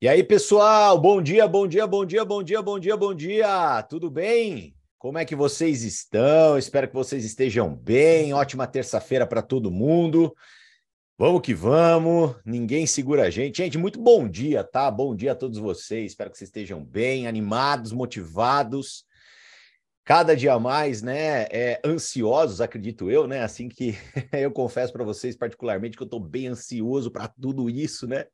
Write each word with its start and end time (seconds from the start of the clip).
E 0.00 0.06
aí, 0.06 0.22
pessoal, 0.22 0.96
bom 0.96 1.20
dia, 1.20 1.48
bom 1.48 1.66
dia, 1.66 1.84
bom 1.84 2.06
dia, 2.06 2.24
bom 2.24 2.40
dia, 2.40 2.62
bom 2.62 2.78
dia, 2.78 2.96
bom 2.96 3.12
dia. 3.12 3.82
Tudo 3.82 4.08
bem? 4.08 4.72
Como 4.96 5.18
é 5.18 5.24
que 5.24 5.34
vocês 5.34 5.82
estão? 5.82 6.56
Espero 6.56 6.86
que 6.86 6.94
vocês 6.94 7.24
estejam 7.24 7.74
bem. 7.74 8.32
Ótima 8.32 8.64
terça-feira 8.68 9.26
para 9.26 9.42
todo 9.42 9.72
mundo. 9.72 10.32
Vamos 11.18 11.42
que 11.42 11.52
vamos. 11.52 12.36
Ninguém 12.44 12.86
segura 12.86 13.24
a 13.24 13.30
gente. 13.30 13.56
Gente, 13.56 13.76
muito 13.76 14.00
bom 14.00 14.28
dia, 14.28 14.62
tá? 14.62 14.88
Bom 14.88 15.16
dia 15.16 15.32
a 15.32 15.34
todos 15.34 15.58
vocês. 15.58 16.12
Espero 16.12 16.30
que 16.30 16.38
vocês 16.38 16.46
estejam 16.46 16.84
bem, 16.84 17.26
animados, 17.26 17.90
motivados. 17.90 19.04
Cada 20.04 20.36
dia 20.36 20.60
mais, 20.60 21.02
né? 21.02 21.48
É, 21.50 21.80
ansiosos, 21.84 22.60
acredito 22.60 23.10
eu, 23.10 23.26
né? 23.26 23.42
Assim 23.42 23.68
que 23.68 23.98
eu 24.30 24.52
confesso 24.52 24.92
para 24.92 25.02
vocês, 25.02 25.36
particularmente, 25.36 25.96
que 25.96 26.02
eu 26.04 26.06
estou 26.06 26.20
bem 26.20 26.46
ansioso 26.46 27.10
para 27.10 27.26
tudo 27.26 27.68
isso, 27.68 28.06
né? 28.06 28.26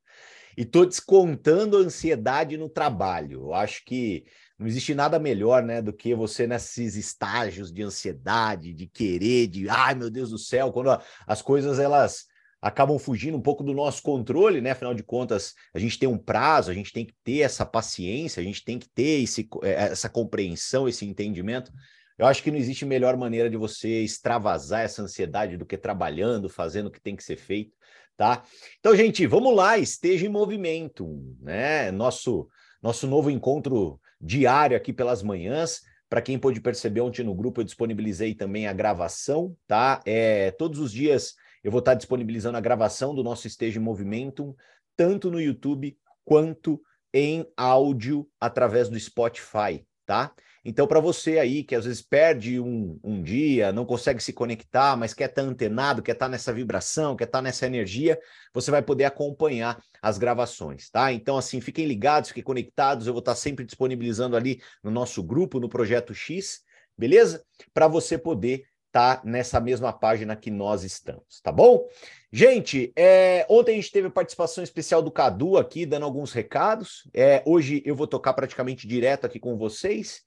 E 0.57 0.63
estou 0.63 0.87
descontando 0.87 1.77
a 1.77 1.81
ansiedade 1.81 2.57
no 2.57 2.69
trabalho. 2.69 3.43
Eu 3.43 3.55
acho 3.55 3.85
que 3.85 4.25
não 4.59 4.67
existe 4.67 4.95
nada 4.95 5.19
melhor, 5.19 5.62
né, 5.62 5.83
do 5.83 5.93
que 5.93 6.15
você 6.15 6.47
nesses 6.47 6.95
estágios 6.95 7.73
de 7.73 7.83
ansiedade, 7.83 8.73
de 8.73 8.87
querer, 8.87 9.48
de 9.48 9.69
ai 9.69 9.95
meu 9.95 10.11
Deus 10.11 10.31
do 10.31 10.39
céu, 10.39 10.73
quando 10.73 10.97
as 11.27 11.43
coisas 11.43 11.79
elas 11.79 12.27
acabam 12.62 12.98
fugindo 12.98 13.37
um 13.37 13.43
pouco 13.43 13.62
do 13.62 13.75
nosso 13.75 14.03
controle, 14.03 14.62
né? 14.62 14.71
Afinal 14.71 14.95
de 14.95 15.03
contas, 15.03 15.53
a 15.75 15.79
gente 15.79 15.98
tem 15.98 16.09
um 16.09 16.17
prazo, 16.17 16.71
a 16.71 16.75
gente 16.75 16.93
tem 16.93 17.05
que 17.05 17.15
ter 17.23 17.41
essa 17.41 17.67
paciência, 17.67 18.41
a 18.41 18.45
gente 18.45 18.65
tem 18.65 18.79
que 18.79 18.89
ter 18.89 19.23
esse, 19.23 19.47
eh, 19.62 19.91
essa 19.91 20.09
compreensão, 20.09 20.89
esse 20.89 21.05
entendimento. 21.05 21.71
Eu 22.17 22.27
acho 22.27 22.43
que 22.43 22.51
não 22.51 22.57
existe 22.57 22.87
melhor 22.87 23.19
maneira 23.19 23.51
de 23.51 23.57
você 23.59 24.03
extravasar 24.03 24.81
essa 24.81 25.03
ansiedade 25.03 25.59
do 25.59 25.67
que 25.67 25.77
trabalhando, 25.77 26.48
fazendo 26.48 26.87
o 26.87 26.91
que 26.91 27.03
tem 27.03 27.15
que 27.15 27.25
ser 27.25 27.37
feito 27.37 27.77
tá? 28.17 28.43
Então, 28.79 28.95
gente, 28.97 29.27
vamos 29.27 29.55
lá, 29.55 29.79
esteja 29.79 30.27
em 30.27 30.31
movimento, 30.31 31.37
né? 31.41 31.91
Nosso 31.91 32.48
nosso 32.83 33.06
novo 33.06 33.31
encontro 33.31 33.98
diário 34.21 34.77
aqui 34.77 34.93
pelas 34.93 35.23
manhãs. 35.23 35.81
Para 36.06 36.21
quem 36.21 36.39
pôde 36.39 36.61
perceber 36.61 37.01
ontem 37.01 37.25
no 37.25 37.34
grupo, 37.34 37.61
eu 37.61 37.65
disponibilizei 37.65 38.34
também 38.34 38.67
a 38.67 38.75
gravação, 38.75 39.56
tá? 39.67 40.03
É, 40.05 40.51
todos 40.51 40.79
os 40.79 40.93
dias 40.93 41.34
eu 41.62 41.71
vou 41.71 41.79
estar 41.79 41.95
disponibilizando 41.95 42.59
a 42.59 42.61
gravação 42.61 43.15
do 43.15 43.25
nosso 43.25 43.47
Esteja 43.47 43.81
em 43.81 43.83
Movimento, 43.83 44.55
tanto 44.95 45.31
no 45.31 45.41
YouTube 45.41 45.97
quanto 46.25 46.78
em 47.12 47.47
áudio 47.56 48.28
através 48.39 48.91
do 48.91 49.01
Spotify, 49.01 49.87
tá? 50.05 50.31
Então, 50.65 50.87
para 50.87 50.98
você 50.98 51.39
aí 51.39 51.62
que 51.62 51.75
às 51.75 51.84
vezes 51.84 52.01
perde 52.01 52.59
um, 52.59 52.98
um 53.05 53.23
dia, 53.23 53.70
não 53.70 53.84
consegue 53.84 54.23
se 54.23 54.33
conectar, 54.33 54.97
mas 54.97 55.12
quer 55.12 55.29
estar 55.29 55.43
tá 55.43 55.48
antenado, 55.48 56.03
quer 56.03 56.12
estar 56.12 56.27
tá 56.27 56.31
nessa 56.31 56.53
vibração, 56.53 57.15
quer 57.15 57.25
estar 57.25 57.39
tá 57.39 57.43
nessa 57.43 57.67
energia, 57.67 58.19
você 58.53 58.71
vai 58.71 58.81
poder 58.81 59.05
acompanhar 59.05 59.79
as 60.01 60.17
gravações, 60.17 60.89
tá? 60.89 61.12
Então, 61.12 61.37
assim, 61.37 61.61
fiquem 61.61 61.87
ligados, 61.87 62.31
fiquem 62.31 62.43
conectados, 62.43 63.06
eu 63.06 63.12
vou 63.12 63.21
estar 63.21 63.34
sempre 63.34 63.65
disponibilizando 63.65 64.37
ali 64.37 64.61
no 64.83 64.91
nosso 64.91 65.23
grupo, 65.23 65.61
no 65.61 65.69
Projeto 65.69 66.15
X, 66.15 66.62
beleza? 66.97 67.45
Para 67.75 67.87
você 67.87 68.17
poder 68.17 68.65
estar 68.87 69.23
nessa 69.25 69.61
mesma 69.61 69.93
página 69.93 70.37
que 70.37 70.51
nós 70.51 70.84
estamos, 70.84 71.41
tá 71.43 71.51
bom? 71.51 71.87
Gente, 72.33 72.93
é, 72.97 73.45
ontem 73.51 73.73
a 73.73 73.75
gente 73.75 73.91
teve 73.91 74.06
a 74.06 74.11
participação 74.11 74.62
especial 74.62 75.03
do 75.03 75.11
Cadu 75.11 75.59
aqui, 75.59 75.84
dando 75.84 76.05
alguns 76.05 76.33
recados. 76.33 77.09
É, 77.12 77.43
hoje 77.45 77.83
eu 77.84 77.97
vou 77.97 78.06
tocar 78.06 78.33
praticamente 78.33 78.87
direto 78.87 79.27
aqui 79.27 79.41
com 79.41 79.59
vocês. 79.59 80.23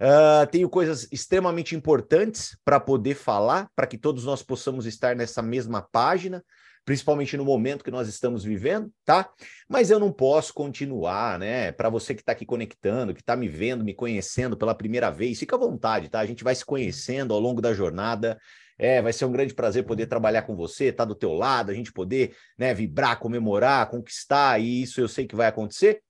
Uh, 0.00 0.46
tenho 0.50 0.66
coisas 0.70 1.06
extremamente 1.12 1.76
importantes 1.76 2.56
para 2.64 2.80
poder 2.80 3.14
falar, 3.14 3.68
para 3.76 3.86
que 3.86 3.98
todos 3.98 4.24
nós 4.24 4.42
possamos 4.42 4.86
estar 4.86 5.14
nessa 5.14 5.42
mesma 5.42 5.82
página, 5.82 6.42
principalmente 6.86 7.36
no 7.36 7.44
momento 7.44 7.84
que 7.84 7.90
nós 7.90 8.08
estamos 8.08 8.42
vivendo, 8.42 8.90
tá? 9.04 9.28
Mas 9.68 9.90
eu 9.90 9.98
não 9.98 10.10
posso 10.10 10.54
continuar, 10.54 11.38
né? 11.38 11.70
Para 11.72 11.90
você 11.90 12.14
que 12.14 12.22
está 12.22 12.32
aqui 12.32 12.46
conectando, 12.46 13.12
que 13.12 13.20
está 13.20 13.36
me 13.36 13.46
vendo, 13.46 13.84
me 13.84 13.92
conhecendo 13.92 14.56
pela 14.56 14.74
primeira 14.74 15.10
vez, 15.10 15.38
fica 15.38 15.54
à 15.54 15.58
vontade, 15.58 16.08
tá? 16.08 16.20
A 16.20 16.26
gente 16.26 16.42
vai 16.42 16.54
se 16.54 16.64
conhecendo 16.64 17.34
ao 17.34 17.40
longo 17.40 17.60
da 17.60 17.74
jornada. 17.74 18.38
É, 18.78 19.02
vai 19.02 19.12
ser 19.12 19.26
um 19.26 19.32
grande 19.32 19.52
prazer 19.52 19.84
poder 19.84 20.06
trabalhar 20.06 20.40
com 20.42 20.56
você, 20.56 20.86
estar 20.86 21.04
tá 21.04 21.08
do 21.08 21.14
teu 21.14 21.34
lado, 21.34 21.70
a 21.70 21.74
gente 21.74 21.92
poder, 21.92 22.34
né, 22.58 22.72
vibrar, 22.72 23.18
comemorar, 23.18 23.90
conquistar, 23.90 24.58
e 24.58 24.80
isso 24.80 25.02
eu 25.02 25.06
sei 25.06 25.26
que 25.26 25.36
vai 25.36 25.48
acontecer. 25.48 26.00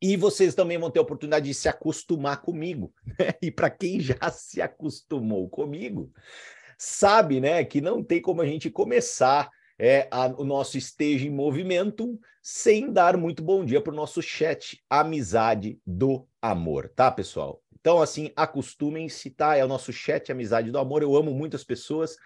E 0.00 0.16
vocês 0.16 0.54
também 0.54 0.78
vão 0.78 0.90
ter 0.90 0.98
a 0.98 1.02
oportunidade 1.02 1.46
de 1.46 1.54
se 1.54 1.68
acostumar 1.68 2.42
comigo. 2.42 2.92
Né? 3.18 3.34
E 3.40 3.50
para 3.50 3.70
quem 3.70 4.00
já 4.00 4.30
se 4.30 4.60
acostumou 4.60 5.48
comigo, 5.48 6.12
sabe, 6.78 7.40
né, 7.40 7.64
que 7.64 7.80
não 7.80 8.02
tem 8.02 8.20
como 8.20 8.42
a 8.42 8.46
gente 8.46 8.70
começar 8.70 9.50
é, 9.78 10.08
a, 10.10 10.26
o 10.26 10.44
nosso 10.44 10.78
esteja 10.78 11.26
em 11.26 11.30
movimento 11.30 12.18
sem 12.42 12.92
dar 12.92 13.16
muito 13.16 13.42
bom 13.42 13.64
dia 13.64 13.80
para 13.80 13.92
o 13.92 13.96
nosso 13.96 14.22
chat 14.22 14.82
Amizade 14.88 15.78
do 15.86 16.26
Amor, 16.40 16.90
tá, 16.94 17.10
pessoal? 17.10 17.62
Então, 17.78 18.00
assim, 18.00 18.32
acostumem-se, 18.34 19.30
tá? 19.30 19.56
É 19.56 19.64
o 19.64 19.68
nosso 19.68 19.92
chat 19.92 20.32
Amizade 20.32 20.70
do 20.70 20.78
Amor. 20.78 21.02
Eu 21.02 21.16
amo 21.16 21.32
muitas 21.32 21.62
pessoas 21.62 22.16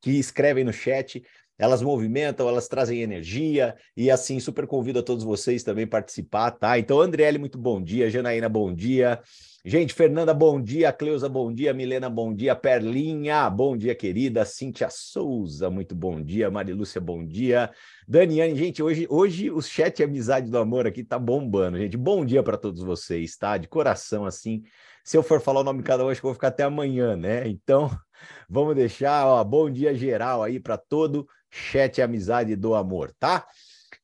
que 0.00 0.12
escrevem 0.12 0.64
no 0.64 0.72
chat 0.72 1.24
elas 1.58 1.82
movimentam, 1.82 2.48
elas 2.48 2.68
trazem 2.68 3.02
energia 3.02 3.74
e 3.96 4.10
assim 4.10 4.38
super 4.38 4.66
convido 4.66 5.00
a 5.00 5.02
todos 5.02 5.24
vocês 5.24 5.64
também 5.64 5.86
participar, 5.86 6.52
tá? 6.52 6.78
Então, 6.78 7.00
Andriele, 7.00 7.36
muito 7.36 7.58
bom 7.58 7.82
dia, 7.82 8.08
Janaína, 8.08 8.48
bom 8.48 8.72
dia. 8.72 9.20
Gente, 9.64 9.92
Fernanda, 9.92 10.32
bom 10.32 10.62
dia, 10.62 10.92
Cleusa, 10.92 11.28
bom 11.28 11.52
dia, 11.52 11.74
Milena, 11.74 12.08
bom 12.08 12.32
dia, 12.32 12.54
Perlinha, 12.54 13.50
bom 13.50 13.76
dia, 13.76 13.92
querida, 13.94 14.44
Cíntia 14.44 14.88
Souza, 14.88 15.68
muito 15.68 15.96
bom 15.96 16.22
dia, 16.22 16.48
Marilúcia, 16.48 17.00
bom 17.00 17.26
dia, 17.26 17.68
Daniane, 18.06 18.54
gente, 18.54 18.82
hoje, 18.82 19.06
hoje 19.10 19.50
o 19.50 19.60
chat 19.60 20.00
Amizade 20.02 20.48
do 20.48 20.56
Amor 20.56 20.86
aqui 20.86 21.02
tá 21.02 21.18
bombando, 21.18 21.76
gente, 21.76 21.96
bom 21.96 22.24
dia 22.24 22.42
para 22.42 22.56
todos 22.56 22.82
vocês, 22.82 23.36
tá? 23.36 23.58
De 23.58 23.66
coração, 23.66 24.24
assim, 24.24 24.62
se 25.02 25.16
eu 25.16 25.24
for 25.24 25.40
falar 25.40 25.60
o 25.60 25.64
nome 25.64 25.80
de 25.80 25.84
cada 25.84 26.06
um, 26.06 26.08
acho 26.08 26.20
que 26.20 26.26
vou 26.26 26.34
ficar 26.34 26.48
até 26.48 26.62
amanhã, 26.62 27.16
né? 27.16 27.48
Então, 27.48 27.90
vamos 28.48 28.76
deixar, 28.76 29.26
ó, 29.26 29.42
bom 29.42 29.68
dia 29.68 29.92
geral 29.92 30.42
aí 30.42 30.60
para 30.60 30.78
todo 30.78 31.26
chat 31.50 32.00
Amizade 32.00 32.54
do 32.56 32.74
Amor, 32.74 33.14
tá? 33.18 33.46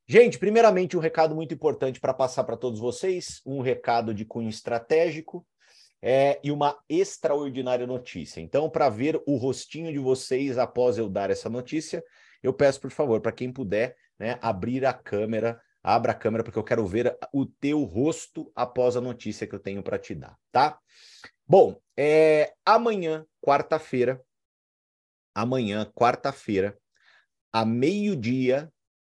Gente, 0.06 0.38
primeiramente, 0.38 0.96
um 0.96 1.00
recado 1.00 1.34
muito 1.34 1.54
importante 1.54 1.98
para 1.98 2.12
passar 2.12 2.44
para 2.44 2.56
todos 2.56 2.78
vocês, 2.78 3.40
um 3.46 3.60
recado 3.62 4.12
de 4.12 4.24
cunho 4.24 4.50
estratégico 4.50 5.46
é, 6.02 6.38
e 6.44 6.50
uma 6.50 6.78
extraordinária 6.88 7.86
notícia. 7.86 8.40
Então, 8.40 8.68
para 8.68 8.90
ver 8.90 9.22
o 9.26 9.36
rostinho 9.36 9.90
de 9.90 9.98
vocês 9.98 10.58
após 10.58 10.98
eu 10.98 11.08
dar 11.08 11.30
essa 11.30 11.48
notícia, 11.48 12.04
eu 12.42 12.52
peço, 12.52 12.78
por 12.80 12.90
favor, 12.90 13.22
para 13.22 13.32
quem 13.32 13.50
puder, 13.50 13.96
né, 14.18 14.38
abrir 14.42 14.84
a 14.84 14.92
câmera, 14.92 15.58
abra 15.82 16.12
a 16.12 16.14
câmera, 16.14 16.44
porque 16.44 16.58
eu 16.58 16.64
quero 16.64 16.86
ver 16.86 17.16
o 17.32 17.46
teu 17.46 17.82
rosto 17.84 18.52
após 18.54 18.96
a 18.96 19.00
notícia 19.00 19.46
que 19.46 19.54
eu 19.54 19.58
tenho 19.58 19.82
para 19.82 19.98
te 19.98 20.14
dar, 20.14 20.36
tá? 20.52 20.78
Bom, 21.46 21.80
é, 21.96 22.52
amanhã, 22.66 23.24
quarta-feira, 23.40 24.22
amanhã, 25.34 25.90
quarta-feira, 25.94 26.78
a 27.54 27.64
meio-dia, 27.64 28.68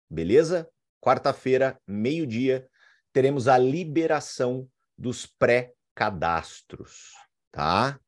beleza? 0.09 0.71
Quarta-feira, 1.01 1.77
meio-dia, 1.85 2.69
teremos 3.13 3.49
a 3.49 3.59
liberação 3.59 4.69
dos 4.97 5.27
pré-cadastros, 5.27 7.15
tá? 7.51 7.99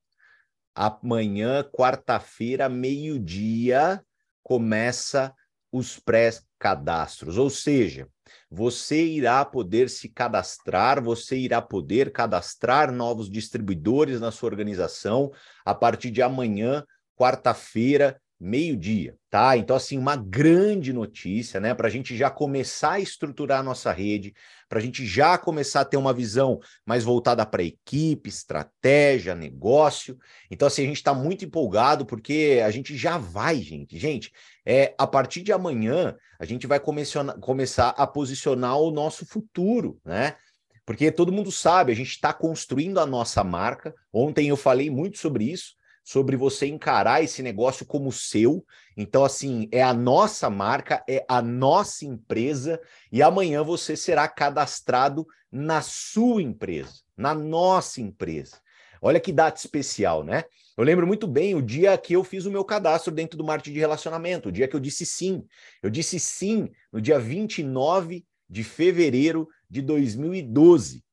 Amanhã, 0.73 1.65
quarta-feira, 1.65 2.69
meio-dia, 2.69 4.01
começa 4.41 5.35
os 5.73 5.99
pré-cadastros, 5.99 7.37
ou 7.37 7.51
seja, 7.51 8.09
você 8.49 9.05
irá 9.05 9.45
poder 9.45 9.91
se 9.91 10.09
cadastrar, 10.09 11.03
você 11.03 11.37
irá 11.39 11.61
poder 11.61 12.13
cadastrar 12.13 12.93
novos 12.93 13.29
distribuidores 13.29 14.21
na 14.21 14.31
sua 14.31 14.49
organização 14.49 15.33
a 15.65 15.75
partir 15.75 16.13
de 16.13 16.23
amanhã, 16.23 16.85
quarta-feira, 17.17 18.21
meio-dia, 18.41 19.15
tá? 19.29 19.55
Então, 19.59 19.77
assim, 19.77 19.99
uma 19.99 20.17
grande 20.17 20.95
notícia, 20.95 21.61
né? 21.61 21.75
Para 21.75 21.89
a 21.89 21.91
gente 21.91 22.17
já 22.17 22.31
começar 22.31 22.93
a 22.93 23.01
estruturar 23.01 23.61
a 23.61 23.63
nossa 23.63 23.93
rede, 23.93 24.33
para 24.67 24.79
a 24.79 24.83
gente 24.83 25.05
já 25.05 25.37
começar 25.37 25.83
a 25.83 25.85
ter 25.85 25.99
uma 25.99 26.15
visão 26.15 26.59
mais 26.87 27.05
voltada 27.05 27.45
para 27.45 27.63
equipe, 27.63 28.31
estratégia, 28.31 29.35
negócio. 29.35 30.19
Então, 30.51 30.67
assim, 30.67 30.85
a 30.85 30.87
gente 30.87 30.97
está 30.97 31.13
muito 31.13 31.45
empolgado 31.45 32.07
porque 32.07 32.63
a 32.65 32.71
gente 32.71 32.97
já 32.97 33.19
vai, 33.19 33.61
gente. 33.61 33.99
Gente, 33.99 34.33
é, 34.65 34.95
a 34.97 35.07
partir 35.07 35.43
de 35.43 35.53
amanhã, 35.53 36.17
a 36.39 36.47
gente 36.47 36.67
vai 36.67 36.81
começar 36.81 37.91
a 37.91 38.07
posicionar 38.07 38.79
o 38.79 38.91
nosso 38.91 39.27
futuro, 39.27 40.01
né? 40.03 40.37
Porque 40.87 41.13
todo 41.13 41.31
mundo 41.31 41.53
sabe, 41.53 41.93
a 41.93 41.95
gente 41.95 42.11
está 42.11 42.33
construindo 42.33 42.99
a 42.99 43.07
nossa 43.07 43.45
marca. 43.45 43.95
Ontem 44.11 44.49
eu 44.49 44.57
falei 44.57 44.89
muito 44.89 45.19
sobre 45.19 45.45
isso 45.45 45.79
sobre 46.11 46.37
você 46.37 46.67
encarar 46.67 47.23
esse 47.23 47.41
negócio 47.41 47.87
como 47.87 48.11
seu. 48.11 48.67
Então, 48.97 49.25
assim, 49.25 49.69
é 49.71 49.81
a 49.81 49.95
nossa 49.95 50.51
marca, 50.51 51.05
é 51.09 51.25
a 51.29 51.41
nossa 51.41 52.05
empresa, 52.05 52.81
e 53.13 53.23
amanhã 53.23 53.63
você 53.63 53.97
será 53.97 54.27
cadastrado 54.27 55.25
na 55.53 55.81
sua 55.81 56.43
empresa, 56.43 56.95
na 57.17 57.33
nossa 57.33 58.01
empresa. 58.01 58.57
Olha 59.01 59.21
que 59.21 59.31
data 59.31 59.61
especial, 59.61 60.25
né? 60.25 60.43
Eu 60.77 60.83
lembro 60.83 61.07
muito 61.07 61.29
bem 61.29 61.55
o 61.55 61.63
dia 61.63 61.97
que 61.97 62.15
eu 62.15 62.25
fiz 62.25 62.45
o 62.45 62.51
meu 62.51 62.65
cadastro 62.65 63.15
dentro 63.15 63.39
do 63.39 63.45
marketing 63.45 63.75
de 63.75 63.79
relacionamento, 63.79 64.49
o 64.49 64.53
dia 64.53 64.67
que 64.67 64.75
eu 64.75 64.81
disse 64.81 65.07
sim. 65.07 65.45
Eu 65.81 65.91
disse 65.91 66.19
sim 66.19 66.69
no 66.93 67.01
dia 67.01 67.21
29 67.21 68.27
de 68.49 68.65
fevereiro 68.65 69.49
de 69.71 69.81
2012. 69.81 71.05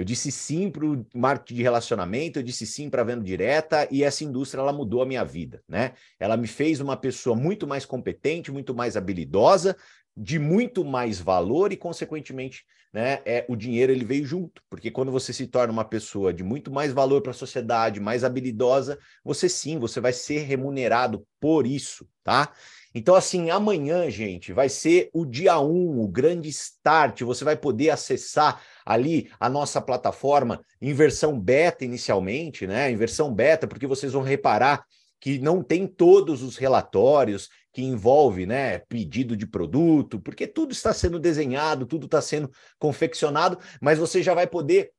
Eu 0.00 0.04
disse 0.04 0.32
sim 0.32 0.70
para 0.70 0.86
o 0.86 1.06
marketing 1.14 1.56
de 1.56 1.62
relacionamento, 1.62 2.38
eu 2.38 2.42
disse 2.42 2.66
sim 2.66 2.88
para 2.88 3.02
a 3.02 3.04
venda 3.04 3.22
direta 3.22 3.86
e 3.90 4.02
essa 4.02 4.24
indústria 4.24 4.62
ela 4.62 4.72
mudou 4.72 5.02
a 5.02 5.06
minha 5.06 5.22
vida, 5.22 5.62
né? 5.68 5.92
Ela 6.18 6.38
me 6.38 6.46
fez 6.46 6.80
uma 6.80 6.96
pessoa 6.96 7.36
muito 7.36 7.66
mais 7.66 7.84
competente, 7.84 8.50
muito 8.50 8.74
mais 8.74 8.96
habilidosa, 8.96 9.76
de 10.16 10.38
muito 10.38 10.86
mais 10.86 11.20
valor 11.20 11.70
e 11.70 11.76
consequentemente, 11.76 12.64
né, 12.90 13.20
é 13.26 13.44
o 13.46 13.54
dinheiro 13.54 13.92
ele 13.92 14.04
veio 14.04 14.24
junto, 14.24 14.62
porque 14.70 14.90
quando 14.90 15.12
você 15.12 15.34
se 15.34 15.46
torna 15.46 15.70
uma 15.70 15.84
pessoa 15.84 16.32
de 16.32 16.42
muito 16.42 16.72
mais 16.72 16.94
valor 16.94 17.20
para 17.20 17.32
a 17.32 17.34
sociedade, 17.34 18.00
mais 18.00 18.24
habilidosa, 18.24 18.98
você 19.22 19.50
sim, 19.50 19.78
você 19.78 20.00
vai 20.00 20.14
ser 20.14 20.40
remunerado 20.40 21.26
por 21.38 21.66
isso, 21.66 22.08
tá? 22.24 22.52
Então, 22.92 23.14
assim, 23.14 23.50
amanhã, 23.50 24.10
gente, 24.10 24.52
vai 24.52 24.68
ser 24.68 25.10
o 25.12 25.24
dia 25.24 25.60
1, 25.60 25.70
um, 25.70 26.00
o 26.00 26.08
grande 26.08 26.48
start. 26.48 27.22
Você 27.22 27.44
vai 27.44 27.56
poder 27.56 27.90
acessar 27.90 28.60
ali 28.90 29.30
a 29.38 29.48
nossa 29.48 29.80
plataforma 29.80 30.64
em 30.80 30.92
versão 30.92 31.38
beta 31.38 31.84
inicialmente, 31.84 32.66
né? 32.66 32.90
Em 32.90 32.96
versão 32.96 33.32
beta, 33.32 33.68
porque 33.68 33.86
vocês 33.86 34.12
vão 34.12 34.22
reparar 34.22 34.84
que 35.20 35.38
não 35.38 35.62
tem 35.62 35.86
todos 35.86 36.42
os 36.42 36.56
relatórios 36.56 37.48
que 37.72 37.82
envolve, 37.82 38.46
né, 38.46 38.78
pedido 38.80 39.36
de 39.36 39.46
produto, 39.46 40.18
porque 40.18 40.46
tudo 40.46 40.72
está 40.72 40.92
sendo 40.92 41.20
desenhado, 41.20 41.86
tudo 41.86 42.06
está 42.06 42.20
sendo 42.20 42.50
confeccionado, 42.80 43.58
mas 43.80 43.98
você 43.98 44.22
já 44.22 44.34
vai 44.34 44.46
poder 44.46 44.90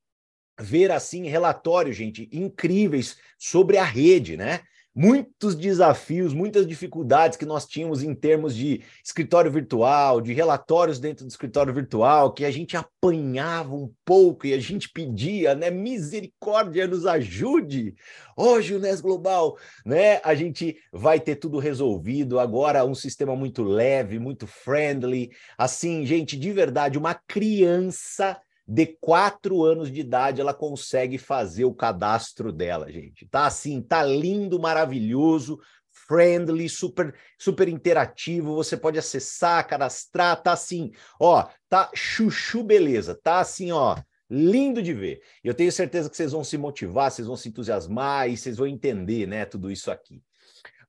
ver 0.60 0.92
assim 0.92 1.28
relatórios, 1.28 1.98
gente, 1.98 2.30
incríveis 2.32 3.18
sobre 3.38 3.78
a 3.78 3.84
rede, 3.84 4.38
né? 4.38 4.62
Muitos 4.94 5.56
desafios, 5.56 6.34
muitas 6.34 6.68
dificuldades 6.68 7.38
que 7.38 7.46
nós 7.46 7.66
tínhamos 7.66 8.04
em 8.04 8.14
termos 8.14 8.56
de 8.56 8.82
escritório 9.04 9.50
virtual, 9.50 10.20
de 10.20 10.34
relatórios 10.34 11.00
dentro 11.00 11.26
do 11.26 11.30
escritório 11.30 11.74
virtual, 11.74 12.34
que 12.34 12.44
a 12.44 12.52
gente 12.52 12.76
apanhava 12.76 13.74
um 13.74 13.92
pouco 14.04 14.46
e 14.46 14.54
a 14.54 14.60
gente 14.60 14.90
pedia, 14.90 15.56
né, 15.56 15.70
misericórdia, 15.70 16.88
nos 16.88 17.06
ajude. 17.06 17.96
Hoje 18.36 18.76
o 18.76 18.80
NES 18.80 19.00
Global, 19.00 19.58
né, 19.86 20.20
a 20.24 20.36
gente 20.36 20.78
vai 20.92 21.20
ter 21.20 21.38
tudo 21.38 21.58
resolvido 21.58 22.40
agora, 22.40 22.86
um 22.86 22.96
sistema 22.96 23.36
muito 23.36 23.64
leve, 23.64 24.20
muito 24.20 24.46
friendly, 24.46 25.32
assim, 25.58 26.06
gente, 26.06 26.38
de 26.38 26.52
verdade, 26.52 26.98
uma 26.98 27.14
criança 27.14 28.38
de 28.74 28.86
quatro 28.86 29.66
anos 29.66 29.92
de 29.92 30.00
idade, 30.00 30.40
ela 30.40 30.54
consegue 30.54 31.18
fazer 31.18 31.66
o 31.66 31.74
cadastro 31.74 32.54
dela, 32.54 32.90
gente. 32.90 33.28
Tá 33.28 33.46
assim, 33.46 33.82
tá 33.82 34.02
lindo, 34.02 34.58
maravilhoso, 34.62 35.60
friendly, 35.90 36.70
super, 36.70 37.14
super 37.38 37.68
interativo. 37.68 38.56
Você 38.56 38.78
pode 38.78 38.98
acessar, 38.98 39.68
cadastrar, 39.68 40.42
tá 40.42 40.54
assim, 40.54 40.90
ó, 41.20 41.50
tá 41.68 41.92
chuchu 41.94 42.64
beleza, 42.64 43.14
tá 43.14 43.42
assim, 43.42 43.74
ó. 43.74 43.98
Lindo 44.30 44.82
de 44.82 44.94
ver. 44.94 45.22
Eu 45.44 45.54
tenho 45.54 45.70
certeza 45.70 46.10
que 46.10 46.16
vocês 46.16 46.32
vão 46.32 46.42
se 46.42 46.58
motivar, 46.58 47.12
vocês 47.12 47.28
vão 47.28 47.36
se 47.36 47.50
entusiasmar 47.50 48.30
e 48.30 48.38
vocês 48.38 48.56
vão 48.56 48.68
entender, 48.68 49.28
né, 49.28 49.44
tudo 49.44 49.70
isso 49.70 49.92
aqui. 49.92 50.24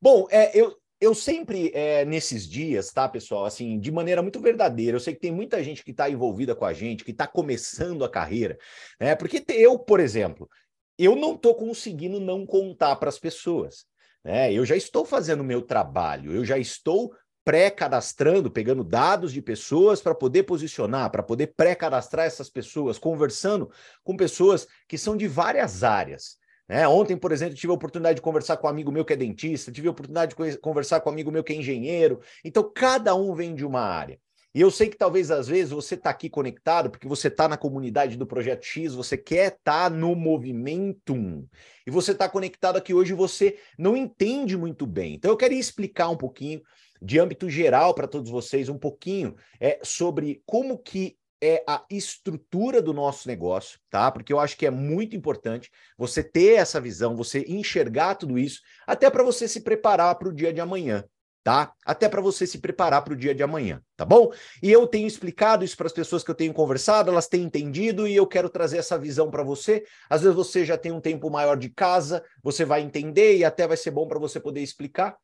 Bom, 0.00 0.28
é, 0.30 0.56
eu, 0.56 0.76
eu 1.02 1.16
sempre, 1.16 1.72
é, 1.74 2.04
nesses 2.04 2.48
dias, 2.48 2.92
tá, 2.92 3.08
pessoal, 3.08 3.44
assim, 3.44 3.76
de 3.80 3.90
maneira 3.90 4.22
muito 4.22 4.38
verdadeira, 4.40 4.96
eu 4.96 5.00
sei 5.00 5.12
que 5.12 5.20
tem 5.20 5.32
muita 5.32 5.60
gente 5.60 5.82
que 5.82 5.90
está 5.90 6.08
envolvida 6.08 6.54
com 6.54 6.64
a 6.64 6.72
gente, 6.72 7.02
que 7.02 7.10
está 7.10 7.26
começando 7.26 8.04
a 8.04 8.08
carreira, 8.08 8.56
né? 9.00 9.16
Porque 9.16 9.44
eu, 9.48 9.76
por 9.80 9.98
exemplo, 9.98 10.48
eu 10.96 11.16
não 11.16 11.34
estou 11.34 11.56
conseguindo 11.56 12.20
não 12.20 12.46
contar 12.46 12.94
para 12.94 13.08
as 13.08 13.18
pessoas, 13.18 13.84
né? 14.22 14.52
Eu 14.52 14.64
já 14.64 14.76
estou 14.76 15.04
fazendo 15.04 15.40
o 15.40 15.44
meu 15.44 15.60
trabalho, 15.60 16.36
eu 16.36 16.44
já 16.44 16.56
estou 16.56 17.12
pré-cadastrando, 17.44 18.48
pegando 18.48 18.84
dados 18.84 19.32
de 19.32 19.42
pessoas 19.42 20.00
para 20.00 20.14
poder 20.14 20.44
posicionar, 20.44 21.10
para 21.10 21.24
poder 21.24 21.48
pré-cadastrar 21.56 22.26
essas 22.26 22.48
pessoas, 22.48 22.96
conversando 22.96 23.68
com 24.04 24.16
pessoas 24.16 24.68
que 24.86 24.96
são 24.96 25.16
de 25.16 25.26
várias 25.26 25.82
áreas. 25.82 26.36
É, 26.68 26.86
ontem, 26.86 27.16
por 27.16 27.32
exemplo, 27.32 27.54
tive 27.54 27.70
a 27.70 27.74
oportunidade 27.74 28.16
de 28.16 28.22
conversar 28.22 28.56
com 28.56 28.66
um 28.66 28.70
amigo 28.70 28.90
meu 28.90 29.04
que 29.04 29.12
é 29.12 29.16
dentista, 29.16 29.72
tive 29.72 29.88
a 29.88 29.90
oportunidade 29.90 30.34
de 30.34 30.58
conversar 30.58 31.00
com 31.00 31.10
um 31.10 31.12
amigo 31.12 31.30
meu 31.30 31.44
que 31.44 31.52
é 31.52 31.56
engenheiro. 31.56 32.20
Então, 32.44 32.70
cada 32.74 33.14
um 33.14 33.34
vem 33.34 33.54
de 33.54 33.66
uma 33.66 33.80
área. 33.80 34.18
E 34.54 34.60
eu 34.60 34.70
sei 34.70 34.90
que 34.90 34.98
talvez 34.98 35.30
às 35.30 35.48
vezes 35.48 35.70
você 35.72 35.94
está 35.94 36.10
aqui 36.10 36.28
conectado 36.28 36.90
porque 36.90 37.08
você 37.08 37.28
está 37.28 37.48
na 37.48 37.56
comunidade 37.56 38.18
do 38.18 38.26
Projeto 38.26 38.64
X, 38.64 38.92
você 38.92 39.16
quer 39.16 39.52
estar 39.52 39.88
tá 39.88 39.90
no 39.90 40.14
movimento 40.14 41.48
e 41.86 41.90
você 41.90 42.12
está 42.12 42.28
conectado 42.28 42.76
aqui 42.76 42.92
hoje 42.92 43.14
você 43.14 43.58
não 43.78 43.96
entende 43.96 44.54
muito 44.54 44.86
bem. 44.86 45.14
Então 45.14 45.30
eu 45.30 45.38
queria 45.38 45.58
explicar 45.58 46.10
um 46.10 46.18
pouquinho 46.18 46.60
de 47.00 47.18
âmbito 47.18 47.48
geral 47.48 47.94
para 47.94 48.06
todos 48.06 48.30
vocês, 48.30 48.68
um 48.68 48.78
pouquinho 48.78 49.34
é, 49.58 49.80
sobre 49.82 50.42
como 50.44 50.76
que 50.78 51.16
é 51.42 51.64
a 51.66 51.84
estrutura 51.90 52.80
do 52.80 52.92
nosso 52.92 53.26
negócio, 53.26 53.80
tá? 53.90 54.10
Porque 54.12 54.32
eu 54.32 54.38
acho 54.38 54.56
que 54.56 54.64
é 54.64 54.70
muito 54.70 55.16
importante 55.16 55.70
você 55.98 56.22
ter 56.22 56.54
essa 56.54 56.80
visão, 56.80 57.16
você 57.16 57.44
enxergar 57.48 58.14
tudo 58.14 58.38
isso, 58.38 58.60
até 58.86 59.10
para 59.10 59.24
você 59.24 59.48
se 59.48 59.60
preparar 59.60 60.14
para 60.14 60.28
o 60.28 60.32
dia 60.32 60.52
de 60.52 60.60
amanhã, 60.60 61.04
tá? 61.42 61.72
Até 61.84 62.08
para 62.08 62.20
você 62.20 62.46
se 62.46 62.58
preparar 62.58 63.02
para 63.02 63.12
o 63.12 63.16
dia 63.16 63.34
de 63.34 63.42
amanhã, 63.42 63.82
tá 63.96 64.04
bom? 64.04 64.32
E 64.62 64.70
eu 64.70 64.86
tenho 64.86 65.08
explicado 65.08 65.64
isso 65.64 65.76
para 65.76 65.88
as 65.88 65.92
pessoas 65.92 66.22
que 66.22 66.30
eu 66.30 66.34
tenho 66.34 66.54
conversado, 66.54 67.10
elas 67.10 67.26
têm 67.26 67.42
entendido 67.42 68.06
e 68.06 68.14
eu 68.14 68.26
quero 68.26 68.48
trazer 68.48 68.78
essa 68.78 68.96
visão 68.96 69.28
para 69.28 69.42
você. 69.42 69.84
Às 70.08 70.22
vezes 70.22 70.36
você 70.36 70.64
já 70.64 70.78
tem 70.78 70.92
um 70.92 71.00
tempo 71.00 71.28
maior 71.28 71.56
de 71.56 71.68
casa, 71.70 72.24
você 72.40 72.64
vai 72.64 72.82
entender 72.82 73.36
e 73.36 73.44
até 73.44 73.66
vai 73.66 73.76
ser 73.76 73.90
bom 73.90 74.06
para 74.06 74.20
você 74.20 74.38
poder 74.38 74.60
explicar. 74.60 75.16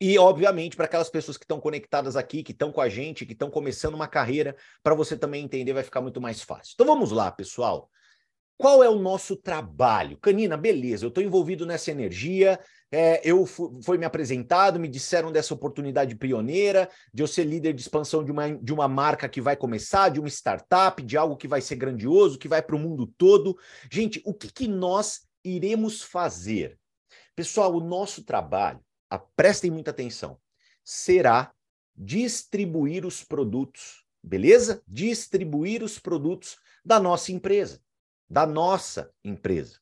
E, 0.00 0.18
obviamente, 0.18 0.76
para 0.76 0.86
aquelas 0.86 1.10
pessoas 1.10 1.36
que 1.36 1.44
estão 1.44 1.60
conectadas 1.60 2.16
aqui, 2.16 2.42
que 2.42 2.52
estão 2.52 2.72
com 2.72 2.80
a 2.80 2.88
gente, 2.88 3.26
que 3.26 3.34
estão 3.34 3.50
começando 3.50 3.94
uma 3.94 4.08
carreira, 4.08 4.56
para 4.82 4.94
você 4.94 5.14
também 5.14 5.44
entender, 5.44 5.74
vai 5.74 5.82
ficar 5.82 6.00
muito 6.00 6.22
mais 6.22 6.40
fácil. 6.40 6.72
Então 6.74 6.86
vamos 6.86 7.10
lá, 7.10 7.30
pessoal. 7.30 7.90
Qual 8.56 8.82
é 8.82 8.88
o 8.88 8.98
nosso 8.98 9.36
trabalho? 9.36 10.18
Canina, 10.18 10.56
beleza, 10.56 11.04
eu 11.04 11.08
estou 11.08 11.22
envolvido 11.22 11.66
nessa 11.66 11.90
energia, 11.90 12.60
é, 12.90 13.20
eu 13.24 13.46
foi 13.46 13.96
me 13.96 14.04
apresentado, 14.04 14.80
me 14.80 14.88
disseram 14.88 15.32
dessa 15.32 15.54
oportunidade 15.54 16.14
pioneira, 16.14 16.88
de 17.12 17.22
eu 17.22 17.26
ser 17.26 17.44
líder 17.44 17.74
de 17.74 17.80
expansão 17.80 18.22
de 18.24 18.30
uma, 18.30 18.50
de 18.54 18.72
uma 18.72 18.88
marca 18.88 19.28
que 19.28 19.40
vai 19.40 19.56
começar, 19.56 20.10
de 20.10 20.20
uma 20.20 20.28
startup, 20.28 21.02
de 21.02 21.16
algo 21.16 21.36
que 21.36 21.48
vai 21.48 21.60
ser 21.60 21.76
grandioso, 21.76 22.38
que 22.38 22.48
vai 22.48 22.62
para 22.62 22.76
o 22.76 22.78
mundo 22.78 23.06
todo. 23.18 23.56
Gente, 23.90 24.20
o 24.26 24.34
que, 24.34 24.52
que 24.52 24.68
nós 24.68 25.22
iremos 25.42 26.02
fazer? 26.02 26.78
Pessoal, 27.34 27.74
o 27.74 27.80
nosso 27.80 28.24
trabalho 28.24 28.80
a, 29.10 29.18
prestem 29.18 29.70
muita 29.70 29.90
atenção, 29.90 30.38
será 30.84 31.52
distribuir 31.94 33.04
os 33.04 33.22
produtos, 33.22 34.06
beleza? 34.22 34.82
Distribuir 34.86 35.82
os 35.82 35.98
produtos 35.98 36.56
da 36.84 36.98
nossa 36.98 37.32
empresa, 37.32 37.80
da 38.28 38.46
nossa 38.46 39.12
empresa. 39.24 39.78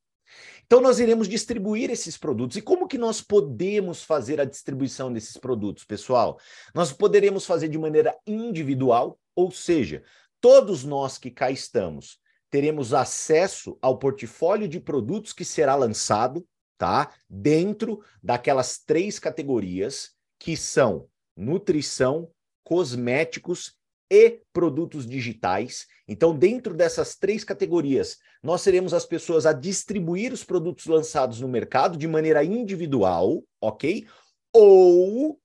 Então 0.67 0.81
nós 0.81 0.99
iremos 0.99 1.29
distribuir 1.29 1.91
esses 1.91 2.17
produtos. 2.19 2.57
E 2.57 2.63
como 2.63 2.89
que 2.89 2.99
nós 2.99 3.23
podemos 3.23 4.03
fazer 4.03 4.41
a 4.41 4.45
distribuição 4.45 5.13
desses 5.13 5.37
produtos, 5.37 5.85
pessoal? 5.85 6.39
Nós 6.75 6.93
poderemos 6.93 7.47
fazer 7.47 7.69
de 7.69 7.79
maneira 7.79 8.17
individual, 8.27 9.19
ou 9.35 9.51
seja, 9.51 10.03
todos 10.41 10.85
nós 10.85 11.17
que 11.19 11.31
cá 11.31 11.51
estamos 11.51 12.19
teremos 12.51 12.95
acesso 12.95 13.79
ao 13.81 13.99
portfólio 13.99 14.67
de 14.67 14.81
produtos 14.81 15.33
que 15.33 15.45
será 15.45 15.75
lançado 15.75 16.47
tá? 16.79 17.13
Dentro 17.29 18.03
daquelas 18.23 18.79
três 18.79 19.19
categorias 19.19 20.13
que 20.39 20.57
são 20.57 21.09
nutrição, 21.37 22.31
cosméticos 22.65 23.77
e 24.11 24.41
produtos 24.53 25.07
digitais. 25.07 25.87
Então, 26.07 26.37
dentro 26.37 26.73
dessas 26.73 27.17
três 27.17 27.45
categorias, 27.45 28.19
nós 28.43 28.63
seremos 28.63 28.95
as 28.95 29.05
pessoas 29.05 29.45
a 29.45 29.53
distribuir 29.53 30.33
os 30.33 30.45
produtos 30.45 30.87
lançados 30.87 31.41
no 31.41 31.49
mercado 31.49 31.99
de 31.99 32.07
maneira 32.07 32.43
individual, 32.45 33.43
ok? 33.61 34.07
Ou 34.53 35.39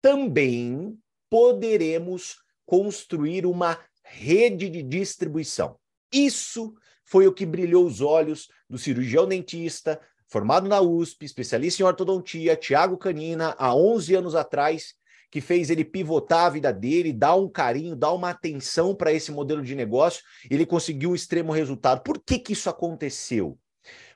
também 0.00 0.98
poderemos 1.28 2.36
construir 2.64 3.44
uma 3.44 3.78
rede 4.02 4.68
de 4.68 4.82
distribuição. 4.82 5.76
Isso 6.12 6.74
foi 7.04 7.26
o 7.26 7.32
que 7.32 7.44
brilhou 7.44 7.86
os 7.86 8.00
olhos 8.00 8.48
do 8.68 8.78
cirurgião 8.78 9.26
dentista, 9.26 10.00
formado 10.34 10.68
na 10.68 10.80
USP, 10.80 11.24
especialista 11.24 11.80
em 11.80 11.86
ortodontia, 11.86 12.56
Tiago 12.56 12.98
Canina, 12.98 13.54
há 13.56 13.72
11 13.72 14.16
anos 14.16 14.34
atrás, 14.34 14.94
que 15.30 15.40
fez 15.40 15.70
ele 15.70 15.84
pivotar 15.84 16.46
a 16.46 16.50
vida 16.50 16.72
dele, 16.72 17.12
dar 17.12 17.36
um 17.36 17.48
carinho, 17.48 17.94
dar 17.94 18.10
uma 18.10 18.30
atenção 18.30 18.96
para 18.96 19.12
esse 19.12 19.30
modelo 19.30 19.62
de 19.62 19.76
negócio, 19.76 20.24
ele 20.50 20.66
conseguiu 20.66 21.12
um 21.12 21.14
extremo 21.14 21.52
resultado. 21.52 22.02
Por 22.02 22.18
que, 22.18 22.40
que 22.40 22.52
isso 22.52 22.68
aconteceu? 22.68 23.56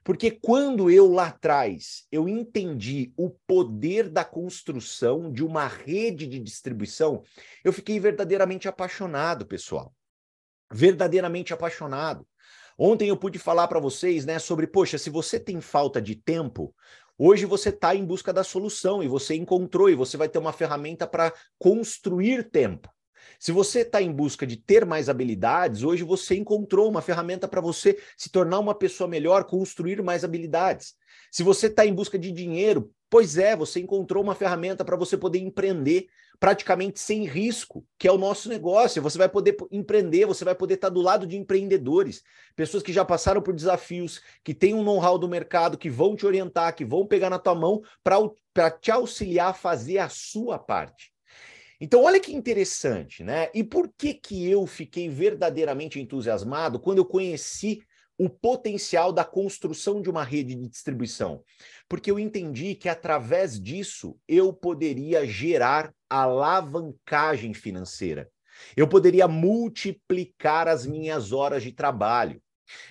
Porque 0.02 0.32
quando 0.32 0.90
eu 0.90 1.06
lá 1.06 1.28
atrás 1.28 2.04
eu 2.10 2.28
entendi 2.28 3.12
o 3.16 3.30
poder 3.46 4.08
da 4.08 4.25
construção 4.25 5.30
de 5.30 5.44
uma 5.44 5.68
rede 5.68 6.26
de 6.26 6.40
distribuição, 6.40 7.22
eu 7.62 7.72
fiquei 7.72 8.00
verdadeiramente 8.00 8.66
apaixonado, 8.66 9.46
pessoal. 9.46 9.94
Verdadeiramente 10.68 11.54
apaixonado. 11.54 12.26
Ontem 12.80 13.08
eu 13.08 13.16
pude 13.16 13.40
falar 13.40 13.66
para 13.66 13.80
vocês, 13.80 14.25
né, 14.25 14.38
sobre, 14.38 14.64
poxa, 14.68 14.97
se 14.99 15.11
você 15.11 15.40
tem 15.40 15.61
falta 15.61 16.00
de 16.00 16.14
tempo, 16.14 16.73
hoje 17.18 17.44
você 17.44 17.70
está 17.70 17.92
em 17.92 18.04
busca 18.04 18.32
da 18.32 18.44
solução 18.44 19.02
e 19.02 19.08
você 19.08 19.35
encontrou 19.35 19.90
e 19.90 19.97
você 19.97 20.16
vai 20.16 20.28
ter 20.28 20.38
uma 20.38 20.52
ferramenta 20.52 21.04
para 21.04 21.35
construir 21.58 22.49
tempo. 22.50 22.88
Se 23.40 23.50
você 23.50 23.80
está 23.80 24.00
em 24.00 24.12
busca 24.12 24.47
de 24.47 24.56
ter 24.56 24.87
mais 24.87 25.08
habilidades, 25.08 25.82
hoje 25.82 26.04
você 26.04 26.37
encontrou 26.37 26.88
uma 26.88 27.02
ferramenta 27.02 27.49
para 27.49 27.61
você 27.61 27.99
se 28.16 28.30
tornar 28.30 28.61
uma 28.61 28.75
pessoa 28.76 29.08
melhor, 29.08 29.44
construir 29.44 30.00
mais 30.00 30.23
habilidades. 30.23 30.94
Se 31.30 31.42
você 31.42 31.66
está 31.66 31.85
em 31.85 31.94
busca 31.94 32.18
de 32.18 32.32
dinheiro, 32.32 32.90
pois 33.11 33.38
é, 33.38 33.56
você 33.56 33.80
encontrou 33.80 34.23
uma 34.23 34.35
ferramenta 34.35 34.85
para 34.85 34.97
você 34.97 35.16
poder 35.16 35.38
empreender 35.38 36.08
praticamente 36.40 37.00
sem 37.00 37.26
risco, 37.26 37.85
que 37.99 38.06
é 38.06 38.12
o 38.12 38.18
nosso 38.18 38.49
negócio. 38.49 39.02
Você 39.02 39.18
vai 39.18 39.28
poder 39.28 39.56
empreender, 39.70 40.26
você 40.26 40.44
vai 40.44 40.54
poder 40.54 40.75
estar 40.75 40.88
tá 40.88 40.94
do 40.94 41.00
lado 41.00 41.26
de 41.26 41.37
empreendedores, 41.37 42.23
pessoas 42.54 42.82
que 42.82 42.92
já 42.92 43.04
passaram 43.04 43.42
por 43.42 43.54
desafios, 43.54 44.20
que 44.44 44.54
têm 44.54 44.75
um 44.75 44.85
know-how 44.85 45.18
do 45.18 45.28
mercado, 45.28 45.78
que 45.78 45.90
vão 45.90 46.14
te 46.14 46.25
orientar, 46.25 46.75
que 46.75 46.85
vão 46.85 47.06
pegar 47.06 47.30
na 47.30 47.38
tua 47.38 47.54
mão 47.54 47.82
para 48.02 48.70
te 48.70 48.90
auxiliar 48.90 49.50
a 49.50 49.54
fazer 49.54 49.99
a 49.99 50.08
sua 50.08 50.58
parte. 50.58 51.12
Então, 51.80 52.02
olha 52.02 52.18
que 52.18 52.35
interessante, 52.35 53.23
né? 53.23 53.50
E 53.54 53.62
por 53.62 53.88
que 53.97 54.12
que 54.12 54.49
eu 54.49 54.66
fiquei 54.66 55.08
verdadeiramente 55.08 56.00
entusiasmado 56.00 56.80
quando 56.80 56.99
eu 56.99 57.04
conheci 57.04 57.82
o 58.18 58.28
potencial 58.28 59.12
da 59.12 59.25
construção 59.25 60.02
de 60.02 60.10
uma 60.10 60.25
rede 60.25 60.54
de 60.54 60.68
distribuição? 60.68 61.42
Porque 61.88 62.10
eu 62.10 62.18
entendi 62.18 62.75
que 62.75 62.88
através 62.88 63.60
disso 63.60 64.18
eu 64.26 64.52
poderia 64.52 65.25
gerar 65.26 65.94
alavancagem 66.10 67.54
financeira. 67.54 68.28
Eu 68.76 68.88
poderia 68.88 69.28
multiplicar 69.28 70.66
as 70.66 70.84
minhas 70.84 71.32
horas 71.32 71.62
de 71.62 71.72
trabalho. 71.72 72.42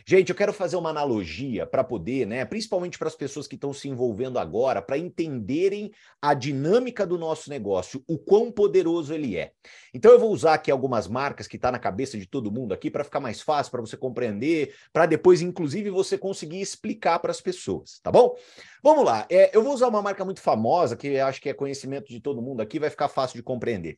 Gente, 0.06 0.30
eu 0.30 0.36
quero 0.36 0.54
fazer 0.54 0.76
uma 0.76 0.90
analogia 0.90 1.66
para 1.66 1.84
poder, 1.84 2.26
né, 2.26 2.46
principalmente 2.46 2.98
para 2.98 3.08
as 3.08 3.16
pessoas 3.16 3.48
que 3.48 3.56
estão 3.56 3.74
se 3.74 3.88
envolvendo 3.88 4.40
agora, 4.40 4.82
para 4.82 4.98
entenderem 4.98 5.92
a 6.22 6.34
dinâmica 6.34 7.06
do 7.06 7.18
nosso 7.18 7.50
negócio, 7.50 8.04
o 8.08 8.18
quão 8.18 8.52
poderoso 8.52 9.14
ele 9.14 9.38
é. 9.38 9.52
Então 9.94 10.12
eu 10.12 10.20
vou 10.20 10.32
usar 10.32 10.56
aqui 10.56 10.72
algumas 10.72 11.08
marcas 11.08 11.48
que 11.48 11.56
está 11.56 11.72
na 11.72 11.80
cabeça 11.80 12.18
de 12.18 12.26
todo 12.26 12.52
mundo 12.52 12.74
aqui 12.74 12.90
para 12.90 13.04
ficar 13.04 13.20
mais 13.20 13.42
fácil 13.42 13.72
para 13.72 13.82
você 13.82 13.98
compreender, 13.98 14.76
para 14.92 15.06
depois 15.06 15.42
inclusive 15.42 15.90
você 15.90 16.18
conseguir 16.18 16.62
explicar 16.62 17.20
para 17.20 17.32
as 17.32 17.42
pessoas, 17.42 18.00
tá 18.02 18.12
bom? 18.12 18.36
Vamos 18.84 19.06
lá. 19.06 19.26
É, 19.30 19.56
eu 19.56 19.64
vou 19.64 19.74
usar 19.74 19.88
uma 19.88 20.02
marca 20.02 20.24
muito 20.24 20.42
famosa 20.42 20.96
que 20.96 21.20
acho 21.20 21.42
que 21.42 21.50
é 21.50 21.54
conhecimento 21.54 22.08
de 22.08 22.20
todo 22.20 22.42
mundo 22.42 22.62
aqui, 22.62 22.80
vai 22.80 22.90
ficar 22.90 23.08
fácil 23.08 23.38
de 23.38 23.44
compreender. 23.44 23.98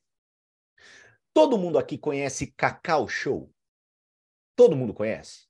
Todo 1.33 1.57
mundo 1.57 1.77
aqui 1.77 1.98
conhece 1.98 2.53
Cacau 2.57 3.07
Show? 3.07 3.51
Todo 4.55 4.75
mundo 4.75 4.93
conhece? 4.93 5.49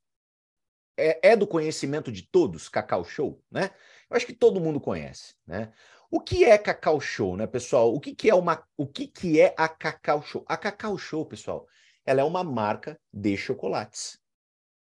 É, 1.00 1.20
é 1.32 1.36
do 1.36 1.48
conhecimento 1.48 2.12
de 2.12 2.24
todos, 2.24 2.70
Cacau 2.70 3.03
Show, 3.03 3.41
né? 3.51 3.72
Eu 4.10 4.18
acho 4.18 4.25
que 4.25 4.34
todo 4.34 4.60
mundo 4.60 4.79
conhece, 4.79 5.36
né? 5.46 5.72
O 6.12 6.20
que 6.20 6.44
é 6.44 6.58
Cacau 6.58 7.00
Show, 7.00 7.38
né, 7.38 7.46
pessoal? 7.46 7.94
O 7.94 8.00
que, 8.00 8.15
que 8.15 8.29
é 8.29 8.36
uma, 8.36 8.63
o 8.75 8.88
que, 8.88 9.08
que 9.08 9.39
é 9.39 9.53
a 9.58 9.68
Cacau 9.68 10.22
Show? 10.24 10.44
A 10.48 10.58
Cacau 10.58 10.98
Show, 10.98 11.25
pessoal, 11.25 11.68
ela 12.06 12.22
é 12.22 12.24
uma 12.24 12.44
marca 12.44 13.00
de 13.13 13.38
chocolates. 13.38 14.20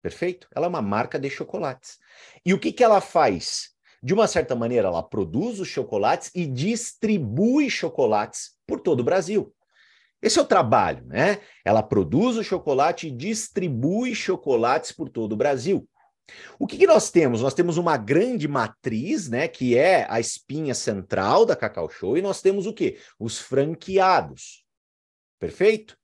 Perfeito? 0.03 0.49
Ela 0.55 0.67
é 0.67 0.69
uma 0.69 0.83
marca 0.83 1.19
de 1.19 1.31
chocolates. 1.31 1.99
E 2.45 2.53
o 2.53 2.59
que, 2.59 2.73
que 2.73 2.83
ela 2.83 3.01
faz? 3.01 3.71
De 4.03 4.13
uma 4.13 4.27
certa 4.27 4.57
maneira, 4.57 4.89
ela 4.89 5.03
produz 5.03 5.61
os 5.61 5.69
chocolates 5.69 6.33
e 6.35 6.45
distribui 6.45 7.71
chocolates 7.71 8.57
por 8.67 8.81
todo 8.81 9.01
o 9.01 9.05
Brasil. 9.05 9.55
Esse 10.21 10.39
é 10.39 10.43
o 10.43 10.47
trabalho, 10.47 11.05
né? 11.07 11.41
Ela 11.65 11.83
produz 11.83 12.37
o 12.37 12.45
chocolate 12.45 13.09
e 13.09 13.11
distribui 13.11 14.15
chocolates 14.15 14.91
por 14.91 15.09
todo 15.09 15.33
o 15.33 15.37
Brasil. 15.37 15.89
O 16.59 16.67
que, 16.67 16.79
que, 16.79 16.87
nós 16.87 17.11
temos? 17.11 17.43
Nós 17.43 17.55
temos 17.55 17.77
uma 17.77 17.97
grande 17.97 18.47
matriz, 18.47 19.29
né, 19.29 19.49
que 19.49 19.77
é 19.77 20.07
a 20.09 20.21
espinha 20.21 20.75
central 20.75 21.45
da 21.45 21.57
Cacau 21.57 21.89
Show, 21.89 22.17
e 22.17 22.23
nós 22.23 22.41
temos 22.41 22.67
o 22.67 22.73
quê? 22.73 22.99
Os 23.19 23.39
franqueados. 23.39 24.65
Perfeito? 25.39 25.97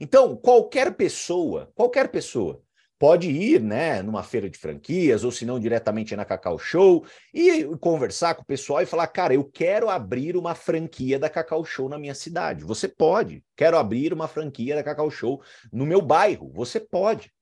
Então, 0.00 0.36
qualquer 0.36 0.94
pessoa, 0.94 1.70
qualquer 1.74 2.08
pessoa 2.08 2.62
pode 2.98 3.30
ir, 3.30 3.62
né, 3.62 4.02
numa 4.02 4.22
feira 4.22 4.50
de 4.50 4.58
franquias 4.58 5.22
ou 5.22 5.30
se 5.30 5.46
não 5.46 5.60
diretamente 5.60 6.16
na 6.16 6.24
Cacau 6.24 6.58
Show 6.58 7.06
e 7.32 7.64
conversar 7.76 8.34
com 8.34 8.42
o 8.42 8.46
pessoal 8.46 8.82
e 8.82 8.86
falar: 8.86 9.06
"Cara, 9.06 9.34
eu 9.34 9.44
quero 9.44 9.88
abrir 9.88 10.36
uma 10.36 10.54
franquia 10.54 11.18
da 11.18 11.30
Cacau 11.30 11.64
Show 11.64 11.88
na 11.88 11.98
minha 11.98 12.14
cidade". 12.14 12.64
Você 12.64 12.88
pode. 12.88 13.44
Quero 13.56 13.78
abrir 13.78 14.12
uma 14.12 14.26
franquia 14.26 14.74
da 14.74 14.82
Cacau 14.82 15.10
Show 15.10 15.40
no 15.72 15.86
meu 15.86 16.02
bairro. 16.02 16.50
Você 16.52 16.80
pode. 16.80 17.32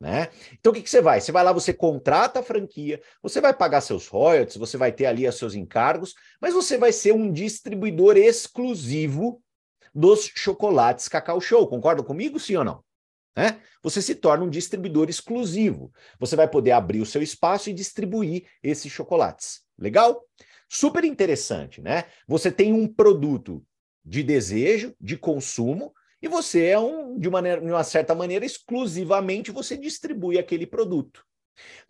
Né? 0.00 0.30
Então 0.58 0.72
o 0.72 0.74
que, 0.74 0.80
que, 0.80 0.88
você 0.88 1.02
vai? 1.02 1.20
Você 1.20 1.30
vai 1.30 1.44
lá, 1.44 1.52
você 1.52 1.74
contrata 1.74 2.40
a 2.40 2.42
franquia, 2.42 3.02
você 3.22 3.38
vai 3.38 3.52
pagar 3.52 3.82
seus 3.82 4.08
royalties, 4.08 4.56
você 4.56 4.78
vai 4.78 4.90
ter 4.90 5.04
ali 5.04 5.28
os 5.28 5.36
seus 5.36 5.54
encargos, 5.54 6.14
mas 6.40 6.54
você 6.54 6.78
vai 6.78 6.90
ser 6.90 7.12
um 7.12 7.30
distribuidor 7.30 8.16
exclusivo 8.16 9.42
dos 9.94 10.30
chocolates 10.34 11.06
Cacau 11.06 11.38
Show. 11.38 11.68
Concorda 11.68 12.02
comigo, 12.02 12.40
sim 12.40 12.56
ou 12.56 12.64
não? 12.64 12.82
Né? 13.36 13.60
Você 13.82 14.00
se 14.00 14.14
torna 14.14 14.44
um 14.44 14.50
distribuidor 14.50 15.10
exclusivo. 15.10 15.92
Você 16.18 16.34
vai 16.34 16.48
poder 16.48 16.72
abrir 16.72 17.00
o 17.00 17.06
seu 17.06 17.22
espaço 17.22 17.68
e 17.68 17.74
distribuir 17.74 18.46
esses 18.62 18.90
chocolates. 18.90 19.60
Legal? 19.78 20.24
Super 20.68 21.04
interessante, 21.04 21.82
né? 21.82 22.04
Você 22.26 22.50
tem 22.50 22.72
um 22.72 22.86
produto 22.86 23.62
de 24.04 24.22
desejo, 24.22 24.94
de 25.00 25.16
consumo, 25.16 25.92
e 26.22 26.28
você 26.28 26.66
é 26.66 26.78
um, 26.78 27.18
de, 27.18 27.30
maneira, 27.30 27.60
de 27.60 27.70
uma 27.70 27.84
certa 27.84 28.14
maneira, 28.14 28.44
exclusivamente 28.44 29.50
você 29.50 29.76
distribui 29.76 30.38
aquele 30.38 30.66
produto. 30.66 31.24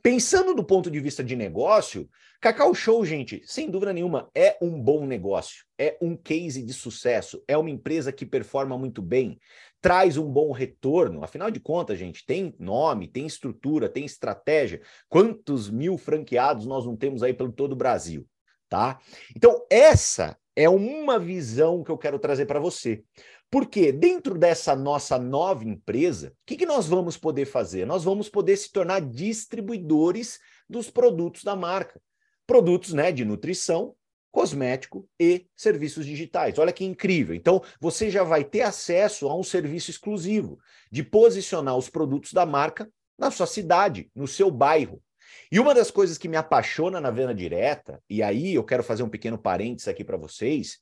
Pensando 0.03 0.55
do 0.55 0.65
ponto 0.65 0.91
de 0.91 0.99
vista 1.01 1.23
de 1.23 1.37
negócio, 1.37 2.09
Cacau 2.41 2.75
Show, 2.75 3.05
gente, 3.05 3.43
sem 3.45 3.71
dúvida 3.71 3.93
nenhuma, 3.93 4.31
é 4.35 4.57
um 4.63 4.81
bom 4.81 5.07
negócio, 5.07 5.65
é 5.79 5.97
um 6.01 6.17
case 6.17 6.63
de 6.63 6.73
sucesso, 6.73 7.43
é 7.47 7.57
uma 7.57 7.71
empresa 7.71 8.11
que 8.11 8.25
performa 8.25 8.79
muito 8.79 9.03
bem, 9.03 9.39
traz 9.81 10.17
um 10.17 10.31
bom 10.31 10.51
retorno. 10.51 11.23
Afinal 11.23 11.51
de 11.51 11.61
contas, 11.61 11.99
gente, 11.99 12.25
tem 12.25 12.55
nome, 12.59 13.09
tem 13.09 13.27
estrutura, 13.27 13.89
tem 13.89 14.05
estratégia. 14.05 14.81
Quantos 15.09 15.69
mil 15.69 15.99
franqueados 15.99 16.67
nós 16.67 16.87
não 16.87 16.97
temos 16.97 17.23
aí 17.23 17.35
pelo 17.35 17.53
todo 17.53 17.73
o 17.73 17.77
Brasil, 17.77 18.27
tá? 18.69 18.99
Então, 19.37 19.65
essa 19.71 20.37
é 20.57 20.69
uma 20.69 21.19
visão 21.19 21.83
que 21.85 21.91
eu 21.91 21.99
quero 21.99 22.19
trazer 22.19 22.47
para 22.47 22.59
você. 22.61 23.03
Porque 23.51 23.91
dentro 23.91 24.39
dessa 24.39 24.77
nossa 24.77 25.19
nova 25.19 25.65
empresa, 25.65 26.29
o 26.29 26.33
que, 26.47 26.57
que 26.57 26.67
nós 26.67 26.87
vamos 26.87 27.17
poder 27.17 27.47
fazer? 27.47 27.85
Nós 27.85 28.05
vamos 28.05 28.29
poder 28.29 28.57
se 28.57 28.71
tornar 28.71 29.01
distribuidores 29.01 30.39
dos 30.69 30.89
produtos 30.89 31.43
da 31.43 31.57
marca. 31.57 32.01
Produtos 32.47 32.93
né, 32.93 33.11
de 33.11 33.25
nutrição, 33.25 33.95
cosmético 34.31 35.09
e 35.19 35.47
serviços 35.57 36.07
digitais. 36.07 36.59
Olha 36.59 36.73
que 36.73 36.85
incrível. 36.85 37.35
Então, 37.35 37.61
você 37.81 38.09
já 38.09 38.23
vai 38.23 38.45
ter 38.45 38.63
acesso 38.63 39.29
a 39.29 39.37
um 39.37 39.43
serviço 39.43 39.91
exclusivo 39.91 40.59
de 40.91 41.03
posicionar 41.03 41.77
os 41.77 41.91
produtos 41.91 42.33
da 42.33 42.47
marca 42.47 42.89
na 43.19 43.33
sua 43.33 43.47
cidade, 43.47 44.09
no 44.15 44.29
seu 44.29 44.51
bairro. 44.51 45.03
E 45.51 45.59
uma 45.59 45.75
das 45.75 45.91
coisas 45.91 46.17
que 46.17 46.29
me 46.29 46.37
apaixona 46.37 47.01
na 47.01 47.11
venda 47.11 47.35
direta, 47.35 48.03
e 48.09 48.23
aí 48.23 48.55
eu 48.55 48.65
quero 48.65 48.83
fazer 48.83 49.03
um 49.03 49.09
pequeno 49.09 49.37
parênteses 49.37 49.89
aqui 49.89 50.05
para 50.05 50.17
vocês, 50.17 50.79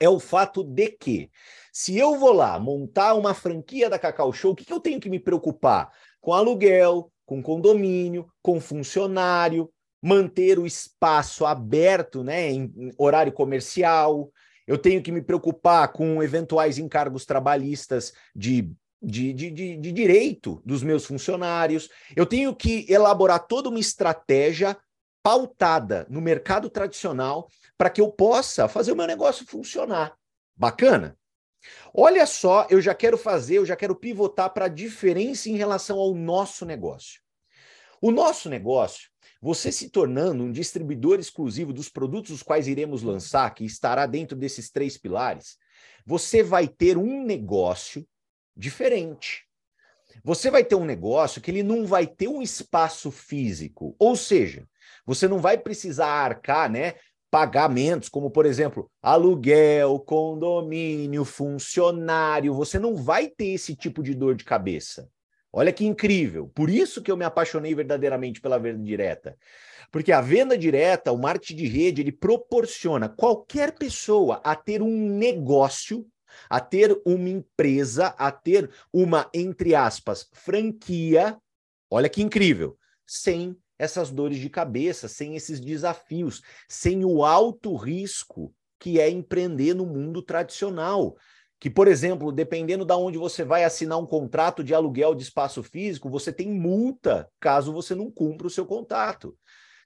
é 0.00 0.08
o 0.08 0.18
fato 0.20 0.62
de 0.62 0.88
que, 0.88 1.30
se 1.72 1.98
eu 1.98 2.18
vou 2.18 2.32
lá 2.32 2.58
montar 2.58 3.14
uma 3.14 3.34
franquia 3.34 3.88
da 3.88 3.98
Cacau 3.98 4.32
Show, 4.32 4.52
o 4.52 4.54
que, 4.54 4.64
que 4.64 4.72
eu 4.72 4.80
tenho 4.80 5.00
que 5.00 5.10
me 5.10 5.18
preocupar? 5.18 5.90
Com 6.20 6.32
aluguel, 6.32 7.10
com 7.26 7.42
condomínio, 7.42 8.26
com 8.42 8.60
funcionário, 8.60 9.70
manter 10.02 10.58
o 10.58 10.66
espaço 10.66 11.46
aberto 11.46 12.22
né, 12.22 12.50
em 12.50 12.92
horário 12.98 13.32
comercial. 13.32 14.30
Eu 14.66 14.78
tenho 14.78 15.02
que 15.02 15.12
me 15.12 15.22
preocupar 15.22 15.92
com 15.92 16.22
eventuais 16.22 16.78
encargos 16.78 17.24
trabalhistas 17.24 18.12
de 18.34 18.70
de, 19.06 19.34
de, 19.34 19.50
de, 19.50 19.76
de, 19.76 19.92
direito 19.92 20.62
dos 20.64 20.82
meus 20.82 21.04
funcionários. 21.04 21.90
Eu 22.16 22.24
tenho 22.24 22.56
que 22.56 22.86
elaborar 22.88 23.46
toda 23.46 23.68
uma 23.68 23.78
estratégia 23.78 24.74
pautada 25.22 26.06
no 26.08 26.20
mercado 26.20 26.70
tradicional 26.70 27.48
para 27.76 27.90
que 27.90 28.00
eu 28.00 28.10
possa 28.10 28.68
fazer 28.68 28.92
o 28.92 28.96
meu 28.96 29.06
negócio 29.06 29.46
funcionar. 29.46 30.16
Bacana? 30.56 31.18
Olha 31.92 32.26
só, 32.26 32.66
eu 32.70 32.80
já 32.80 32.94
quero 32.94 33.16
fazer, 33.16 33.58
eu 33.58 33.66
já 33.66 33.76
quero 33.76 33.94
pivotar 33.94 34.52
para 34.52 34.66
a 34.66 34.68
diferença 34.68 35.48
em 35.48 35.56
relação 35.56 35.98
ao 35.98 36.14
nosso 36.14 36.64
negócio. 36.64 37.20
O 38.00 38.10
nosso 38.10 38.50
negócio, 38.50 39.08
você 39.40 39.72
se 39.72 39.88
tornando 39.88 40.44
um 40.44 40.52
distribuidor 40.52 41.18
exclusivo 41.18 41.72
dos 41.72 41.88
produtos 41.88 42.30
os 42.30 42.42
quais 42.42 42.68
iremos 42.68 43.02
lançar, 43.02 43.52
que 43.54 43.64
estará 43.64 44.06
dentro 44.06 44.36
desses 44.36 44.70
três 44.70 44.98
pilares, 44.98 45.56
você 46.04 46.42
vai 46.42 46.68
ter 46.68 46.98
um 46.98 47.24
negócio 47.24 48.06
diferente. 48.54 49.44
Você 50.22 50.50
vai 50.50 50.64
ter 50.64 50.74
um 50.74 50.84
negócio 50.84 51.40
que 51.40 51.50
ele 51.50 51.62
não 51.62 51.86
vai 51.86 52.06
ter 52.06 52.28
um 52.28 52.42
espaço 52.42 53.10
físico, 53.10 53.96
ou 53.98 54.14
seja, 54.14 54.68
você 55.06 55.26
não 55.26 55.38
vai 55.38 55.58
precisar 55.58 56.08
arcar, 56.08 56.70
né, 56.70 56.94
pagamentos, 57.34 58.08
como 58.08 58.30
por 58.30 58.46
exemplo, 58.46 58.88
aluguel, 59.02 59.98
condomínio, 59.98 61.24
funcionário, 61.24 62.54
você 62.54 62.78
não 62.78 62.94
vai 62.94 63.26
ter 63.26 63.46
esse 63.46 63.74
tipo 63.74 64.04
de 64.04 64.14
dor 64.14 64.36
de 64.36 64.44
cabeça. 64.44 65.10
Olha 65.52 65.72
que 65.72 65.84
incrível. 65.84 66.48
Por 66.54 66.70
isso 66.70 67.02
que 67.02 67.10
eu 67.10 67.16
me 67.16 67.24
apaixonei 67.24 67.74
verdadeiramente 67.74 68.40
pela 68.40 68.56
venda 68.56 68.84
direta. 68.84 69.36
Porque 69.90 70.12
a 70.12 70.20
venda 70.20 70.56
direta, 70.56 71.10
o 71.10 71.18
marketing 71.18 71.56
de 71.56 71.66
rede, 71.66 72.02
ele 72.02 72.12
proporciona 72.12 73.08
qualquer 73.08 73.72
pessoa 73.72 74.40
a 74.44 74.54
ter 74.54 74.80
um 74.80 75.08
negócio 75.18 76.06
a 76.48 76.60
ter 76.60 76.96
uma 77.04 77.28
empresa, 77.28 78.08
a 78.18 78.30
ter 78.30 78.70
uma, 78.92 79.28
entre 79.34 79.74
aspas, 79.74 80.28
franquia. 80.32 81.36
Olha 81.90 82.08
que 82.08 82.22
incrível! 82.22 82.76
Sem 83.04 83.56
essas 83.78 84.10
dores 84.10 84.38
de 84.38 84.48
cabeça, 84.48 85.08
sem 85.08 85.36
esses 85.36 85.60
desafios, 85.60 86.42
sem 86.68 87.04
o 87.04 87.24
alto 87.24 87.74
risco 87.76 88.54
que 88.78 89.00
é 89.00 89.08
empreender 89.08 89.74
no 89.74 89.86
mundo 89.86 90.22
tradicional. 90.22 91.16
Que, 91.58 91.70
por 91.70 91.88
exemplo, 91.88 92.30
dependendo 92.30 92.84
de 92.84 92.92
onde 92.92 93.16
você 93.16 93.42
vai 93.42 93.64
assinar 93.64 93.98
um 93.98 94.06
contrato 94.06 94.62
de 94.62 94.74
aluguel 94.74 95.14
de 95.14 95.22
espaço 95.22 95.62
físico, 95.62 96.10
você 96.10 96.32
tem 96.32 96.50
multa 96.50 97.28
caso 97.40 97.72
você 97.72 97.94
não 97.94 98.10
cumpra 98.10 98.46
o 98.46 98.50
seu 98.50 98.66
contrato. 98.66 99.36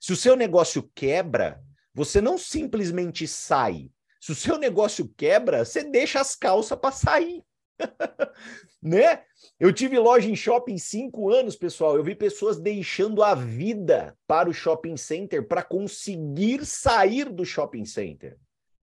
Se 0.01 0.13
o 0.13 0.17
seu 0.17 0.35
negócio 0.35 0.91
quebra, 0.95 1.63
você 1.95 2.21
não 2.21 2.37
simplesmente 2.37 3.27
sai. 3.27 3.91
Se 4.21 4.33
o 4.33 4.35
seu 4.35 4.59
negócio 4.59 5.09
quebra, 5.17 5.65
você 5.65 5.85
deixa 5.85 6.21
as 6.21 6.35
calças 6.35 6.79
para 6.79 6.91
sair. 6.91 7.45
né? 8.83 9.25
Eu 9.59 9.73
tive 9.73 9.99
loja 9.99 10.29
em 10.29 10.37
shopping 10.37 10.79
cinco 10.79 11.31
anos, 11.31 11.57
pessoal. 11.57 11.97
Eu 11.97 12.05
vi 12.05 12.15
pessoas 12.15 12.61
deixando 12.61 13.23
a 13.23 13.35
vida 13.35 14.17
para 14.27 14.49
o 14.49 14.55
shopping 14.55 14.97
center 14.97 15.47
para 15.47 15.63
conseguir 15.63 16.65
sair 16.65 17.29
do 17.29 17.45
shopping 17.45 17.85
center. 17.85 18.39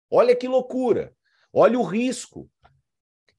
Olha 0.10 0.36
que 0.36 0.48
loucura. 0.48 1.14
Olha 1.54 1.80
o 1.80 1.84
risco. 1.84 2.50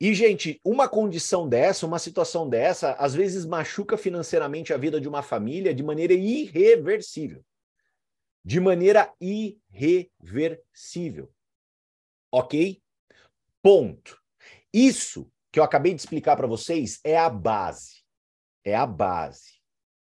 E, 0.01 0.15
gente, 0.15 0.61
uma 0.65 0.89
condição 0.89 1.49
dessa, 1.49 1.85
uma 1.85 1.99
situação 1.99 2.49
dessa, 2.49 2.93
às 2.93 3.15
vezes 3.15 3.45
machuca 3.45 3.97
financeiramente 3.97 4.73
a 4.73 4.77
vida 4.77 5.01
de 5.01 5.09
uma 5.09 5.23
família 5.23 5.75
de 5.75 5.83
maneira 5.83 6.15
irreversível. 6.15 7.45
De 8.45 8.61
maneira 8.61 9.13
irreversível. 9.21 11.33
Ok? 12.31 12.81
Ponto. 13.61 14.17
Isso 14.73 15.29
que 15.53 15.59
eu 15.59 15.65
acabei 15.65 15.95
de 15.95 16.01
explicar 16.01 16.37
para 16.37 16.47
vocês 16.47 17.01
é 17.05 17.17
a 17.17 17.29
base. 17.29 18.03
É 18.65 18.75
a 18.75 18.87
base. 18.87 19.59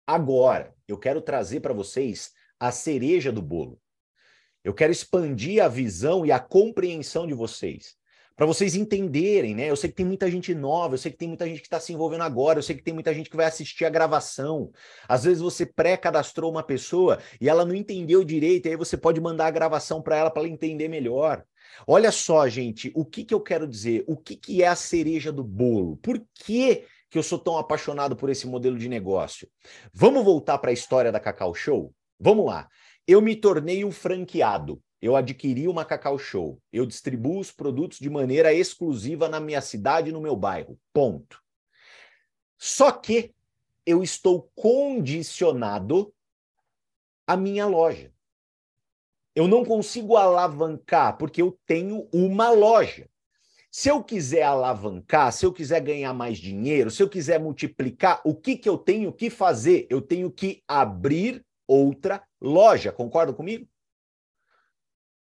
Agora, 0.06 0.74
eu 0.88 0.98
quero 0.98 1.22
trazer 1.22 1.60
para 1.60 1.74
vocês 1.74 2.32
a 2.60 2.72
cereja 2.72 3.32
do 3.32 3.42
bolo. 3.42 3.82
Eu 4.64 4.74
quero 4.74 4.92
expandir 4.92 5.64
a 5.64 5.68
visão 5.68 6.26
e 6.26 6.32
a 6.32 6.40
compreensão 6.40 7.28
de 7.28 7.34
vocês 7.34 7.97
para 8.38 8.46
vocês 8.46 8.76
entenderem, 8.76 9.56
né? 9.56 9.68
Eu 9.68 9.76
sei 9.76 9.90
que 9.90 9.96
tem 9.96 10.06
muita 10.06 10.30
gente 10.30 10.54
nova, 10.54 10.94
eu 10.94 10.98
sei 11.00 11.12
que 11.12 11.18
tem 11.18 11.28
muita 11.28 11.48
gente 11.48 11.60
que 11.60 11.66
está 11.66 11.80
se 11.80 11.92
envolvendo 11.92 12.22
agora, 12.22 12.60
eu 12.60 12.64
sei 12.64 12.76
que 12.76 12.84
tem 12.84 12.94
muita 12.94 13.12
gente 13.12 13.32
que 13.32 13.36
vai 13.36 13.48
assistir 13.48 13.84
a 13.84 13.90
gravação. 13.90 14.72
Às 15.10 15.24
vezes 15.24 15.42
você 15.42 15.66
pré-cadastrou 15.66 16.52
uma 16.52 16.62
pessoa 16.62 17.18
e 17.42 17.50
ela 17.50 17.66
não 17.66 17.74
entendeu 17.74 18.24
direito, 18.24 18.70
aí 18.70 18.76
você 18.76 18.96
pode 18.96 19.20
mandar 19.20 19.48
a 19.48 19.52
gravação 19.52 20.04
para 20.04 20.18
ela 20.18 20.30
para 20.30 20.44
ela 20.44 20.52
entender 20.52 20.88
melhor. 20.88 21.44
Olha 21.88 22.12
só, 22.12 22.48
gente, 22.48 22.92
o 22.94 23.04
que, 23.04 23.26
que 23.26 23.34
eu 23.34 23.42
quero 23.42 23.68
dizer? 23.68 24.04
O 24.08 24.16
que, 24.16 24.36
que 24.36 24.62
é 24.62 24.68
a 24.68 24.76
cereja 24.76 25.32
do 25.32 25.44
bolo? 25.44 25.98
Por 25.98 26.24
que, 26.36 26.84
que 27.10 27.18
eu 27.18 27.24
sou 27.24 27.40
tão 27.40 27.58
apaixonado 27.58 28.16
por 28.16 28.30
esse 28.30 28.46
modelo 28.46 28.78
de 28.78 28.88
negócio? 28.88 29.50
Vamos 29.92 30.24
voltar 30.24 30.60
para 30.60 30.70
a 30.70 30.74
história 30.74 31.12
da 31.12 31.20
Cacau 31.20 31.56
Show? 31.56 31.92
Vamos 32.20 32.46
lá. 32.46 32.68
Eu 33.08 33.20
me 33.20 33.36
tornei 33.36 33.84
um 33.84 33.92
franqueado 33.92 34.80
eu 35.02 35.16
adquiri 35.16 35.68
uma 35.68 35.86
Cacau 35.86 36.18
Show. 36.18 36.60
Eu 36.72 36.86
distribuo 36.86 37.40
os 37.40 37.52
produtos 37.52 38.00
de 38.00 38.10
maneira 38.10 38.54
exclusiva 38.54 39.30
na 39.30 39.40
minha 39.40 39.62
cidade 39.62 40.10
e 40.10 40.12
no 40.12 40.22
meu 40.22 40.36
bairro. 40.36 40.80
Ponto. 40.92 41.42
Só 42.58 42.92
que 42.92 43.34
eu 43.86 44.04
estou 44.04 44.52
condicionado 44.56 46.14
à 47.26 47.38
minha 47.38 47.68
loja. 47.68 48.12
Eu 49.36 49.48
não 49.48 49.64
consigo 49.64 50.18
alavancar 50.18 51.16
porque 51.18 51.42
eu 51.42 51.58
tenho 51.66 52.10
uma 52.12 52.50
loja. 52.50 53.08
Se 53.70 53.90
eu 53.90 54.04
quiser 54.04 54.42
alavancar, 54.42 55.32
se 55.32 55.46
eu 55.46 55.54
quiser 55.54 55.80
ganhar 55.82 56.12
mais 56.12 56.40
dinheiro, 56.40 56.90
se 56.90 57.04
eu 57.04 57.08
quiser 57.08 57.40
multiplicar, 57.40 58.20
o 58.26 58.34
que, 58.34 58.58
que 58.58 58.68
eu 58.68 58.78
tenho 58.78 59.14
que 59.14 59.30
fazer? 59.30 59.86
Eu 59.92 60.02
tenho 60.02 60.32
que 60.32 60.64
abrir 60.68 61.46
outra 61.68 62.24
loja. 62.42 62.92
Concorda 62.92 63.32
comigo? 63.32 63.68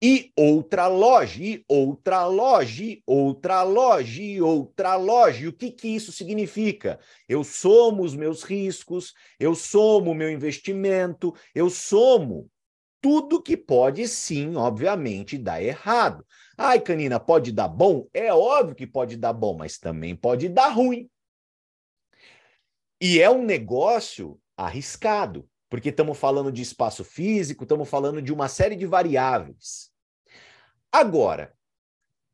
E 0.01 0.31
outra 0.35 0.87
loja, 0.87 1.43
e 1.43 1.63
outra 1.67 2.25
loja, 2.27 2.83
e 2.83 3.01
outra 3.05 3.63
loja, 3.63 4.21
e 4.21 4.41
outra 4.41 4.95
loja. 4.95 5.43
E 5.43 5.47
o 5.47 5.53
que, 5.53 5.71
que 5.71 5.87
isso 5.87 6.11
significa? 6.11 6.99
Eu 7.27 7.43
somo 7.43 8.03
os 8.03 8.15
meus 8.15 8.43
riscos, 8.43 9.13
eu 9.39 9.55
somo 9.55 10.11
o 10.11 10.15
meu 10.15 10.29
investimento, 10.29 11.33
eu 11.53 11.69
somo 11.69 12.49
tudo 13.01 13.41
que 13.41 13.57
pode 13.57 14.07
sim, 14.07 14.55
obviamente, 14.55 15.37
dar 15.37 15.61
errado. 15.61 16.25
Ai, 16.57 16.79
Canina, 16.79 17.19
pode 17.19 17.51
dar 17.51 17.67
bom? 17.67 18.07
É 18.13 18.33
óbvio 18.33 18.75
que 18.75 18.85
pode 18.85 19.17
dar 19.17 19.33
bom, 19.33 19.55
mas 19.57 19.77
também 19.77 20.15
pode 20.15 20.49
dar 20.49 20.69
ruim. 20.69 21.09
E 23.01 23.19
é 23.19 23.29
um 23.29 23.43
negócio 23.43 24.39
arriscado 24.55 25.47
porque 25.69 25.89
estamos 25.89 26.17
falando 26.17 26.51
de 26.51 26.61
espaço 26.61 27.03
físico, 27.03 27.63
estamos 27.63 27.89
falando 27.89 28.21
de 28.21 28.33
uma 28.33 28.47
série 28.47 28.75
de 28.75 28.85
variáveis. 28.85 29.91
Agora, 30.91 31.53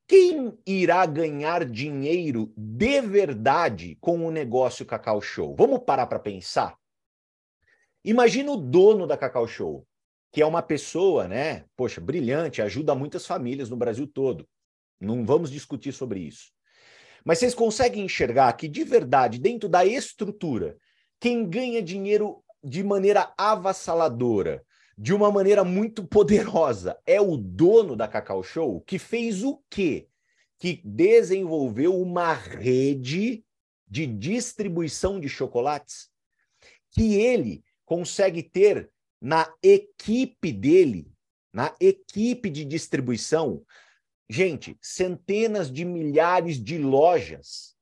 quem 0.08 0.58
irá 0.66 1.06
ganhar 1.06 1.66
dinheiro 1.66 2.54
de 2.56 3.02
verdade 3.02 3.98
com 4.00 4.26
o 4.26 4.32
negócio 4.32 4.86
Cacau 4.86 5.22
Show? 5.22 5.56
Vamos 5.58 5.80
parar 5.80 6.08
para 6.08 6.20
pensar? 6.20 6.78
Imagina 8.06 8.52
o 8.52 8.58
dono 8.58 9.08
da 9.08 9.18
Cacau 9.18 9.48
Show, 9.48 9.88
que 10.32 10.42
é 10.42 10.46
uma 10.46 10.62
pessoa, 10.62 11.28
né? 11.28 11.66
Poxa, 11.76 12.02
brilhante, 12.02 12.62
ajuda 12.62 12.94
muitas 12.94 13.26
famílias 13.26 13.70
no 13.70 13.78
Brasil 13.78 14.06
todo. 14.06 14.48
Não 15.00 15.26
vamos 15.26 15.50
discutir 15.50 15.94
sobre 15.94 16.20
isso. 16.20 16.52
Mas 17.24 17.40
vocês 17.40 17.56
conseguem 17.56 18.04
enxergar 18.04 18.52
que, 18.54 18.68
de 18.68 18.84
verdade, 18.84 19.40
dentro 19.40 19.70
da 19.70 19.86
estrutura, 19.86 20.78
quem 21.20 21.50
ganha 21.50 21.82
dinheiro 21.82 22.43
de 22.64 22.84
maneira 22.84 23.34
avassaladora, 23.38 24.64
de 24.98 25.14
uma 25.14 25.32
maneira 25.32 25.64
muito 25.64 26.04
poderosa. 26.08 26.98
É 27.06 27.20
o 27.20 27.36
dono 27.36 27.96
da 27.96 28.08
Cacau 28.08 28.42
Show 28.42 28.82
que 28.82 28.98
fez 28.98 29.44
o 29.44 29.62
quê? 29.70 30.08
Que 30.58 30.82
desenvolveu 30.84 32.00
uma 32.00 32.34
rede 32.34 33.44
de 33.88 34.08
distribuição 34.08 35.20
de 35.20 35.28
chocolates 35.28 36.10
que 36.92 37.16
ele 37.16 37.64
consegue 37.86 38.42
ter 38.42 38.90
na 39.22 39.52
equipe 39.62 40.52
dele, 40.52 41.12
na 41.52 41.74
equipe 41.80 42.50
de 42.50 42.66
distribuição, 42.66 43.64
gente, 44.30 44.78
centenas 44.82 45.72
de 45.72 45.86
milhares 45.86 46.62
de 46.62 46.78
lojas 46.78 47.73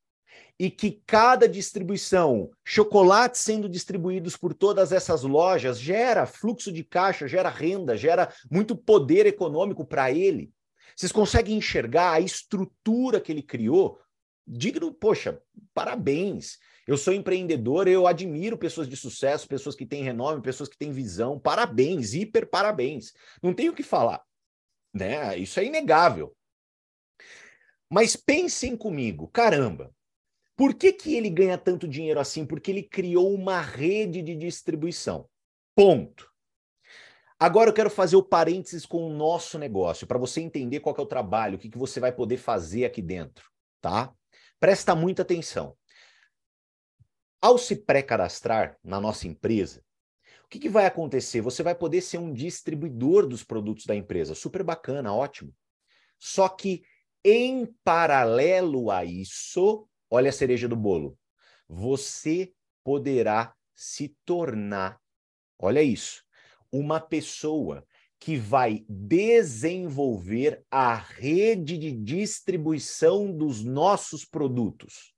e 0.62 0.70
que 0.70 1.02
cada 1.08 1.50
distribuição, 1.50 2.52
chocolates 2.64 3.42
sendo 3.42 3.68
distribuídos 3.68 4.38
por 4.38 4.54
todas 4.54 4.92
essas 4.92 5.24
lojas, 5.24 5.80
gera 5.80 6.28
fluxo 6.28 6.72
de 6.72 6.84
caixa, 6.84 7.28
gera 7.28 7.50
renda, 7.50 7.98
gera 7.98 8.32
muito 8.48 8.76
poder 8.76 9.26
econômico 9.26 9.84
para 9.84 10.12
ele. 10.12 10.54
Vocês 10.96 11.12
conseguem 11.12 11.58
enxergar 11.58 12.12
a 12.12 12.20
estrutura 12.20 13.20
que 13.20 13.32
ele 13.32 13.42
criou? 13.42 14.00
Digno, 14.46 14.94
poxa, 14.94 15.42
parabéns. 15.74 16.60
Eu 16.86 16.96
sou 16.96 17.12
empreendedor, 17.12 17.88
eu 17.88 18.06
admiro 18.06 18.56
pessoas 18.56 18.88
de 18.88 18.96
sucesso, 18.96 19.48
pessoas 19.48 19.76
que 19.76 19.88
têm 19.88 20.04
renome, 20.04 20.44
pessoas 20.44 20.70
que 20.70 20.78
têm 20.78 20.92
visão. 20.92 21.40
Parabéns, 21.40 22.14
hiper 22.14 22.48
parabéns. 22.48 23.14
Não 23.42 23.52
tenho 23.52 23.72
o 23.72 23.76
que 23.76 23.82
falar, 23.82 24.22
né? 24.94 25.36
Isso 25.40 25.60
é 25.60 25.66
inegável. 25.66 26.38
Mas 27.90 28.16
pensem 28.16 28.78
comigo, 28.78 29.28
caramba, 29.28 29.92
por 30.56 30.74
que, 30.74 30.94
que 30.94 31.16
ele 31.16 31.30
ganha 31.30 31.58
tanto 31.58 31.88
dinheiro 31.88 32.20
assim? 32.20 32.46
Porque 32.46 32.72
ele 32.72 32.84
criou 32.84 33.34
uma 33.34 33.62
rede 33.62 34.22
de 34.22 34.36
distribuição. 34.36 35.28
Ponto. 35.76 36.30
Agora 37.40 37.72
eu 37.72 37.74
quero 37.74 37.90
fazer 37.90 38.16
o 38.16 38.24
parênteses 38.24 38.86
com 38.86 39.04
o 39.04 39.12
nosso 39.12 39.58
negócio, 39.58 40.06
para 40.06 40.20
você 40.20 40.42
entender 40.42 40.80
qual 40.80 40.96
é 40.96 41.02
o 41.02 41.08
trabalho, 41.08 41.56
o 41.56 41.60
que, 41.60 41.70
que 41.70 41.78
você 41.78 42.00
vai 42.00 42.12
poder 42.12 42.38
fazer 42.38 42.86
aqui 42.86 43.02
dentro, 43.02 43.50
tá? 43.82 44.14
Presta 44.60 44.94
muita 44.94 45.24
atenção. 45.24 45.76
Ao 47.42 47.58
se 47.58 47.78
pré-cadastrar 47.78 48.78
na 48.84 49.02
nossa 49.02 49.28
empresa, 49.28 49.84
o 50.46 50.48
que, 50.48 50.60
que 50.60 50.70
vai 50.70 50.86
acontecer? 50.86 51.42
Você 51.42 51.64
vai 51.64 51.74
poder 51.74 52.02
ser 52.02 52.20
um 52.20 52.32
distribuidor 52.32 53.26
dos 53.26 53.44
produtos 53.44 53.88
da 53.88 53.96
empresa. 53.96 54.36
Super 54.36 54.62
bacana, 54.62 55.12
ótimo. 55.12 55.52
Só 56.20 56.48
que, 56.48 56.84
em 57.26 57.66
paralelo 57.84 58.92
a 58.92 59.04
isso, 59.04 59.88
Olha 60.14 60.30
a 60.30 60.34
cereja 60.34 60.68
do 60.68 60.76
bolo. 60.76 61.18
Você 61.70 62.52
poderá 62.84 63.56
se 63.74 64.14
tornar, 64.26 65.00
olha 65.58 65.82
isso, 65.82 66.22
uma 66.70 67.00
pessoa 67.00 67.86
que 68.20 68.36
vai 68.36 68.86
desenvolver 68.88 70.64
a 70.70 70.94
rede 70.94 71.78
de 71.78 71.92
distribuição 71.92 73.36
dos 73.36 73.64
nossos 73.64 74.26
produtos. 74.26 75.14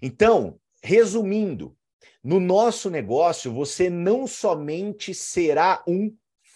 Então, 0.00 0.58
resumindo, 0.82 1.76
no 2.24 2.40
nosso 2.40 2.90
negócio, 2.90 3.52
você 3.52 3.88
não 3.88 4.26
somente 4.26 5.14
será 5.14 5.84
um 5.86 6.12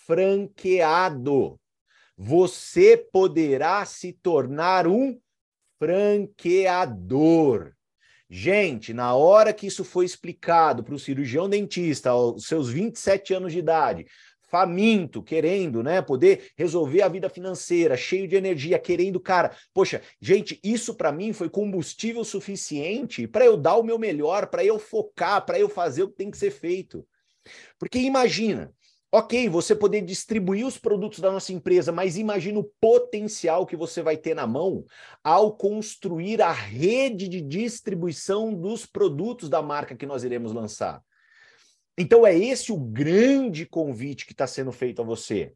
franqueado, 0.06 1.60
você 2.16 2.96
poderá 2.96 3.84
se 3.84 4.12
tornar 4.14 4.86
um 4.88 5.20
franqueador. 5.80 7.72
Gente, 8.28 8.92
na 8.92 9.14
hora 9.14 9.52
que 9.52 9.66
isso 9.66 9.82
foi 9.82 10.04
explicado 10.04 10.84
para 10.84 10.94
o 10.94 10.98
cirurgião 10.98 11.48
dentista, 11.48 12.10
aos 12.10 12.44
seus 12.44 12.68
27 12.68 13.32
anos 13.32 13.52
de 13.52 13.60
idade, 13.60 14.06
faminto, 14.50 15.22
querendo, 15.22 15.82
né, 15.82 16.02
poder 16.02 16.50
resolver 16.54 17.00
a 17.02 17.08
vida 17.08 17.30
financeira, 17.30 17.96
cheio 17.96 18.28
de 18.28 18.36
energia, 18.36 18.78
querendo, 18.78 19.18
cara, 19.18 19.56
poxa, 19.72 20.02
gente, 20.20 20.60
isso 20.62 20.94
para 20.94 21.10
mim 21.10 21.32
foi 21.32 21.48
combustível 21.48 22.24
suficiente 22.24 23.26
para 23.26 23.46
eu 23.46 23.56
dar 23.56 23.76
o 23.76 23.82
meu 23.82 23.98
melhor, 23.98 24.48
para 24.48 24.62
eu 24.64 24.78
focar, 24.78 25.46
para 25.46 25.58
eu 25.58 25.68
fazer 25.68 26.02
o 26.02 26.10
que 26.10 26.16
tem 26.16 26.30
que 26.30 26.36
ser 26.36 26.50
feito. 26.50 27.06
Porque 27.78 27.98
imagina, 27.98 28.72
Ok, 29.12 29.48
você 29.48 29.74
poder 29.74 30.02
distribuir 30.02 30.64
os 30.64 30.78
produtos 30.78 31.18
da 31.18 31.32
nossa 31.32 31.52
empresa, 31.52 31.90
mas 31.90 32.16
imagina 32.16 32.60
o 32.60 32.70
potencial 32.80 33.66
que 33.66 33.76
você 33.76 34.02
vai 34.02 34.16
ter 34.16 34.34
na 34.34 34.46
mão 34.46 34.84
ao 35.24 35.56
construir 35.56 36.40
a 36.40 36.52
rede 36.52 37.28
de 37.28 37.40
distribuição 37.40 38.54
dos 38.54 38.86
produtos 38.86 39.48
da 39.48 39.60
marca 39.60 39.96
que 39.96 40.06
nós 40.06 40.22
iremos 40.22 40.52
lançar. 40.52 41.02
Então, 41.98 42.24
é 42.24 42.38
esse 42.38 42.70
o 42.70 42.78
grande 42.78 43.66
convite 43.66 44.24
que 44.24 44.32
está 44.32 44.46
sendo 44.46 44.70
feito 44.70 45.02
a 45.02 45.04
você. 45.04 45.54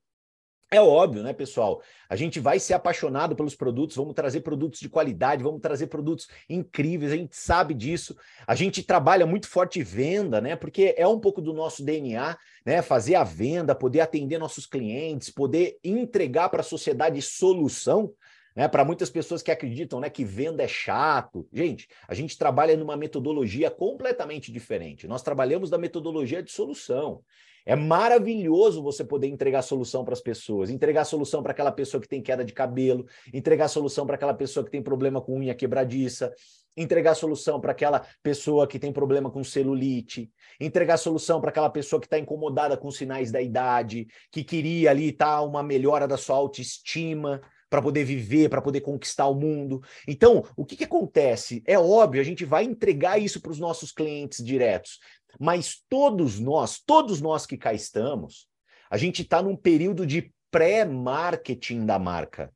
É 0.75 0.81
óbvio, 0.81 1.23
né, 1.23 1.33
pessoal? 1.33 1.81
A 2.09 2.17
gente 2.17 2.41
vai 2.41 2.59
ser 2.59 2.75
apaixonado 2.75 3.37
pelos 3.37 3.55
produtos, 3.55 3.95
vamos 3.95 4.13
trazer 4.13 4.41
produtos 4.41 4.81
de 4.81 4.89
qualidade, 4.89 5.45
vamos 5.45 5.61
trazer 5.61 5.87
produtos 5.87 6.27
incríveis, 6.51 7.13
a 7.13 7.17
gente 7.17 7.37
sabe 7.37 7.75
disso. 7.75 8.17
A 8.45 8.57
gente 8.57 8.83
trabalha 8.83 9.25
muito 9.25 9.47
forte 9.47 9.81
venda, 9.85 10.41
né? 10.41 10.57
Porque 10.57 10.93
é 10.99 11.07
um 11.07 11.21
pouco 11.21 11.41
do 11.41 11.53
nosso 11.53 11.85
DNA, 11.85 12.37
né? 12.67 12.83
Fazer 12.83 13.15
a 13.15 13.23
venda, 13.23 13.73
poder 13.73 14.01
atender 14.01 14.37
nossos 14.37 14.67
clientes, 14.67 15.31
poder 15.31 15.79
entregar 15.85 16.49
para 16.49 16.61
a 16.61 16.65
sociedade 16.65 17.23
solução. 17.23 18.13
Né, 18.57 18.69
para 18.69 18.85
muitas 18.85 19.11
pessoas 19.11 19.43
que 19.43 19.51
acreditam 19.51 19.99
né, 19.99 20.09
que 20.09 20.25
venda 20.25 20.63
é 20.63 20.69
chato. 20.69 21.45
Gente, 21.53 21.89
a 22.07 22.15
gente 22.15 22.39
trabalha 22.39 22.77
numa 22.77 22.97
metodologia 22.97 23.69
completamente 23.69 24.53
diferente. 24.53 25.09
Nós 25.09 25.25
trabalhamos 25.25 25.71
da 25.71 25.77
metodologia 25.77 26.41
de 26.41 26.53
solução. 26.53 27.21
É 27.67 27.75
maravilhoso 27.75 28.83
você 28.83 29.05
poder 29.05 29.29
entregar 29.29 29.63
solução 29.63 30.05
para 30.05 30.13
as 30.13 30.21
pessoas, 30.21 30.69
entregar 30.69 31.05
solução 31.05 31.43
para 31.43 31.53
aquela 31.53 31.73
pessoa 31.73 32.01
que 32.01 32.09
tem 32.09 32.21
queda 32.21 32.45
de 32.45 32.53
cabelo, 32.53 33.07
entregar 33.33 33.69
solução 33.69 34.07
para 34.07 34.17
aquela 34.17 34.35
pessoa 34.35 34.65
que 34.65 34.71
tem 34.71 34.83
problema 34.83 35.21
com 35.21 35.39
unha 35.39 35.55
quebradiça, 35.55 36.33
entregar 36.77 37.15
solução 37.15 37.61
para 37.61 37.73
aquela 37.73 38.05
pessoa 38.23 38.67
que 38.67 38.79
tem 38.79 38.93
problema 38.93 39.31
com 39.31 39.43
celulite, 39.43 40.31
entregar 40.61 40.97
solução 40.97 41.41
para 41.41 41.51
aquela 41.51 41.71
pessoa 41.71 42.01
que 42.01 42.07
está 42.07 42.19
incomodada 42.19 42.77
com 42.77 42.91
sinais 42.91 43.31
da 43.31 43.41
idade, 43.41 44.07
que 44.31 44.45
queria 44.45 44.91
ali 44.91 45.13
tá 45.13 45.41
uma 45.41 45.63
melhora 45.63 46.07
da 46.07 46.17
sua 46.17 46.37
autoestima 46.37 47.41
para 47.71 47.83
poder 47.83 48.05
viver, 48.05 48.49
para 48.49 48.63
poder 48.63 48.83
conquistar 48.83 49.27
o 49.27 49.35
mundo. 49.35 49.83
Então, 50.07 50.45
o 50.57 50.65
que, 50.65 50.77
que 50.77 50.85
acontece? 50.85 51.61
É 51.67 51.77
óbvio, 51.77 52.21
a 52.21 52.25
gente 52.25 52.45
vai 52.45 52.63
entregar 52.63 53.19
isso 53.19 53.41
para 53.41 53.51
os 53.51 53.59
nossos 53.59 53.91
clientes 53.91 54.45
diretos. 54.45 55.01
Mas 55.39 55.83
todos 55.89 56.39
nós, 56.39 56.81
todos 56.85 57.21
nós 57.21 57.47
que 57.47 57.57
cá 57.57 57.73
estamos, 57.73 58.49
a 58.91 58.97
gente 58.97 59.23
está 59.23 59.43
num 59.43 59.57
período 59.57 60.07
de 60.07 60.33
pré-marketing 60.51 61.85
da 61.85 61.99
marca. 61.99 62.53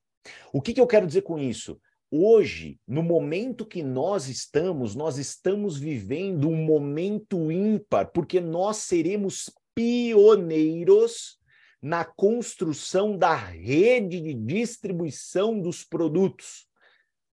O 0.52 0.62
que, 0.62 0.72
que 0.72 0.80
eu 0.80 0.86
quero 0.86 1.06
dizer 1.06 1.22
com 1.22 1.38
isso? 1.38 1.80
Hoje, 2.10 2.78
no 2.86 3.02
momento 3.02 3.66
que 3.66 3.82
nós 3.82 4.28
estamos, 4.28 4.94
nós 4.94 5.18
estamos 5.18 5.76
vivendo 5.76 6.48
um 6.48 6.56
momento 6.56 7.52
ímpar, 7.52 8.10
porque 8.12 8.40
nós 8.40 8.78
seremos 8.78 9.50
pioneiros 9.74 11.38
na 11.82 12.04
construção 12.04 13.16
da 13.16 13.34
rede 13.34 14.20
de 14.20 14.34
distribuição 14.34 15.60
dos 15.60 15.84
produtos. 15.84 16.66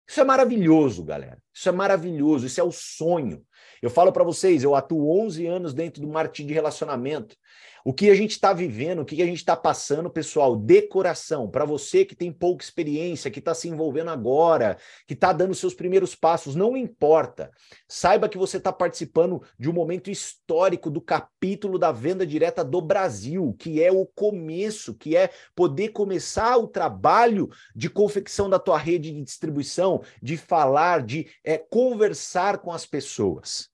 Isso 0.08 0.20
é 0.20 0.24
maravilhoso, 0.24 1.04
galera. 1.04 1.42
Isso 1.54 1.68
é 1.68 1.72
maravilhoso, 1.72 2.46
isso 2.46 2.60
é 2.60 2.64
o 2.64 2.72
sonho. 2.72 3.44
Eu 3.82 3.88
falo 3.88 4.12
para 4.12 4.22
vocês, 4.22 4.62
eu 4.62 4.74
atuo 4.74 5.10
11 5.22 5.46
anos 5.46 5.72
dentro 5.72 6.02
do 6.02 6.08
marketing 6.08 6.48
de 6.48 6.52
relacionamento. 6.52 7.34
O 7.82 7.94
que 7.94 8.10
a 8.10 8.14
gente 8.14 8.32
está 8.32 8.52
vivendo, 8.52 9.00
o 9.00 9.04
que 9.06 9.22
a 9.22 9.24
gente 9.26 9.38
está 9.38 9.56
passando, 9.56 10.10
pessoal, 10.10 10.54
decoração, 10.54 11.48
para 11.48 11.64
você 11.64 12.04
que 12.04 12.14
tem 12.14 12.30
pouca 12.30 12.62
experiência, 12.62 13.30
que 13.30 13.38
está 13.38 13.54
se 13.54 13.68
envolvendo 13.68 14.10
agora, 14.10 14.76
que 15.06 15.14
está 15.14 15.32
dando 15.32 15.54
seus 15.54 15.72
primeiros 15.72 16.14
passos, 16.14 16.54
não 16.54 16.76
importa. 16.76 17.50
Saiba 17.88 18.28
que 18.28 18.36
você 18.36 18.58
está 18.58 18.70
participando 18.70 19.42
de 19.58 19.70
um 19.70 19.72
momento 19.72 20.10
histórico 20.10 20.90
do 20.90 21.00
capítulo 21.00 21.78
da 21.78 21.90
venda 21.90 22.26
direta 22.26 22.62
do 22.62 22.82
Brasil, 22.82 23.56
que 23.58 23.82
é 23.82 23.90
o 23.90 24.04
começo, 24.04 24.94
que 24.94 25.16
é 25.16 25.30
poder 25.54 25.88
começar 25.88 26.58
o 26.58 26.68
trabalho 26.68 27.48
de 27.74 27.88
confecção 27.88 28.50
da 28.50 28.58
tua 28.58 28.76
rede 28.76 29.10
de 29.10 29.22
distribuição, 29.22 30.02
de 30.22 30.36
falar, 30.36 31.02
de 31.02 31.26
é, 31.42 31.56
conversar 31.56 32.58
com 32.58 32.72
as 32.72 32.84
pessoas. 32.84 33.69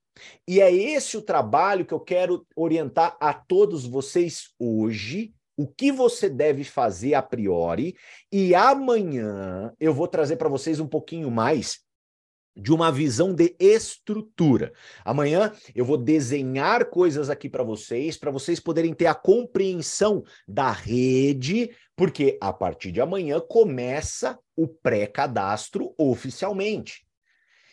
E 0.47 0.61
é 0.61 0.73
esse 0.73 1.17
o 1.17 1.23
trabalho 1.23 1.85
que 1.85 1.95
eu 1.95 2.01
quero 2.01 2.47
orientar 2.55 3.17
a 3.21 3.35
todos 3.35 3.87
vocês 3.87 4.51
hoje, 4.59 5.35
o 5.57 5.67
que 5.67 5.91
você 5.91 6.29
deve 6.29 6.65
fazer 6.65 7.15
a 7.15 7.23
priori, 7.23 7.97
e 8.31 8.55
amanhã 8.55 9.73
eu 9.81 9.95
vou 9.95 10.07
trazer 10.07 10.37
para 10.37 10.49
vocês 10.49 10.81
um 10.81 10.87
pouquinho 10.87 11.31
mais 11.31 11.81
de 12.57 12.73
uma 12.73 12.91
visão 12.91 13.35
de 13.35 13.55
estrutura. 13.61 14.73
Amanhã 15.05 15.53
eu 15.75 15.85
vou 15.85 15.99
desenhar 15.99 16.87
coisas 16.87 17.29
aqui 17.29 17.49
para 17.51 17.63
vocês, 17.63 18.17
para 18.17 18.31
vocês 18.31 18.59
poderem 18.59 18.95
ter 18.95 19.07
a 19.07 19.15
compreensão 19.15 20.25
da 20.49 20.71
rede, 20.71 21.71
porque 21.95 22.39
a 22.41 22.53
partir 22.53 22.93
de 22.93 23.01
amanhã 23.01 23.41
começa 23.41 24.39
o 24.57 24.67
pré-cadastro 24.67 25.95
oficialmente. 25.99 27.06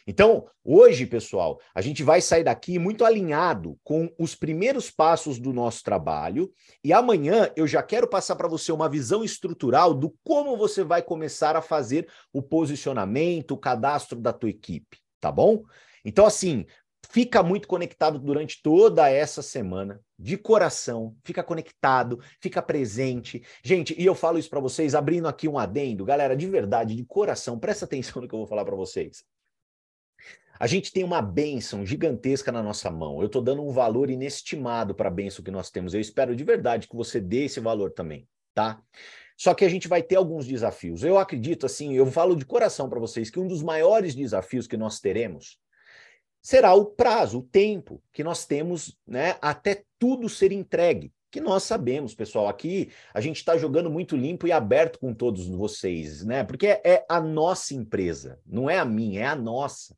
Então, 0.06 0.46
hoje, 0.64 1.06
pessoal, 1.06 1.60
a 1.74 1.82
gente 1.82 2.04
vai 2.04 2.20
sair 2.20 2.44
daqui 2.44 2.78
muito 2.78 3.06
alinhado 3.06 3.80
com 3.84 4.14
os 4.20 4.36
primeiros 4.36 4.92
passos 4.92 5.40
do 5.40 5.54
nosso 5.54 5.82
trabalho 5.82 6.52
e 6.84 6.92
amanhã 6.92 7.50
eu 7.56 7.66
já 7.66 7.82
quero 7.82 8.08
passar 8.08 8.36
para 8.36 8.50
você 8.50 8.72
uma 8.72 8.90
visão 8.90 9.24
estrutural 9.24 9.94
do 9.94 10.14
como 10.24 10.58
você 10.58 10.84
vai 10.84 11.02
começar 11.02 11.56
a 11.56 11.62
fazer 11.62 12.08
o 12.34 12.42
posicionamento, 12.42 13.52
o 13.52 13.58
cadastro 13.58 14.20
da 14.20 14.34
tua 14.34 14.50
equipe, 14.50 14.98
tá 15.22 15.32
bom? 15.32 15.64
Então, 16.04 16.26
assim, 16.26 16.66
fica 17.10 17.42
muito 17.42 17.66
conectado 17.66 18.20
durante 18.20 18.62
toda 18.62 19.10
essa 19.10 19.42
semana, 19.42 20.02
de 20.20 20.36
coração, 20.36 21.16
fica 21.24 21.42
conectado, 21.42 22.20
fica 22.42 22.62
presente. 22.62 23.42
Gente, 23.64 23.96
e 23.98 24.06
eu 24.06 24.16
falo 24.16 24.38
isso 24.38 24.50
para 24.50 24.60
vocês 24.60 24.96
abrindo 24.96 25.30
aqui 25.30 25.48
um 25.48 25.58
adendo, 25.58 26.04
galera, 26.04 26.36
de 26.36 26.48
verdade, 26.48 26.94
de 26.94 27.06
coração, 27.06 27.58
presta 27.58 27.86
atenção 27.86 28.22
no 28.22 28.28
que 28.28 28.36
eu 28.36 28.40
vou 28.40 28.48
falar 28.48 28.66
para 28.66 28.76
vocês. 28.76 29.24
A 30.64 30.66
gente 30.66 30.94
tem 30.94 31.04
uma 31.04 31.22
bênção 31.22 31.86
gigantesca 31.86 32.50
na 32.50 32.64
nossa 32.64 32.90
mão. 32.90 33.20
Eu 33.20 33.26
estou 33.26 33.42
dando 33.42 33.62
um 33.62 33.74
valor 33.74 34.10
inestimado 34.10 34.96
para 34.96 35.10
a 35.10 35.12
bênção 35.12 35.44
que 35.44 35.52
nós 35.52 35.70
temos. 35.70 35.94
Eu 35.94 36.00
espero 36.00 36.34
de 36.34 36.44
verdade 36.46 36.88
que 36.88 36.96
você 36.96 37.20
dê 37.20 37.44
esse 37.44 37.60
valor 37.60 37.92
também, 37.92 38.26
tá? 38.54 38.82
Só 39.36 39.54
que 39.54 39.66
a 39.66 39.68
gente 39.68 39.90
vai 39.90 40.02
ter 40.02 40.16
alguns 40.16 40.48
desafios. 40.48 41.04
Eu 41.04 41.18
acredito, 41.18 41.66
assim, 41.66 41.96
eu 41.96 42.06
falo 42.06 42.34
de 42.34 42.46
coração 42.46 42.88
para 42.88 42.98
vocês 42.98 43.30
que 43.30 43.42
um 43.42 43.46
dos 43.46 43.62
maiores 43.62 44.16
desafios 44.16 44.66
que 44.66 44.78
nós 44.78 45.02
teremos 45.02 45.60
será 46.42 46.74
o 46.74 46.86
prazo, 46.86 47.40
o 47.40 47.44
tempo 47.44 48.02
que 48.14 48.24
nós 48.24 48.46
temos, 48.46 48.98
né, 49.06 49.36
até 49.42 49.84
tudo 50.00 50.30
ser 50.30 50.54
entregue. 50.54 51.12
Que 51.30 51.42
nós 51.42 51.64
sabemos, 51.64 52.16
pessoal, 52.16 52.48
aqui 52.48 52.90
a 53.14 53.20
gente 53.20 53.36
está 53.36 53.58
jogando 53.58 53.90
muito 53.90 54.16
limpo 54.16 54.48
e 54.48 54.52
aberto 54.54 54.98
com 54.98 55.14
todos 55.14 55.46
vocês, 55.46 56.24
né? 56.24 56.42
Porque 56.46 56.68
é 56.68 57.06
a 57.10 57.20
nossa 57.20 57.74
empresa, 57.74 58.40
não 58.46 58.70
é 58.70 58.80
a 58.80 58.86
minha, 58.86 59.24
é 59.24 59.26
a 59.26 59.36
nossa. 59.36 59.94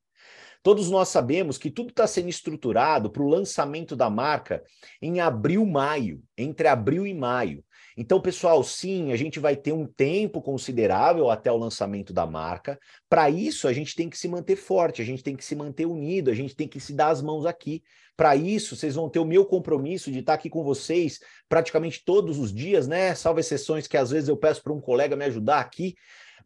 Todos 0.66 0.90
nós 0.90 1.10
sabemos 1.10 1.60
que 1.60 1.70
tudo 1.70 1.90
está 1.90 2.08
sendo 2.08 2.28
estruturado 2.28 3.12
para 3.12 3.22
o 3.22 3.30
lançamento 3.30 3.96
da 3.96 4.10
marca 4.10 4.64
em 5.00 5.20
abril, 5.20 5.64
maio, 5.64 6.24
entre 6.36 6.68
abril 6.68 7.06
e 7.06 7.14
maio. 7.14 7.64
Então, 7.96 8.20
pessoal, 8.20 8.64
sim, 8.64 9.12
a 9.12 9.16
gente 9.16 9.40
vai 9.40 9.56
ter 9.56 9.74
um 9.74 9.86
tempo 9.86 10.42
considerável 10.42 11.30
até 11.30 11.52
o 11.52 11.58
lançamento 11.58 12.12
da 12.12 12.26
marca. 12.26 12.80
Para 13.08 13.30
isso, 13.30 13.68
a 13.68 13.74
gente 13.74 13.94
tem 13.94 14.10
que 14.10 14.18
se 14.18 14.28
manter 14.28 14.56
forte, 14.56 15.04
a 15.04 15.06
gente 15.06 15.22
tem 15.22 15.36
que 15.36 15.46
se 15.46 15.56
manter 15.56 15.86
unido, 15.86 16.32
a 16.32 16.34
gente 16.34 16.56
tem 16.56 16.68
que 16.68 16.80
se 16.80 16.94
dar 16.94 17.10
as 17.10 17.22
mãos 17.22 17.46
aqui. 17.46 17.84
Para 18.18 18.36
isso, 18.36 18.76
vocês 18.76 18.96
vão 18.96 19.08
ter 19.08 19.20
o 19.20 19.26
meu 19.26 19.46
compromisso 19.46 20.12
de 20.12 20.18
estar 20.18 20.34
aqui 20.34 20.50
com 20.50 20.64
vocês 20.64 21.20
praticamente 21.48 22.04
todos 22.04 22.40
os 22.40 22.52
dias, 22.52 22.88
né? 22.88 23.14
Salvo 23.14 23.40
exceções 23.40 23.86
que 23.86 23.98
às 23.98 24.10
vezes 24.10 24.30
eu 24.30 24.36
peço 24.36 24.64
para 24.64 24.74
um 24.74 24.82
colega 24.82 25.16
me 25.16 25.26
ajudar 25.26 25.60
aqui. 25.60 25.94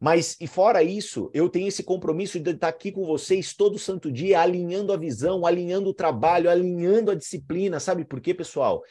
Mas, 0.00 0.34
e 0.40 0.46
fora 0.46 0.82
isso, 0.82 1.30
eu 1.34 1.46
tenho 1.50 1.68
esse 1.68 1.82
compromisso 1.82 2.40
de 2.40 2.52
estar 2.52 2.68
aqui 2.68 2.90
com 2.90 3.04
vocês 3.04 3.52
todo 3.52 3.78
santo 3.78 4.10
dia, 4.10 4.40
alinhando 4.40 4.94
a 4.94 4.96
visão, 4.96 5.44
alinhando 5.44 5.90
o 5.90 5.94
trabalho, 5.94 6.48
alinhando 6.48 7.10
a 7.10 7.14
disciplina. 7.14 7.78
Sabe 7.78 8.06
por 8.06 8.18
quê, 8.18 8.32
pessoal? 8.32 8.82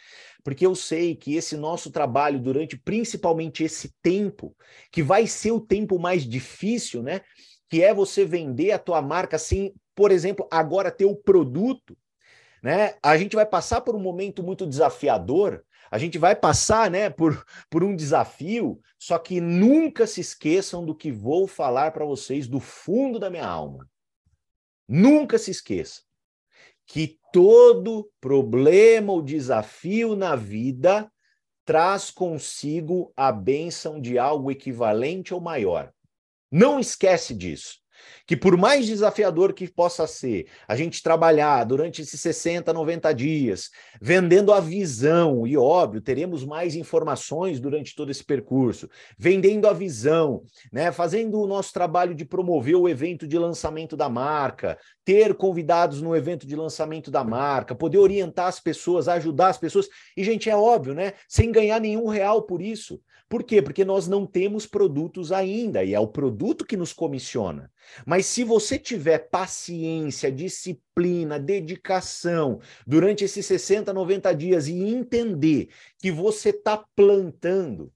Porque 0.44 0.64
eu 0.64 0.76
sei 0.76 1.16
que 1.16 1.36
esse 1.36 1.58
nosso 1.58 1.90
trabalho, 1.90 2.40
durante 2.40 2.78
principalmente 2.78 3.64
esse 3.64 3.92
tempo, 4.04 4.56
que 4.92 5.02
vai 5.02 5.26
ser 5.26 5.52
o 5.52 5.60
tempo 5.60 5.98
mais 5.98 6.24
difícil, 6.24 7.02
né? 7.02 7.22
Que 7.68 7.82
é 7.82 7.92
você 7.92 8.24
vender 8.24 8.72
a 8.72 8.80
tua 8.80 9.02
marca 9.02 9.40
sem, 9.40 9.74
por 9.96 10.12
exemplo, 10.12 10.48
agora 10.52 10.92
ter 10.92 11.06
o 11.06 11.16
produto, 11.16 11.98
né? 12.62 12.94
A 13.02 13.18
gente 13.18 13.36
vai 13.36 13.48
passar 13.48 13.82
por 13.82 13.96
um 13.96 14.00
momento 14.00 14.44
muito 14.44 14.68
desafiador, 14.68 15.64
A 15.92 15.98
gente 15.98 16.18
vai 16.18 16.36
passar, 16.36 16.90
né, 16.90 17.10
por, 17.10 17.46
por 17.70 17.84
um 17.84 17.96
desafio, 17.96 18.80
só 18.98 19.18
que 19.18 19.42
nunca 19.42 20.06
se 20.06 20.22
esqueçam 20.22 20.86
do 20.86 20.96
que 20.96 21.12
vou 21.12 21.48
falar 21.48 21.92
para 21.92 22.06
vocês 22.06 22.48
do 22.48 22.60
fundo 22.60 23.20
da 23.20 23.30
minha 23.30 23.48
alma. 23.48 23.90
Nunca 24.88 25.38
se 25.38 25.52
esqueça 25.52 26.02
que 26.86 27.20
todo 27.32 28.12
problema 28.20 29.14
ou 29.14 29.22
desafio 29.22 30.16
na 30.16 30.36
vida 30.36 31.12
traz 31.64 32.10
consigo 32.10 33.14
a 33.16 33.32
bênção 33.32 34.02
de 34.02 34.18
algo 34.18 34.50
equivalente 34.50 35.34
ou 35.34 35.40
maior. 35.40 35.94
Não 36.52 36.80
esquece 36.80 37.36
disso 37.36 37.79
que 38.26 38.38
por 38.38 38.58
mais 38.58 38.86
desafiador 38.86 39.54
que 39.54 39.68
possa 39.68 40.06
ser, 40.06 40.48
a 40.68 40.76
gente 40.76 41.02
trabalhar 41.02 41.64
durante 41.64 42.02
esses 42.02 42.20
60, 42.20 42.72
90 42.72 43.14
dias, 43.14 43.70
vendendo 44.02 44.54
a 44.54 44.60
visão, 44.60 45.46
e 45.48 45.58
óbvio, 45.58 46.02
teremos 46.02 46.46
mais 46.46 46.76
informações 46.76 47.60
durante 47.60 47.96
todo 47.96 48.12
esse 48.12 48.24
percurso, 48.24 48.90
vendendo 49.18 49.68
a 49.68 49.74
visão, 49.74 50.44
né, 50.72 50.92
fazendo 50.92 51.40
o 51.40 51.48
nosso 51.48 51.74
trabalho 51.74 52.14
de 52.14 52.26
promover 52.26 52.76
o 52.76 52.88
evento 52.88 53.28
de 53.28 53.38
lançamento 53.38 53.98
da 53.98 54.10
marca, 54.10 54.78
ter 55.04 55.34
convidados 55.34 56.02
no 56.02 56.16
evento 56.16 56.46
de 56.46 56.56
lançamento 56.56 57.10
da 57.10 57.24
marca, 57.24 57.74
poder 57.74 57.98
orientar 57.98 58.48
as 58.48 58.60
pessoas, 58.60 59.08
ajudar 59.08 59.48
as 59.48 59.58
pessoas, 59.58 59.88
e 60.16 60.24
gente, 60.24 60.50
é 60.50 60.56
óbvio, 60.56 60.94
né, 60.94 61.14
sem 61.28 61.52
ganhar 61.52 61.80
nenhum 61.80 62.08
real 62.08 62.44
por 62.44 62.62
isso. 62.62 63.00
Por 63.30 63.44
quê? 63.44 63.62
Porque 63.62 63.86
nós 63.86 64.08
não 64.08 64.26
temos 64.26 64.66
produtos 64.66 65.32
ainda, 65.32 65.84
e 65.84 65.94
é 65.94 66.00
o 66.00 66.08
produto 66.08 66.66
que 66.66 66.76
nos 66.76 66.92
comissiona. 66.92 67.72
Mas 68.04 68.26
se 68.26 68.44
você 68.44 68.80
tiver 68.80 69.30
paciência, 69.30 70.32
disciplina, 70.32 71.40
dedicação 71.40 72.60
durante 72.88 73.24
esses 73.24 73.46
60, 73.46 73.94
90 73.94 74.34
dias 74.34 74.68
e 74.68 74.74
entender 74.74 75.70
que 76.00 76.12
você 76.12 76.50
está 76.50 76.84
plantando 76.96 77.94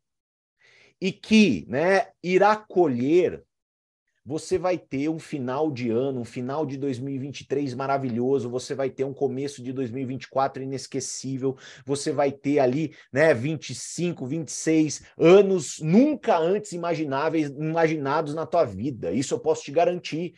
e 1.02 1.12
que 1.12 1.66
né, 1.68 2.10
irá 2.22 2.56
colher 2.56 3.44
você 4.26 4.58
vai 4.58 4.78
ter 4.78 5.10
um 5.10 5.20
final 5.20 5.70
de 5.70 5.90
ano, 5.90 6.22
um 6.22 6.26
final 6.26 6.66
de 6.66 6.78
2023 6.78 7.74
maravilhoso, 7.74 8.50
você 8.50 8.74
vai 8.74 8.90
ter 8.90 9.04
um 9.04 9.14
começo 9.14 9.62
de 9.62 9.74
2024 9.74 10.64
inesquecível, 10.64 11.58
você 11.86 12.12
vai 12.12 12.32
ter 12.32 12.60
ali, 12.60 12.96
né, 13.12 13.34
25, 13.34 14.26
26 14.26 15.04
anos 15.18 15.80
nunca 15.82 16.38
antes 16.38 16.72
imagináveis, 16.72 17.50
imaginados 17.50 18.34
na 18.34 18.46
tua 18.46 18.64
vida. 18.64 19.12
Isso 19.12 19.34
eu 19.34 19.40
posso 19.40 19.64
te 19.64 19.72
garantir. 19.72 20.34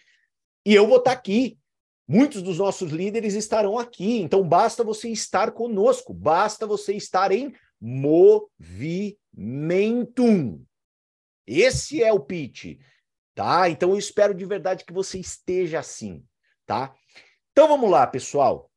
E 0.65 0.73
eu 0.73 0.87
vou 0.87 0.97
estar 0.97 1.11
tá 1.11 1.17
aqui. 1.17 1.59
Muitos 2.07 2.41
dos 2.43 2.59
nossos 2.59 2.91
líderes 2.91 3.33
estarão 3.33 3.79
aqui, 3.79 4.19
então 4.19 4.47
basta 4.47 4.83
você 4.83 5.09
estar 5.09 5.51
conosco, 5.51 6.13
basta 6.13 6.67
você 6.67 6.93
estar 6.93 7.31
em 7.31 7.51
movimento. 7.81 9.03
Esse 11.47 12.03
é 12.03 12.13
o 12.13 12.19
pitch 12.19 12.77
tá? 13.35 13.69
Então 13.69 13.91
eu 13.91 13.97
espero 13.97 14.33
de 14.33 14.45
verdade 14.45 14.85
que 14.85 14.93
você 14.93 15.19
esteja 15.19 15.79
assim, 15.79 16.23
tá? 16.65 16.95
Então 17.51 17.67
vamos 17.67 17.91
lá, 17.91 18.07
pessoal. 18.07 18.71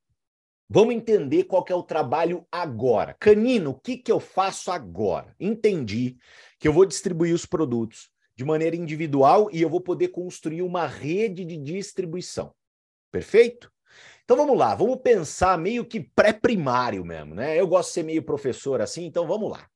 Vamos 0.69 0.95
entender 0.95 1.45
qual 1.45 1.65
é 1.69 1.75
o 1.75 1.83
trabalho 1.83 2.47
agora. 2.53 3.17
Canino, 3.19 3.71
o 3.71 3.81
que, 3.81 3.97
que 3.97 4.13
eu 4.13 4.21
faço 4.21 4.71
agora? 4.71 5.35
Entendi 5.41 6.19
que 6.59 6.69
eu 6.69 6.73
vou 6.73 6.85
distribuir 6.85 7.35
os 7.35 7.47
produtos 7.47 8.11
de 8.37 8.45
maneira 8.45 8.77
individual 8.77 9.49
e 9.51 9.63
eu 9.63 9.71
vou 9.71 9.81
poder 9.81 10.09
construir 10.09 10.61
uma 10.61 10.87
rede 10.87 11.45
de 11.45 11.57
distribuição. 11.57 12.53
Perfeito? 13.11 13.73
Então 14.25 14.37
vamos 14.37 14.59
lá, 14.59 14.75
vamos 14.75 15.01
pensar 15.01 15.57
meio 15.57 15.87
que 15.87 16.01
pré-primário 16.01 17.03
mesmo, 17.03 17.35
né? 17.35 17.59
Eu 17.59 17.67
gosto 17.67 17.89
de 17.89 17.95
ser 17.95 18.03
meio 18.03 18.23
professor 18.23 18.83
assim, 18.83 19.07
então 19.07 19.27
vamos 19.27 19.51
lá. 19.51 19.67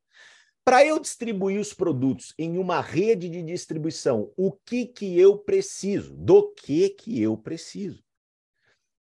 Para 0.65 0.87
eu 0.87 1.01
distribuir 1.01 1.61
os 1.61 1.75
produtos 1.75 2.33
em 2.39 2.57
uma 2.57 2.81
rede 2.81 3.29
de 3.29 3.43
distribuição, 3.43 4.33
o 4.37 4.53
que 4.53 4.87
que 4.87 5.19
eu 5.19 5.37
preciso? 5.37 6.15
Do 6.15 6.53
que 6.53 6.91
que 6.91 7.21
eu 7.21 7.37
preciso? 7.37 8.05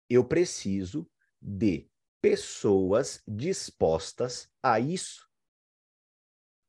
Eu 0.09 0.23
preciso 0.23 1.05
de 1.41 1.89
pessoas 2.21 3.21
dispostas 3.27 4.49
a 4.63 4.79
isso. 4.79 5.27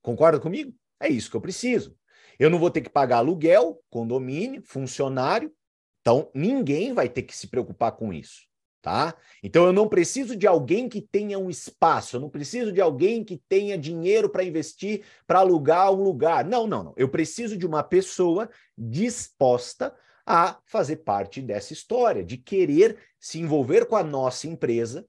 Concorda 0.03 0.41
comigo? 0.41 0.75
É 0.99 1.09
isso 1.09 1.31
que 1.31 1.37
eu 1.37 1.41
preciso. 1.41 1.97
Eu 2.37 2.51
não 2.51 2.59
vou 2.59 2.71
ter 2.71 2.81
que 2.81 2.91
pagar 2.91 3.19
aluguel, 3.19 3.81
condomínio, 3.91 4.63
funcionário. 4.65 5.55
Então, 6.01 6.31
ninguém 6.35 6.93
vai 6.93 7.09
ter 7.09 7.23
que 7.23 7.37
se 7.37 7.47
preocupar 7.47 7.93
com 7.93 8.13
isso 8.13 8.50
tá? 8.81 9.15
Então 9.43 9.67
eu 9.67 9.73
não 9.73 9.89
preciso 9.89 10.37
de 10.37 10.47
alguém 10.47 10.89
que 10.89 11.01
tenha 11.01 11.39
um 11.39 11.51
espaço, 11.51 12.17
eu 12.17 12.21
não 12.21 12.31
preciso 12.31 12.73
de 12.73 12.81
alguém 12.81 13.23
que 13.25 13.37
tenha 13.49 13.77
dinheiro 13.77 14.29
para 14.29 14.45
investir 14.45 15.05
para 15.27 15.41
alugar 15.41 15.93
um 15.93 16.03
lugar. 16.03 16.45
Não, 16.45 16.67
não, 16.67 16.83
não. 16.83 16.95
Eu 16.97 17.09
preciso 17.09 17.57
de 17.57 17.67
uma 17.67 17.83
pessoa 17.83 18.49
disposta 18.77 19.95
a 20.27 20.59
fazer 20.65 20.97
parte 20.97 21.43
dessa 21.43 21.73
história, 21.73 22.25
de 22.25 22.37
querer 22.37 22.99
se 23.19 23.39
envolver 23.39 23.87
com 23.87 23.97
a 23.97 24.05
nossa 24.05 24.47
empresa, 24.47 25.07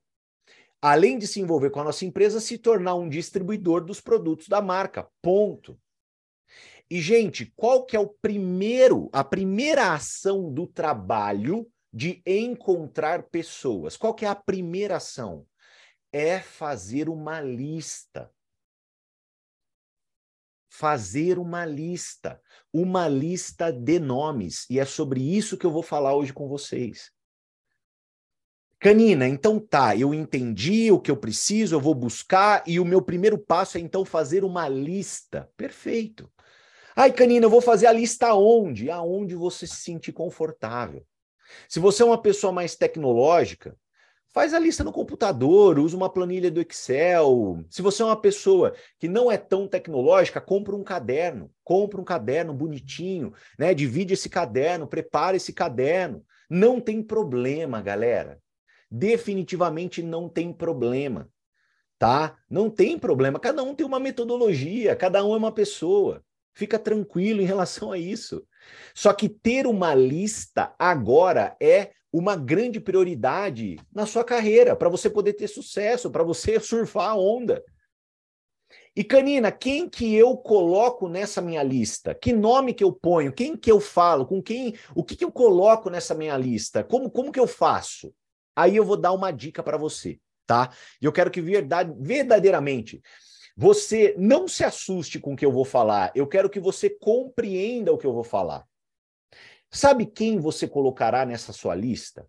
além 0.82 1.18
de 1.18 1.28
se 1.28 1.40
envolver 1.40 1.70
com 1.70 1.80
a 1.80 1.84
nossa 1.84 2.06
empresa, 2.06 2.40
se 2.40 2.58
tornar 2.58 2.96
um 2.96 3.08
distribuidor 3.08 3.84
dos 3.84 4.02
produtos 4.02 4.48
da 4.48 4.62
marca. 4.62 5.08
Ponto. 5.22 5.80
E 6.90 7.00
gente, 7.00 7.54
qual 7.56 7.86
que 7.86 7.96
é 7.96 8.00
o 8.00 8.08
primeiro, 8.22 9.10
a 9.14 9.24
primeira 9.24 9.94
ação 9.94 10.52
do 10.52 10.68
trabalho 10.68 11.66
de 11.94 12.22
encontrar 12.26 13.24
pessoas. 13.24 13.98
Qual 13.98 14.14
que 14.14 14.26
é 14.26 14.30
a 14.30 14.36
primeira 14.36 14.98
ação? 14.98 15.46
É 16.12 16.40
fazer 16.40 17.10
uma 17.10 17.42
lista. 17.42 18.32
Fazer 20.70 21.38
uma 21.38 21.66
lista, 21.66 22.42
uma 22.74 23.08
lista 23.08 23.72
de 23.72 24.00
nomes, 24.00 24.66
e 24.70 24.80
é 24.80 24.86
sobre 24.86 25.22
isso 25.22 25.58
que 25.58 25.66
eu 25.66 25.72
vou 25.72 25.84
falar 25.84 26.16
hoje 26.16 26.32
com 26.32 26.48
vocês. 26.48 27.12
Canina, 28.80 29.28
então 29.28 29.60
tá, 29.60 29.96
eu 29.96 30.14
entendi 30.14 30.90
o 30.92 31.00
que 31.00 31.12
eu 31.12 31.18
preciso, 31.18 31.76
eu 31.76 31.80
vou 31.80 31.94
buscar, 31.94 32.64
e 32.66 32.80
o 32.80 32.86
meu 32.86 33.02
primeiro 33.02 33.38
passo 33.38 33.78
é 33.78 33.82
então 33.82 34.04
fazer 34.06 34.44
uma 34.46 34.68
lista. 34.68 35.52
Perfeito. 35.56 36.32
Ai, 36.96 37.12
Canina, 37.12 37.46
eu 37.46 37.50
vou 37.50 37.62
fazer 37.62 37.86
a 37.86 37.92
lista 37.92 38.34
onde? 38.34 38.90
Aonde 38.90 39.36
você 39.36 39.68
se 39.68 39.76
sentir 39.76 40.14
confortável. 40.14 41.06
Se 41.68 41.80
você 41.80 42.04
é 42.04 42.06
uma 42.06 42.22
pessoa 42.22 42.52
mais 42.52 42.76
tecnológica, 42.76 43.76
faz 44.34 44.54
a 44.54 44.60
lista 44.60 44.84
no 44.84 44.92
computador, 44.92 45.78
usa 45.78 45.96
uma 45.96 46.10
planilha 46.10 46.50
do 46.50 46.62
Excel. 46.62 47.64
Se 47.70 47.82
você 47.82 48.02
é 48.02 48.06
uma 48.06 48.20
pessoa 48.20 48.74
que 49.00 49.08
não 49.08 49.32
é 49.32 49.38
tão 49.38 49.68
tecnológica, 49.68 50.40
compra 50.40 50.76
um 50.76 50.84
caderno, 50.84 51.52
compra 51.64 52.00
um 52.00 52.04
caderno 52.04 52.54
bonitinho, 52.54 53.34
né? 53.58 53.74
Divide 53.74 54.14
esse 54.14 54.30
caderno, 54.30 54.88
prepara 54.88 55.38
esse 55.38 55.54
caderno. 55.54 56.24
Não 56.50 56.80
tem 56.80 57.02
problema, 57.02 57.82
galera. 57.82 58.40
Definitivamente 58.90 60.04
não 60.04 60.28
tem 60.28 60.52
problema, 60.52 61.30
tá? 61.98 62.38
Não 62.50 62.70
tem 62.70 63.00
problema. 63.00 63.40
Cada 63.40 63.64
um 63.64 63.74
tem 63.74 63.86
uma 63.86 64.00
metodologia, 64.00 64.96
cada 64.96 65.24
um 65.24 65.34
é 65.34 65.38
uma 65.38 65.52
pessoa. 65.52 66.24
Fica 66.54 66.78
tranquilo 66.78 67.42
em 67.42 67.46
relação 67.46 67.92
a 67.92 67.98
isso. 67.98 68.46
Só 68.94 69.14
que 69.14 69.30
ter 69.30 69.66
uma 69.68 69.94
lista 69.94 70.74
agora 70.78 71.56
é 71.60 71.92
uma 72.12 72.36
grande 72.36 72.80
prioridade 72.80 73.78
na 73.94 74.06
sua 74.06 74.24
carreira, 74.24 74.76
para 74.76 74.90
você 74.90 75.10
poder 75.10 75.34
ter 75.34 75.48
sucesso, 75.48 76.12
para 76.12 76.24
você 76.24 76.60
surfar 76.62 77.12
a 77.12 77.16
onda. 77.16 77.64
E 78.96 79.04
Canina, 79.04 79.52
quem 79.52 79.90
que 79.90 80.14
eu 80.14 80.36
coloco 80.36 81.08
nessa 81.08 81.42
minha 81.42 81.64
lista? 81.64 82.14
Que 82.14 82.34
nome 82.34 82.74
que 82.74 82.84
eu 82.84 82.92
ponho? 82.92 83.32
Quem 83.32 83.56
que 83.56 83.72
eu 83.72 83.80
falo? 83.80 84.26
Com 84.26 84.42
quem? 84.42 84.76
O 84.94 85.04
que 85.04 85.16
que 85.16 85.24
eu 85.24 85.32
coloco 85.32 85.90
nessa 85.90 86.14
minha 86.14 86.38
lista? 86.38 86.84
Como 86.84 87.10
como 87.10 87.32
que 87.32 87.40
eu 87.40 87.48
faço? 87.48 88.14
Aí 88.54 88.76
eu 88.76 88.84
vou 88.84 88.98
dar 88.98 89.14
uma 89.14 89.32
dica 89.32 89.64
para 89.64 89.78
você, 89.78 90.20
tá? 90.46 90.72
E 91.02 91.06
eu 91.06 91.12
quero 91.12 91.32
que 91.32 91.42
verdade, 91.42 91.94
verdadeiramente 91.98 93.02
você 93.62 94.16
não 94.18 94.48
se 94.48 94.64
assuste 94.64 95.20
com 95.20 95.34
o 95.34 95.36
que 95.36 95.46
eu 95.46 95.52
vou 95.52 95.64
falar, 95.64 96.12
eu 96.16 96.28
quero 96.28 96.50
que 96.50 96.60
você 96.60 96.90
compreenda 96.90 97.94
o 97.94 97.98
que 98.00 98.08
eu 98.08 98.12
vou 98.12 98.24
falar. 98.24 98.68
Sabe 99.70 100.08
quem 100.08 100.40
você 100.40 100.68
colocará 100.68 101.28
nessa 101.28 101.54
sua 101.54 101.76
lista? 101.76 102.28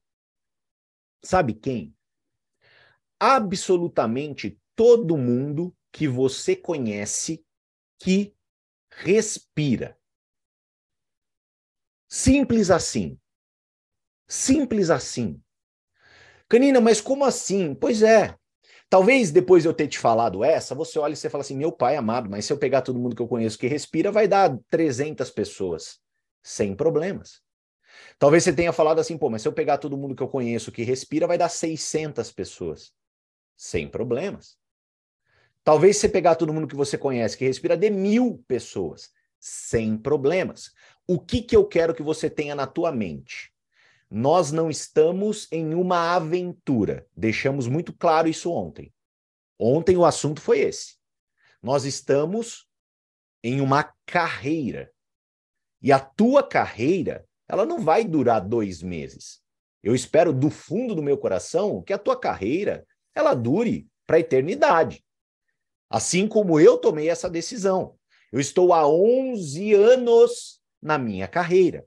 Sabe 1.24 1.54
quem? 1.54 1.96
Absolutamente 3.18 4.60
todo 4.76 5.16
mundo 5.16 5.74
que 5.90 6.06
você 6.06 6.54
conhece 6.54 7.42
que 7.98 8.36
respira. 8.90 9.98
Simples 12.10 12.70
assim. 12.70 13.18
Simples 14.28 14.90
assim. 14.90 15.42
Canina, 16.46 16.78
mas 16.78 17.00
como 17.00 17.24
assim? 17.24 17.74
Pois 17.74 18.02
é. 18.02 18.38
Talvez 18.92 19.30
depois 19.30 19.62
de 19.62 19.70
eu 19.70 19.72
ter 19.72 19.88
te 19.88 19.98
falado 19.98 20.44
essa, 20.44 20.74
você 20.74 20.98
olha 20.98 21.14
e 21.14 21.16
você 21.16 21.30
fala 21.30 21.40
assim: 21.40 21.56
meu 21.56 21.72
pai 21.72 21.96
amado, 21.96 22.28
mas 22.28 22.44
se 22.44 22.52
eu 22.52 22.58
pegar 22.58 22.82
todo 22.82 22.98
mundo 22.98 23.16
que 23.16 23.22
eu 23.22 23.26
conheço 23.26 23.58
que 23.58 23.66
respira, 23.66 24.12
vai 24.12 24.28
dar 24.28 24.54
300 24.68 25.30
pessoas, 25.30 25.98
sem 26.42 26.76
problemas. 26.76 27.40
Talvez 28.18 28.44
você 28.44 28.52
tenha 28.52 28.70
falado 28.70 28.98
assim: 28.98 29.16
pô, 29.16 29.30
mas 29.30 29.40
se 29.40 29.48
eu 29.48 29.52
pegar 29.54 29.78
todo 29.78 29.96
mundo 29.96 30.14
que 30.14 30.22
eu 30.22 30.28
conheço 30.28 30.70
que 30.70 30.82
respira, 30.82 31.26
vai 31.26 31.38
dar 31.38 31.48
600 31.48 32.30
pessoas, 32.32 32.92
sem 33.56 33.88
problemas. 33.88 34.58
Talvez 35.64 35.96
você 35.96 36.06
pegar 36.06 36.34
todo 36.34 36.52
mundo 36.52 36.68
que 36.68 36.76
você 36.76 36.98
conhece, 36.98 37.38
que 37.38 37.46
respira, 37.46 37.78
de 37.78 37.88
mil 37.88 38.44
pessoas, 38.46 39.10
sem 39.40 39.96
problemas. 39.96 40.70
O 41.06 41.18
que, 41.18 41.40
que 41.40 41.56
eu 41.56 41.64
quero 41.64 41.94
que 41.94 42.02
você 42.02 42.28
tenha 42.28 42.54
na 42.54 42.66
tua 42.66 42.92
mente? 42.92 43.51
Nós 44.14 44.52
não 44.52 44.68
estamos 44.68 45.48
em 45.50 45.72
uma 45.72 46.14
aventura. 46.14 47.06
Deixamos 47.16 47.66
muito 47.66 47.94
claro 47.94 48.28
isso 48.28 48.52
ontem. 48.52 48.92
Ontem 49.58 49.96
o 49.96 50.04
assunto 50.04 50.38
foi 50.38 50.60
esse. 50.60 50.96
Nós 51.62 51.86
estamos 51.86 52.68
em 53.42 53.62
uma 53.62 53.90
carreira. 54.04 54.92
E 55.80 55.90
a 55.90 55.98
tua 55.98 56.46
carreira, 56.46 57.26
ela 57.48 57.64
não 57.64 57.80
vai 57.80 58.04
durar 58.04 58.46
dois 58.46 58.82
meses. 58.82 59.40
Eu 59.82 59.94
espero 59.94 60.30
do 60.30 60.50
fundo 60.50 60.94
do 60.94 61.02
meu 61.02 61.16
coração 61.16 61.82
que 61.82 61.94
a 61.94 61.98
tua 61.98 62.20
carreira, 62.20 62.86
ela 63.14 63.32
dure 63.32 63.88
para 64.06 64.18
a 64.18 64.20
eternidade. 64.20 65.02
Assim 65.88 66.28
como 66.28 66.60
eu 66.60 66.76
tomei 66.76 67.08
essa 67.08 67.30
decisão. 67.30 67.96
Eu 68.30 68.40
estou 68.40 68.74
há 68.74 68.86
11 68.86 69.72
anos 69.72 70.60
na 70.82 70.98
minha 70.98 71.26
carreira. 71.26 71.86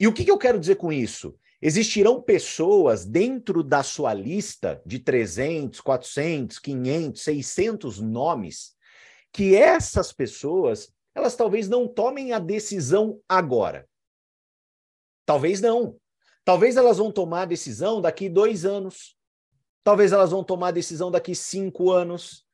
E 0.00 0.08
o 0.08 0.14
que, 0.14 0.24
que 0.24 0.30
eu 0.30 0.38
quero 0.38 0.58
dizer 0.58 0.76
com 0.76 0.90
isso? 0.90 1.38
Existirão 1.60 2.22
pessoas 2.22 3.04
dentro 3.04 3.62
da 3.62 3.82
sua 3.82 4.14
lista 4.14 4.80
de 4.86 4.98
300, 4.98 5.78
400, 5.82 6.58
500, 6.58 7.22
600 7.22 8.00
nomes 8.00 8.74
que 9.30 9.54
essas 9.54 10.10
pessoas, 10.10 10.90
elas 11.14 11.36
talvez 11.36 11.68
não 11.68 11.86
tomem 11.86 12.32
a 12.32 12.38
decisão 12.38 13.20
agora. 13.28 13.86
Talvez 15.26 15.60
não. 15.60 15.96
Talvez 16.46 16.78
elas 16.78 16.96
vão 16.96 17.12
tomar 17.12 17.42
a 17.42 17.46
decisão 17.46 18.00
daqui 18.00 18.30
dois 18.30 18.64
anos. 18.64 19.14
Talvez 19.84 20.12
elas 20.12 20.30
vão 20.30 20.42
tomar 20.42 20.68
a 20.68 20.72
decisão 20.72 21.10
daqui 21.10 21.34
cinco 21.34 21.90
anos. 21.90 22.46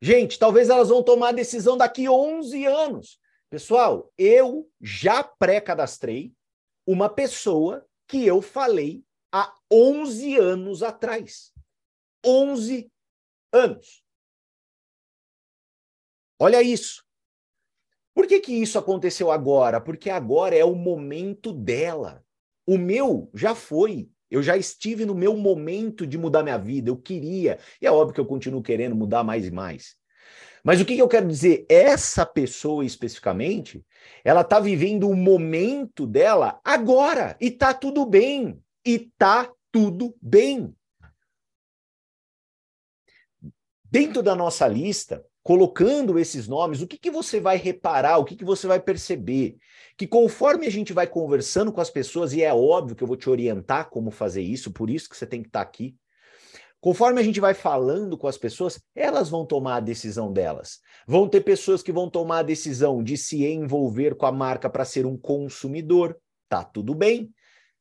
Gente, 0.00 0.38
talvez 0.38 0.70
elas 0.70 0.88
vão 0.88 1.02
tomar 1.02 1.28
a 1.28 1.32
decisão 1.32 1.76
daqui 1.76 2.08
11 2.08 2.64
anos. 2.64 3.20
Pessoal, 3.50 4.10
eu 4.16 4.68
já 4.80 5.22
pré-cadastrei 5.22 6.32
uma 6.90 7.10
pessoa 7.10 7.86
que 8.06 8.26
eu 8.26 8.40
falei 8.40 9.04
há 9.30 9.54
11 9.70 10.38
anos 10.38 10.82
atrás. 10.82 11.52
11 12.24 12.90
anos. 13.52 14.02
Olha 16.40 16.62
isso. 16.62 17.04
Por 18.14 18.26
que, 18.26 18.40
que 18.40 18.54
isso 18.54 18.78
aconteceu 18.78 19.30
agora? 19.30 19.82
Porque 19.82 20.08
agora 20.08 20.56
é 20.56 20.64
o 20.64 20.74
momento 20.74 21.52
dela. 21.52 22.24
O 22.66 22.78
meu 22.78 23.30
já 23.34 23.54
foi. 23.54 24.10
Eu 24.30 24.42
já 24.42 24.56
estive 24.56 25.04
no 25.04 25.14
meu 25.14 25.36
momento 25.36 26.06
de 26.06 26.16
mudar 26.16 26.42
minha 26.42 26.56
vida. 26.56 26.88
Eu 26.88 26.96
queria. 26.96 27.58
E 27.82 27.86
é 27.86 27.92
óbvio 27.92 28.14
que 28.14 28.20
eu 28.20 28.26
continuo 28.26 28.62
querendo 28.62 28.96
mudar 28.96 29.22
mais 29.22 29.44
e 29.44 29.50
mais. 29.50 29.97
Mas 30.64 30.80
o 30.80 30.84
que, 30.84 30.94
que 30.94 31.02
eu 31.02 31.08
quero 31.08 31.28
dizer? 31.28 31.66
Essa 31.68 32.26
pessoa 32.26 32.84
especificamente, 32.84 33.84
ela 34.24 34.42
está 34.42 34.60
vivendo 34.60 35.08
o 35.08 35.16
momento 35.16 36.06
dela 36.06 36.60
agora. 36.64 37.36
E 37.40 37.50
tá 37.50 37.72
tudo 37.72 38.04
bem. 38.04 38.60
E 38.84 39.10
tá 39.18 39.50
tudo 39.72 40.14
bem. 40.20 40.74
Dentro 43.90 44.22
da 44.22 44.34
nossa 44.34 44.68
lista, 44.68 45.24
colocando 45.42 46.18
esses 46.18 46.46
nomes, 46.46 46.82
o 46.82 46.86
que, 46.86 46.98
que 46.98 47.10
você 47.10 47.40
vai 47.40 47.56
reparar, 47.56 48.18
o 48.18 48.24
que, 48.24 48.36
que 48.36 48.44
você 48.44 48.66
vai 48.66 48.78
perceber? 48.78 49.56
Que 49.96 50.06
conforme 50.06 50.66
a 50.66 50.70
gente 50.70 50.92
vai 50.92 51.06
conversando 51.06 51.72
com 51.72 51.80
as 51.80 51.88
pessoas, 51.88 52.34
e 52.34 52.42
é 52.42 52.52
óbvio 52.52 52.94
que 52.94 53.02
eu 53.02 53.08
vou 53.08 53.16
te 53.16 53.30
orientar 53.30 53.88
como 53.88 54.10
fazer 54.10 54.42
isso, 54.42 54.70
por 54.70 54.90
isso 54.90 55.08
que 55.08 55.16
você 55.16 55.26
tem 55.26 55.40
que 55.40 55.48
estar 55.48 55.64
tá 55.64 55.66
aqui. 55.66 55.96
Conforme 56.80 57.20
a 57.20 57.24
gente 57.24 57.40
vai 57.40 57.54
falando 57.54 58.16
com 58.16 58.28
as 58.28 58.38
pessoas, 58.38 58.80
elas 58.94 59.28
vão 59.28 59.44
tomar 59.44 59.76
a 59.76 59.80
decisão 59.80 60.32
delas. 60.32 60.78
Vão 61.06 61.28
ter 61.28 61.40
pessoas 61.40 61.82
que 61.82 61.90
vão 61.90 62.08
tomar 62.08 62.38
a 62.38 62.42
decisão 62.42 63.02
de 63.02 63.16
se 63.16 63.44
envolver 63.44 64.14
com 64.14 64.26
a 64.26 64.32
marca 64.32 64.70
para 64.70 64.84
ser 64.84 65.04
um 65.04 65.16
consumidor. 65.16 66.16
Tá 66.48 66.62
tudo 66.62 66.94
bem. 66.94 67.32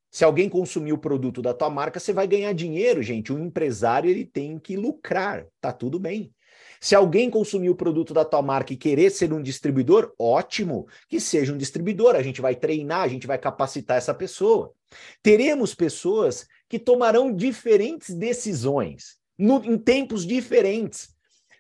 Se 0.09 0.23
alguém 0.23 0.49
consumir 0.49 0.93
o 0.93 0.97
produto 0.97 1.41
da 1.41 1.53
tua 1.53 1.69
marca, 1.69 1.99
você 1.99 2.11
vai 2.11 2.25
ganhar 2.25 2.53
dinheiro, 2.53 3.03
gente. 3.03 3.31
O 3.31 3.37
empresário 3.37 4.09
ele 4.09 4.25
tem 4.25 4.57
que 4.57 4.75
lucrar. 4.75 5.45
Tá 5.61 5.71
tudo 5.71 5.99
bem. 5.99 6.33
Se 6.79 6.95
alguém 6.95 7.29
consumir 7.29 7.69
o 7.69 7.75
produto 7.75 8.13
da 8.13 8.23
tua 8.23 8.41
marca 8.41 8.73
e 8.73 8.77
querer 8.77 9.09
ser 9.09 9.33
um 9.33 9.41
distribuidor, 9.41 10.13
ótimo, 10.17 10.87
que 11.07 11.19
seja 11.19 11.53
um 11.53 11.57
distribuidor. 11.57 12.15
A 12.15 12.21
gente 12.21 12.41
vai 12.41 12.55
treinar, 12.55 13.01
a 13.01 13.07
gente 13.07 13.27
vai 13.27 13.37
capacitar 13.37 13.97
essa 13.97 14.13
pessoa. 14.13 14.73
Teremos 15.21 15.75
pessoas 15.75 16.47
que 16.69 16.79
tomarão 16.79 17.33
diferentes 17.33 18.13
decisões 18.13 19.17
no, 19.37 19.63
em 19.63 19.77
tempos 19.77 20.25
diferentes. 20.25 21.15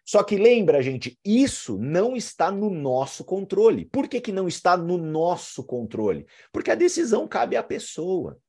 Só 0.05 0.23
que 0.23 0.37
lembra, 0.37 0.81
gente, 0.81 1.19
isso 1.23 1.77
não 1.77 2.15
está 2.15 2.49
no 2.49 2.69
nosso 2.69 3.25
controle. 3.25 3.85
Por 3.85 4.07
que, 4.07 4.21
que 4.21 4.31
não 4.31 4.47
está 4.47 4.77
no 4.77 4.97
nosso 4.97 5.63
controle? 5.63 6.25
Porque 6.51 6.71
a 6.71 6.75
decisão 6.75 7.27
cabe 7.27 7.57
à 7.57 7.63
pessoa. 7.63 8.39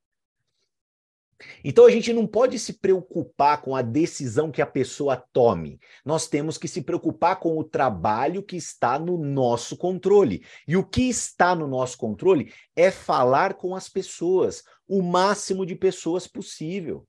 Então 1.62 1.86
a 1.86 1.90
gente 1.90 2.12
não 2.12 2.26
pode 2.26 2.58
se 2.58 2.74
preocupar 2.74 3.62
com 3.62 3.76
a 3.76 3.82
decisão 3.82 4.50
que 4.50 4.60
a 4.60 4.66
pessoa 4.66 5.16
tome. 5.32 5.78
Nós 6.04 6.26
temos 6.26 6.58
que 6.58 6.66
se 6.66 6.82
preocupar 6.82 7.38
com 7.38 7.56
o 7.56 7.64
trabalho 7.64 8.42
que 8.42 8.56
está 8.56 8.98
no 8.98 9.16
nosso 9.16 9.76
controle. 9.76 10.44
E 10.66 10.76
o 10.76 10.84
que 10.84 11.02
está 11.02 11.54
no 11.54 11.68
nosso 11.68 11.96
controle 11.96 12.52
é 12.74 12.90
falar 12.90 13.54
com 13.54 13.74
as 13.74 13.88
pessoas, 13.88 14.64
o 14.86 15.02
máximo 15.02 15.64
de 15.64 15.76
pessoas 15.76 16.26
possível. 16.26 17.06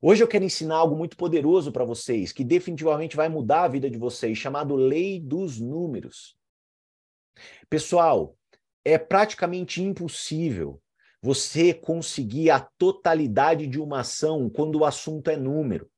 Hoje 0.00 0.22
eu 0.22 0.28
quero 0.28 0.44
ensinar 0.44 0.76
algo 0.76 0.96
muito 0.96 1.16
poderoso 1.16 1.70
para 1.70 1.84
vocês, 1.84 2.32
que 2.32 2.44
definitivamente 2.44 3.16
vai 3.16 3.28
mudar 3.28 3.64
a 3.64 3.68
vida 3.68 3.90
de 3.90 3.98
vocês, 3.98 4.38
chamado 4.38 4.74
Lei 4.74 5.20
dos 5.20 5.60
Números. 5.60 6.36
Pessoal, 7.68 8.36
é 8.84 8.96
praticamente 8.98 9.82
impossível 9.82 10.80
você 11.24 11.72
conseguir 11.72 12.50
a 12.50 12.60
totalidade 12.60 13.66
de 13.66 13.80
uma 13.80 14.00
ação 14.00 14.50
quando 14.50 14.80
o 14.80 14.84
assunto 14.84 15.30
é 15.30 15.36
número. 15.38 15.88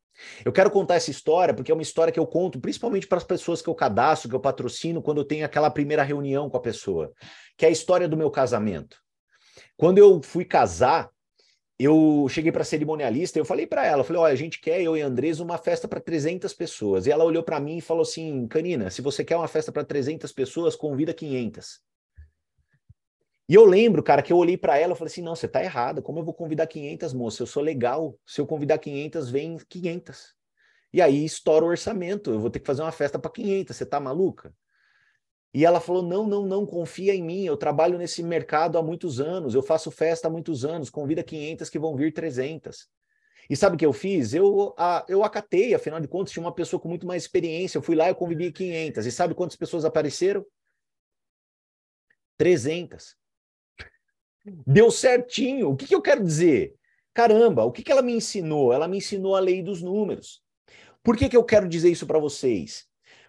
Eu 0.44 0.52
quero 0.52 0.70
contar 0.70 0.94
essa 0.94 1.10
história 1.10 1.52
porque 1.52 1.72
é 1.72 1.74
uma 1.74 1.82
história 1.82 2.12
que 2.12 2.20
eu 2.20 2.26
conto 2.28 2.60
principalmente 2.60 3.08
para 3.08 3.18
as 3.18 3.24
pessoas 3.24 3.60
que 3.60 3.68
eu 3.68 3.74
cadastro, 3.74 4.28
que 4.28 4.36
eu 4.36 4.40
patrocino 4.40 5.02
quando 5.02 5.18
eu 5.18 5.24
tenho 5.24 5.44
aquela 5.44 5.68
primeira 5.68 6.04
reunião 6.04 6.48
com 6.48 6.56
a 6.56 6.60
pessoa, 6.60 7.12
que 7.56 7.64
é 7.64 7.68
a 7.68 7.72
história 7.72 8.06
do 8.06 8.16
meu 8.16 8.30
casamento. 8.30 8.98
Quando 9.76 9.98
eu 9.98 10.22
fui 10.22 10.44
casar, 10.44 11.10
eu 11.76 12.28
cheguei 12.30 12.52
para 12.52 12.62
a 12.62 12.64
cerimonialista, 12.64 13.36
eu 13.36 13.44
falei 13.44 13.66
para 13.66 13.84
ela, 13.84 14.04
falei, 14.04 14.22
olha, 14.22 14.32
a 14.32 14.36
gente 14.36 14.60
quer 14.60 14.80
eu 14.80 14.96
e 14.96 15.02
a 15.02 15.06
Andresa 15.06 15.42
uma 15.42 15.58
festa 15.58 15.88
para 15.88 15.98
300 15.98 16.54
pessoas. 16.54 17.04
E 17.04 17.10
ela 17.10 17.24
olhou 17.24 17.42
para 17.42 17.58
mim 17.58 17.78
e 17.78 17.82
falou 17.82 18.02
assim, 18.02 18.46
Canina, 18.46 18.92
se 18.92 19.02
você 19.02 19.24
quer 19.24 19.36
uma 19.36 19.48
festa 19.48 19.72
para 19.72 19.82
300 19.82 20.30
pessoas, 20.30 20.76
convida 20.76 21.12
500. 21.12 21.84
E 23.48 23.54
eu 23.54 23.64
lembro, 23.64 24.02
cara, 24.02 24.22
que 24.22 24.32
eu 24.32 24.36
olhei 24.36 24.56
para 24.56 24.76
ela 24.76 24.92
e 24.92 24.96
falei 24.96 25.10
assim: 25.10 25.22
não, 25.22 25.36
você 25.36 25.46
tá 25.46 25.62
errada. 25.62 26.02
Como 26.02 26.18
eu 26.18 26.24
vou 26.24 26.34
convidar 26.34 26.66
500, 26.66 27.12
moça? 27.12 27.42
Eu 27.42 27.46
sou 27.46 27.62
legal. 27.62 28.18
Se 28.26 28.40
eu 28.40 28.46
convidar 28.46 28.78
500, 28.78 29.30
vem 29.30 29.56
500. 29.68 30.34
E 30.92 31.00
aí 31.00 31.24
estoura 31.24 31.64
o 31.64 31.68
orçamento. 31.68 32.30
Eu 32.30 32.40
vou 32.40 32.50
ter 32.50 32.58
que 32.60 32.66
fazer 32.66 32.82
uma 32.82 32.92
festa 32.92 33.18
para 33.18 33.30
500. 33.30 33.76
Você 33.76 33.86
tá 33.86 34.00
maluca? 34.00 34.52
E 35.54 35.64
ela 35.64 35.80
falou: 35.80 36.02
não, 36.02 36.26
não, 36.26 36.44
não, 36.44 36.66
confia 36.66 37.14
em 37.14 37.22
mim. 37.22 37.44
Eu 37.44 37.56
trabalho 37.56 37.98
nesse 37.98 38.22
mercado 38.22 38.78
há 38.78 38.82
muitos 38.82 39.20
anos. 39.20 39.54
Eu 39.54 39.62
faço 39.62 39.90
festa 39.92 40.26
há 40.26 40.30
muitos 40.30 40.64
anos. 40.64 40.90
Convida 40.90 41.22
500 41.22 41.70
que 41.70 41.78
vão 41.78 41.96
vir 41.96 42.12
300. 42.12 42.88
E 43.48 43.56
sabe 43.56 43.76
o 43.76 43.78
que 43.78 43.86
eu 43.86 43.92
fiz? 43.92 44.34
Eu, 44.34 44.74
a, 44.76 45.04
eu 45.08 45.22
acatei, 45.22 45.72
afinal 45.72 46.00
de 46.00 46.08
contas, 46.08 46.32
tinha 46.32 46.44
uma 46.44 46.52
pessoa 46.52 46.80
com 46.80 46.88
muito 46.88 47.06
mais 47.06 47.22
experiência. 47.22 47.78
Eu 47.78 47.82
fui 47.82 47.94
lá 47.94 48.10
e 48.10 48.14
convidei 48.14 48.50
500. 48.50 49.06
E 49.06 49.12
sabe 49.12 49.34
quantas 49.34 49.56
pessoas 49.56 49.84
apareceram? 49.84 50.44
300. 52.36 53.16
Deu 54.66 54.90
certinho. 54.90 55.70
O 55.70 55.76
que, 55.76 55.86
que 55.86 55.94
eu 55.94 56.02
quero 56.02 56.22
dizer? 56.22 56.74
Caramba, 57.12 57.64
o 57.64 57.72
que, 57.72 57.82
que 57.82 57.90
ela 57.90 58.02
me 58.02 58.12
ensinou? 58.12 58.72
Ela 58.72 58.86
me 58.86 58.98
ensinou 58.98 59.34
a 59.34 59.40
lei 59.40 59.62
dos 59.62 59.82
números. 59.82 60.42
Por 61.02 61.16
que, 61.16 61.28
que 61.28 61.36
eu 61.36 61.44
quero 61.44 61.68
dizer 61.68 61.90
isso 61.90 62.06
para 62.06 62.18
vocês? 62.18 62.86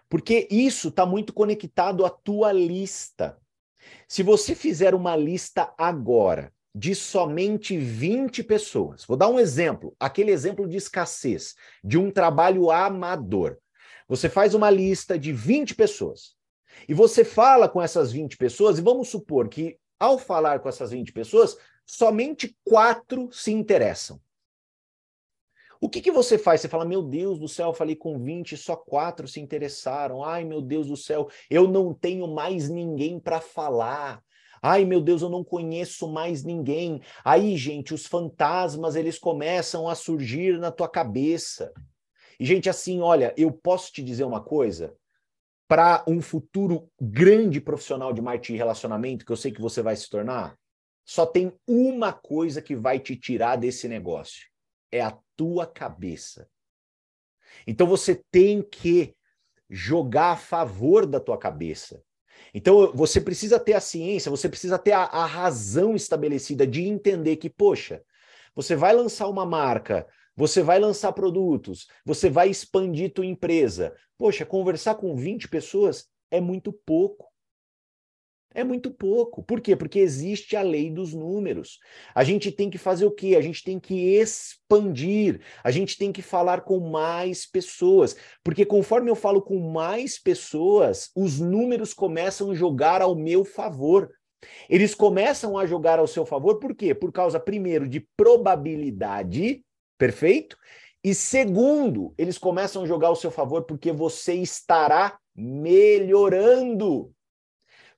Porque 0.08 0.46
isso 0.50 0.88
está 0.88 1.04
muito 1.04 1.32
conectado 1.32 2.04
à 2.04 2.10
tua 2.10 2.52
lista. 2.52 3.38
Se 4.06 4.22
você 4.22 4.54
fizer 4.54 4.94
uma 4.94 5.16
lista 5.16 5.72
agora 5.78 6.52
de 6.74 6.94
somente 6.94 7.76
20 7.76 8.42
pessoas, 8.44 9.04
vou 9.04 9.16
dar 9.16 9.28
um 9.28 9.38
exemplo, 9.38 9.94
aquele 9.98 10.30
exemplo 10.30 10.68
de 10.68 10.76
escassez, 10.76 11.54
de 11.82 11.98
um 11.98 12.10
trabalho 12.10 12.70
amador. 12.70 13.58
Você 14.06 14.28
faz 14.28 14.54
uma 14.54 14.70
lista 14.70 15.18
de 15.18 15.32
20 15.32 15.74
pessoas 15.74 16.36
e 16.88 16.94
você 16.94 17.24
fala 17.24 17.68
com 17.68 17.82
essas 17.82 18.12
20 18.12 18.36
pessoas, 18.36 18.78
e 18.78 18.82
vamos 18.82 19.08
supor 19.08 19.48
que 19.48 19.78
ao 19.98 20.18
falar 20.18 20.60
com 20.60 20.68
essas 20.68 20.90
20 20.90 21.12
pessoas, 21.12 21.56
somente 21.86 22.56
quatro 22.64 23.30
se 23.32 23.52
interessam. 23.52 24.20
O 25.80 25.88
que, 25.88 26.00
que 26.00 26.10
você 26.10 26.36
faz? 26.36 26.60
Você 26.60 26.68
fala, 26.68 26.84
meu 26.84 27.02
Deus 27.02 27.38
do 27.38 27.46
céu, 27.46 27.68
eu 27.68 27.74
falei 27.74 27.94
com 27.94 28.18
20, 28.18 28.56
só 28.56 28.74
quatro 28.74 29.28
se 29.28 29.40
interessaram. 29.40 30.24
Ai, 30.24 30.44
meu 30.44 30.60
Deus 30.60 30.88
do 30.88 30.96
céu, 30.96 31.28
eu 31.48 31.68
não 31.68 31.94
tenho 31.94 32.26
mais 32.26 32.68
ninguém 32.68 33.20
para 33.20 33.40
falar. 33.40 34.22
Ai, 34.60 34.84
meu 34.84 35.00
Deus, 35.00 35.22
eu 35.22 35.28
não 35.28 35.44
conheço 35.44 36.08
mais 36.08 36.42
ninguém. 36.42 37.00
Aí, 37.24 37.56
gente, 37.56 37.94
os 37.94 38.06
fantasmas, 38.06 38.96
eles 38.96 39.18
começam 39.18 39.88
a 39.88 39.94
surgir 39.94 40.58
na 40.58 40.72
tua 40.72 40.88
cabeça. 40.88 41.72
E, 42.40 42.44
gente, 42.44 42.68
assim, 42.68 43.00
olha, 43.00 43.32
eu 43.36 43.52
posso 43.52 43.92
te 43.92 44.02
dizer 44.02 44.24
uma 44.24 44.42
coisa. 44.42 44.96
Para 45.68 46.02
um 46.08 46.22
futuro 46.22 46.90
grande 47.00 47.60
profissional 47.60 48.12
de 48.12 48.22
marketing 48.22 48.54
e 48.54 48.56
relacionamento, 48.56 49.24
que 49.24 49.30
eu 49.30 49.36
sei 49.36 49.52
que 49.52 49.60
você 49.60 49.82
vai 49.82 49.94
se 49.94 50.08
tornar, 50.08 50.58
só 51.04 51.24
tem 51.24 51.52
uma 51.66 52.12
coisa 52.12 52.60
que 52.60 52.74
vai 52.74 52.98
te 52.98 53.14
tirar 53.14 53.56
desse 53.56 53.86
negócio: 53.86 54.48
é 54.90 55.02
a 55.02 55.16
tua 55.36 55.66
cabeça. 55.66 56.48
Então 57.66 57.86
você 57.86 58.22
tem 58.30 58.62
que 58.62 59.14
jogar 59.68 60.32
a 60.32 60.36
favor 60.36 61.06
da 61.06 61.20
tua 61.20 61.38
cabeça. 61.38 62.02
Então 62.54 62.92
você 62.94 63.20
precisa 63.20 63.58
ter 63.58 63.74
a 63.74 63.80
ciência, 63.80 64.30
você 64.30 64.48
precisa 64.48 64.78
ter 64.78 64.92
a, 64.92 65.02
a 65.02 65.26
razão 65.26 65.94
estabelecida 65.94 66.66
de 66.66 66.82
entender 66.84 67.36
que, 67.36 67.50
poxa, 67.50 68.02
você 68.54 68.74
vai 68.74 68.94
lançar 68.94 69.28
uma 69.28 69.44
marca, 69.44 70.06
você 70.38 70.62
vai 70.62 70.78
lançar 70.78 71.12
produtos, 71.12 71.88
você 72.04 72.30
vai 72.30 72.48
expandir 72.48 73.12
tua 73.12 73.26
empresa. 73.26 73.92
Poxa, 74.16 74.46
conversar 74.46 74.94
com 74.94 75.16
20 75.16 75.48
pessoas 75.48 76.06
é 76.30 76.40
muito 76.40 76.72
pouco. 76.72 77.26
É 78.54 78.62
muito 78.62 78.88
pouco. 78.88 79.42
Por 79.42 79.60
quê? 79.60 79.74
Porque 79.74 79.98
existe 79.98 80.54
a 80.54 80.62
lei 80.62 80.92
dos 80.92 81.12
números. 81.12 81.80
A 82.14 82.22
gente 82.22 82.52
tem 82.52 82.70
que 82.70 82.78
fazer 82.78 83.04
o 83.04 83.10
quê? 83.10 83.34
A 83.36 83.40
gente 83.40 83.64
tem 83.64 83.80
que 83.80 84.14
expandir. 84.14 85.40
A 85.64 85.72
gente 85.72 85.98
tem 85.98 86.12
que 86.12 86.22
falar 86.22 86.60
com 86.60 86.78
mais 86.88 87.44
pessoas. 87.44 88.16
Porque 88.44 88.64
conforme 88.64 89.10
eu 89.10 89.16
falo 89.16 89.42
com 89.42 89.58
mais 89.58 90.20
pessoas, 90.20 91.10
os 91.16 91.40
números 91.40 91.92
começam 91.92 92.52
a 92.52 92.54
jogar 92.54 93.02
ao 93.02 93.16
meu 93.16 93.44
favor. 93.44 94.08
Eles 94.70 94.94
começam 94.94 95.58
a 95.58 95.66
jogar 95.66 95.98
ao 95.98 96.06
seu 96.06 96.24
favor 96.24 96.60
por 96.60 96.76
quê? 96.76 96.94
Por 96.94 97.10
causa, 97.10 97.40
primeiro, 97.40 97.88
de 97.88 98.06
probabilidade, 98.16 99.64
perfeito? 99.98 100.56
E 101.02 101.14
segundo, 101.14 102.14
eles 102.16 102.38
começam 102.38 102.82
a 102.82 102.86
jogar 102.86 103.08
ao 103.08 103.16
seu 103.16 103.30
favor 103.30 103.64
porque 103.64 103.92
você 103.92 104.34
estará 104.34 105.18
melhorando. 105.34 107.12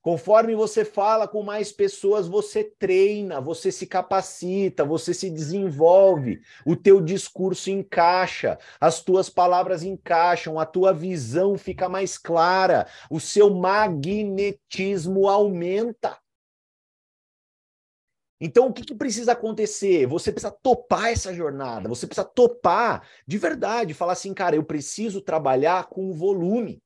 Conforme 0.03 0.55
você 0.55 0.83
fala 0.83 1.29
com 1.29 1.43
mais 1.43 1.71
pessoas, 1.71 2.27
você 2.27 2.65
treina, 2.65 3.39
você 3.39 3.71
se 3.71 3.87
capacita, 3.87 4.83
você 4.83 5.13
se 5.13 5.29
desenvolve, 5.29 6.41
o 6.65 6.75
teu 6.75 7.03
discurso 7.03 7.71
encaixa, 7.71 8.59
as 8.81 9.03
tuas 9.03 9.29
palavras 9.29 9.83
encaixam, 9.83 10.59
a 10.59 10.65
tua 10.65 10.95
visão 10.95 11.59
fica 11.59 11.87
mais 11.87 12.17
clara, 12.17 12.87
o 13.11 13.21
seu 13.21 13.51
magnetismo 13.51 15.29
aumenta. 15.29 16.17
Então, 18.41 18.69
o 18.69 18.73
que, 18.73 18.83
que, 18.83 18.95
precisa 18.95 19.33
acontecer? 19.33 20.07
Você 20.07 20.33
precisa 20.33 20.51
topar 20.51 21.09
essa 21.09 21.35
jornada, 21.35 21.89
você 21.89 22.07
precisa 22.07 22.27
topar 22.27 23.07
de 23.27 23.37
verdade, 23.37 23.93
falar 23.93 24.15
assim, 24.15 24.33
cara, 24.33 24.57
eu 24.57 24.65
preciso 24.65 25.21
trabalhar 25.21 25.89
com 25.89 26.13
volume. 26.15 26.83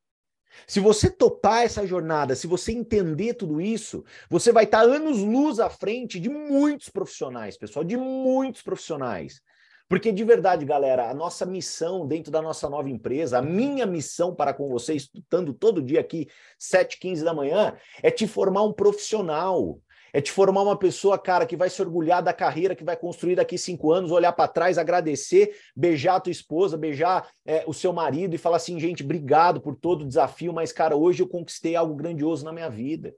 Se 0.66 0.80
você 0.80 1.10
topar 1.10 1.62
essa 1.62 1.86
jornada, 1.86 2.34
se 2.34 2.46
você 2.46 2.72
entender 2.72 3.34
tudo 3.34 3.60
isso, 3.60 4.04
você 4.28 4.52
vai 4.52 4.64
estar 4.64 4.82
anos-luz 4.82 5.60
à 5.60 5.68
frente 5.70 6.18
de 6.18 6.28
muitos 6.28 6.88
profissionais, 6.88 7.56
pessoal, 7.56 7.84
de 7.84 7.96
muitos 7.96 8.62
profissionais. 8.62 9.40
Porque 9.88 10.10
de 10.10 10.24
verdade, 10.24 10.64
galera, 10.64 11.10
a 11.10 11.14
nossa 11.14 11.44
missão 11.44 12.06
dentro 12.06 12.32
da 12.32 12.40
nossa 12.40 12.68
nova 12.68 12.88
empresa, 12.88 13.38
a 13.38 13.42
minha 13.42 13.86
missão 13.86 14.34
para 14.34 14.54
com 14.54 14.68
vocês, 14.68 15.08
estando 15.14 15.52
todo 15.52 15.82
dia 15.82 16.00
aqui, 16.00 16.26
7, 16.58 16.98
15 16.98 17.22
da 17.24 17.34
manhã, 17.34 17.76
é 18.02 18.10
te 18.10 18.26
formar 18.26 18.62
um 18.62 18.72
profissional 18.72 19.78
é 20.14 20.20
te 20.20 20.30
formar 20.30 20.62
uma 20.62 20.78
pessoa, 20.78 21.18
cara, 21.18 21.44
que 21.44 21.56
vai 21.56 21.68
se 21.68 21.82
orgulhar 21.82 22.22
da 22.22 22.32
carreira 22.32 22.76
que 22.76 22.84
vai 22.84 22.96
construir 22.96 23.34
daqui 23.34 23.58
cinco 23.58 23.90
anos, 23.90 24.12
olhar 24.12 24.32
para 24.32 24.46
trás, 24.46 24.78
agradecer, 24.78 25.56
beijar 25.74 26.14
a 26.14 26.20
tua 26.20 26.30
esposa, 26.30 26.78
beijar 26.78 27.28
é, 27.44 27.64
o 27.66 27.74
seu 27.74 27.92
marido 27.92 28.32
e 28.32 28.38
falar 28.38 28.58
assim, 28.58 28.78
gente, 28.78 29.02
obrigado 29.02 29.60
por 29.60 29.74
todo 29.74 30.02
o 30.02 30.06
desafio, 30.06 30.52
mas, 30.52 30.72
cara, 30.72 30.94
hoje 30.94 31.20
eu 31.20 31.28
conquistei 31.28 31.74
algo 31.74 31.96
grandioso 31.96 32.44
na 32.44 32.52
minha 32.52 32.70
vida. 32.70 33.12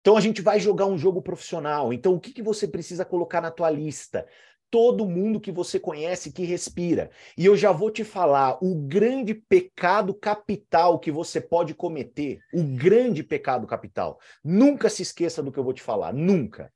Então 0.00 0.16
a 0.16 0.20
gente 0.20 0.40
vai 0.40 0.60
jogar 0.60 0.86
um 0.86 0.96
jogo 0.96 1.20
profissional. 1.20 1.92
Então 1.92 2.14
o 2.14 2.20
que, 2.20 2.32
que 2.32 2.42
você 2.42 2.68
precisa 2.68 3.04
colocar 3.04 3.40
na 3.40 3.50
tua 3.50 3.68
lista? 3.68 4.24
Todo 4.72 5.06
mundo 5.06 5.38
que 5.38 5.52
você 5.52 5.78
conhece 5.78 6.32
que 6.32 6.44
respira. 6.44 7.10
E 7.36 7.44
eu 7.44 7.54
já 7.54 7.70
vou 7.70 7.90
te 7.90 8.02
falar 8.04 8.56
o 8.64 8.74
grande 8.74 9.34
pecado 9.34 10.14
capital 10.14 10.98
que 10.98 11.12
você 11.12 11.42
pode 11.42 11.74
cometer, 11.74 12.38
o 12.54 12.64
grande 12.64 13.22
pecado 13.22 13.66
capital. 13.66 14.18
Nunca 14.42 14.88
se 14.88 15.02
esqueça 15.02 15.42
do 15.42 15.52
que 15.52 15.58
eu 15.58 15.64
vou 15.64 15.74
te 15.74 15.82
falar, 15.82 16.14
nunca. 16.14 16.72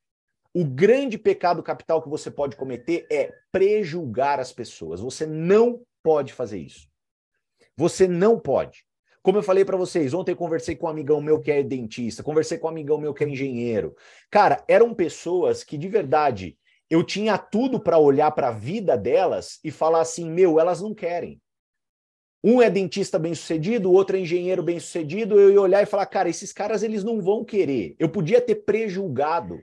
O 0.52 0.62
grande 0.62 1.16
pecado 1.16 1.62
capital 1.62 2.02
que 2.02 2.08
você 2.10 2.30
pode 2.30 2.54
cometer 2.54 3.06
é 3.10 3.32
prejulgar 3.50 4.40
as 4.40 4.52
pessoas. 4.52 5.00
Você 5.00 5.24
não 5.24 5.80
pode 6.02 6.34
fazer 6.34 6.58
isso. 6.58 6.86
Você 7.78 8.06
não 8.06 8.38
pode. 8.38 8.84
Como 9.22 9.38
eu 9.38 9.42
falei 9.42 9.64
para 9.64 9.76
vocês, 9.78 10.12
ontem 10.12 10.32
eu 10.32 10.36
conversei 10.36 10.76
com 10.76 10.86
um 10.86 10.90
amigão 10.90 11.18
meu 11.18 11.40
que 11.40 11.50
é 11.50 11.62
dentista, 11.62 12.22
conversei 12.22 12.58
com 12.58 12.66
um 12.66 12.70
amigão 12.70 12.98
meu 12.98 13.14
que 13.14 13.24
é 13.24 13.28
engenheiro. 13.28 13.96
Cara, 14.30 14.62
eram 14.68 14.92
pessoas 14.92 15.64
que 15.64 15.78
de 15.78 15.88
verdade 15.88 16.58
eu 16.88 17.02
tinha 17.02 17.36
tudo 17.36 17.80
para 17.80 17.98
olhar 17.98 18.30
para 18.30 18.48
a 18.48 18.52
vida 18.52 18.96
delas 18.96 19.58
e 19.64 19.70
falar 19.70 20.00
assim: 20.00 20.30
meu, 20.30 20.60
elas 20.60 20.80
não 20.80 20.94
querem. 20.94 21.40
Um 22.42 22.62
é 22.62 22.70
dentista 22.70 23.18
bem-sucedido, 23.18 23.90
o 23.90 23.92
outro 23.92 24.16
é 24.16 24.20
engenheiro 24.20 24.62
bem-sucedido. 24.62 25.40
Eu 25.40 25.50
ia 25.50 25.60
olhar 25.60 25.82
e 25.82 25.86
falar: 25.86 26.06
cara, 26.06 26.28
esses 26.28 26.52
caras 26.52 26.82
eles 26.82 27.02
não 27.02 27.20
vão 27.20 27.44
querer. 27.44 27.96
Eu 27.98 28.08
podia 28.08 28.40
ter 28.40 28.56
prejulgado, 28.56 29.60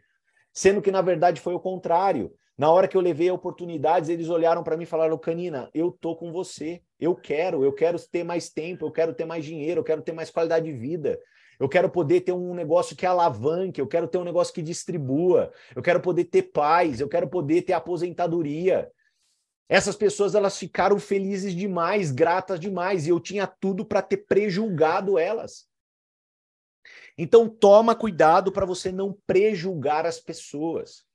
sendo 0.52 0.82
que 0.82 0.92
na 0.92 1.02
verdade 1.02 1.40
foi 1.40 1.54
o 1.54 1.60
contrário. 1.60 2.34
Na 2.58 2.72
hora 2.72 2.88
que 2.88 2.96
eu 2.96 3.02
levei 3.02 3.32
oportunidades, 3.32 4.10
eles 4.10 4.30
olharam 4.30 4.64
para 4.64 4.76
mim 4.76 4.84
e 4.84 4.88
falaram: 4.88 5.18
Canina, 5.18 5.70
eu 5.74 5.92
tô 5.92 6.16
com 6.16 6.32
você. 6.32 6.82
Eu 7.00 7.16
quero, 7.16 7.64
eu 7.64 7.74
quero 7.74 7.98
ter 8.08 8.24
mais 8.24 8.50
tempo, 8.50 8.86
eu 8.86 8.92
quero 8.92 9.14
ter 9.14 9.26
mais 9.26 9.46
dinheiro, 9.46 9.80
eu 9.80 9.84
quero 9.84 10.02
ter 10.02 10.12
mais 10.12 10.30
qualidade 10.30 10.66
de 10.66 10.78
vida. 10.78 11.18
Eu 11.60 11.70
quero 11.70 11.90
poder 11.90 12.22
ter 12.22 12.32
um 12.32 12.54
negócio 12.54 12.96
que 12.96 13.06
alavanque, 13.06 13.80
eu 13.80 13.88
quero 13.88 14.08
ter 14.08 14.18
um 14.18 14.24
negócio 14.24 14.54
que 14.54 14.62
distribua, 14.62 15.52
eu 15.76 15.82
quero 15.82 16.00
poder 16.00 16.26
ter 16.26 16.44
paz, 16.44 17.00
eu 17.00 17.08
quero 17.08 17.28
poder 17.28 17.62
ter 17.62 17.74
aposentadoria. 17.74 18.92
Essas 19.70 19.96
pessoas 19.96 20.36
elas 20.36 20.58
ficaram 20.58 21.00
felizes 21.00 21.56
demais, 21.56 22.12
gratas 22.12 22.60
demais, 22.60 23.08
e 23.08 23.10
eu 23.10 23.20
tinha 23.20 23.48
tudo 23.48 23.86
para 23.86 24.02
ter 24.02 24.18
prejulgado 24.18 25.18
elas. 25.18 25.68
Então 27.18 27.48
toma 27.48 27.96
cuidado 27.96 28.52
para 28.52 28.66
você 28.66 28.92
não 28.92 29.18
prejulgar 29.26 30.06
as 30.06 30.20
pessoas. 30.20 31.06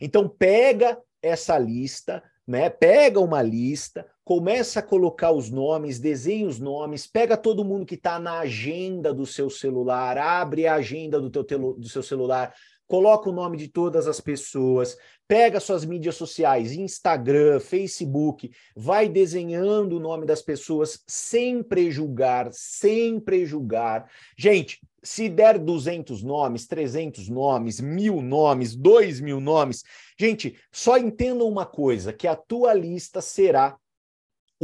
Então 0.00 0.28
pega 0.28 1.00
essa 1.22 1.58
lista, 1.58 2.22
né? 2.46 2.68
Pega 2.68 3.20
uma 3.20 3.42
lista, 3.42 4.10
começa 4.24 4.80
a 4.80 4.82
colocar 4.82 5.32
os 5.32 5.50
nomes, 5.50 5.98
desenha 5.98 6.48
os 6.48 6.58
nomes, 6.58 7.06
pega 7.06 7.36
todo 7.36 7.64
mundo 7.64 7.84
que 7.84 7.94
está 7.94 8.18
na 8.18 8.38
agenda 8.38 9.12
do 9.12 9.26
seu 9.26 9.50
celular, 9.50 10.16
abre 10.16 10.66
a 10.66 10.76
agenda 10.76 11.20
do, 11.20 11.30
teu 11.44 11.74
do 11.74 11.88
seu 11.88 12.02
celular, 12.02 12.54
coloca 12.86 13.28
o 13.28 13.32
nome 13.32 13.58
de 13.58 13.68
todas 13.68 14.06
as 14.06 14.20
pessoas, 14.20 14.96
pega 15.28 15.60
suas 15.60 15.84
mídias 15.84 16.16
sociais, 16.16 16.72
Instagram, 16.72 17.60
Facebook, 17.60 18.50
vai 18.74 19.08
desenhando 19.08 19.96
o 19.96 20.00
nome 20.00 20.24
das 20.24 20.40
pessoas 20.40 21.02
sem 21.06 21.62
prejulgar, 21.62 22.48
sem 22.52 23.20
prejulgar. 23.20 24.10
Gente, 24.38 24.80
se 25.02 25.28
der 25.28 25.58
200 25.58 26.22
nomes, 26.22 26.66
300 26.66 27.28
nomes, 27.28 27.78
mil 27.78 28.22
nomes, 28.22 28.74
dois 28.74 29.20
mil 29.20 29.38
nomes, 29.38 29.84
gente, 30.18 30.56
só 30.72 30.96
entendam 30.96 31.46
uma 31.46 31.66
coisa, 31.66 32.10
que 32.10 32.26
a 32.26 32.34
tua 32.34 32.72
lista 32.72 33.20
será 33.20 33.76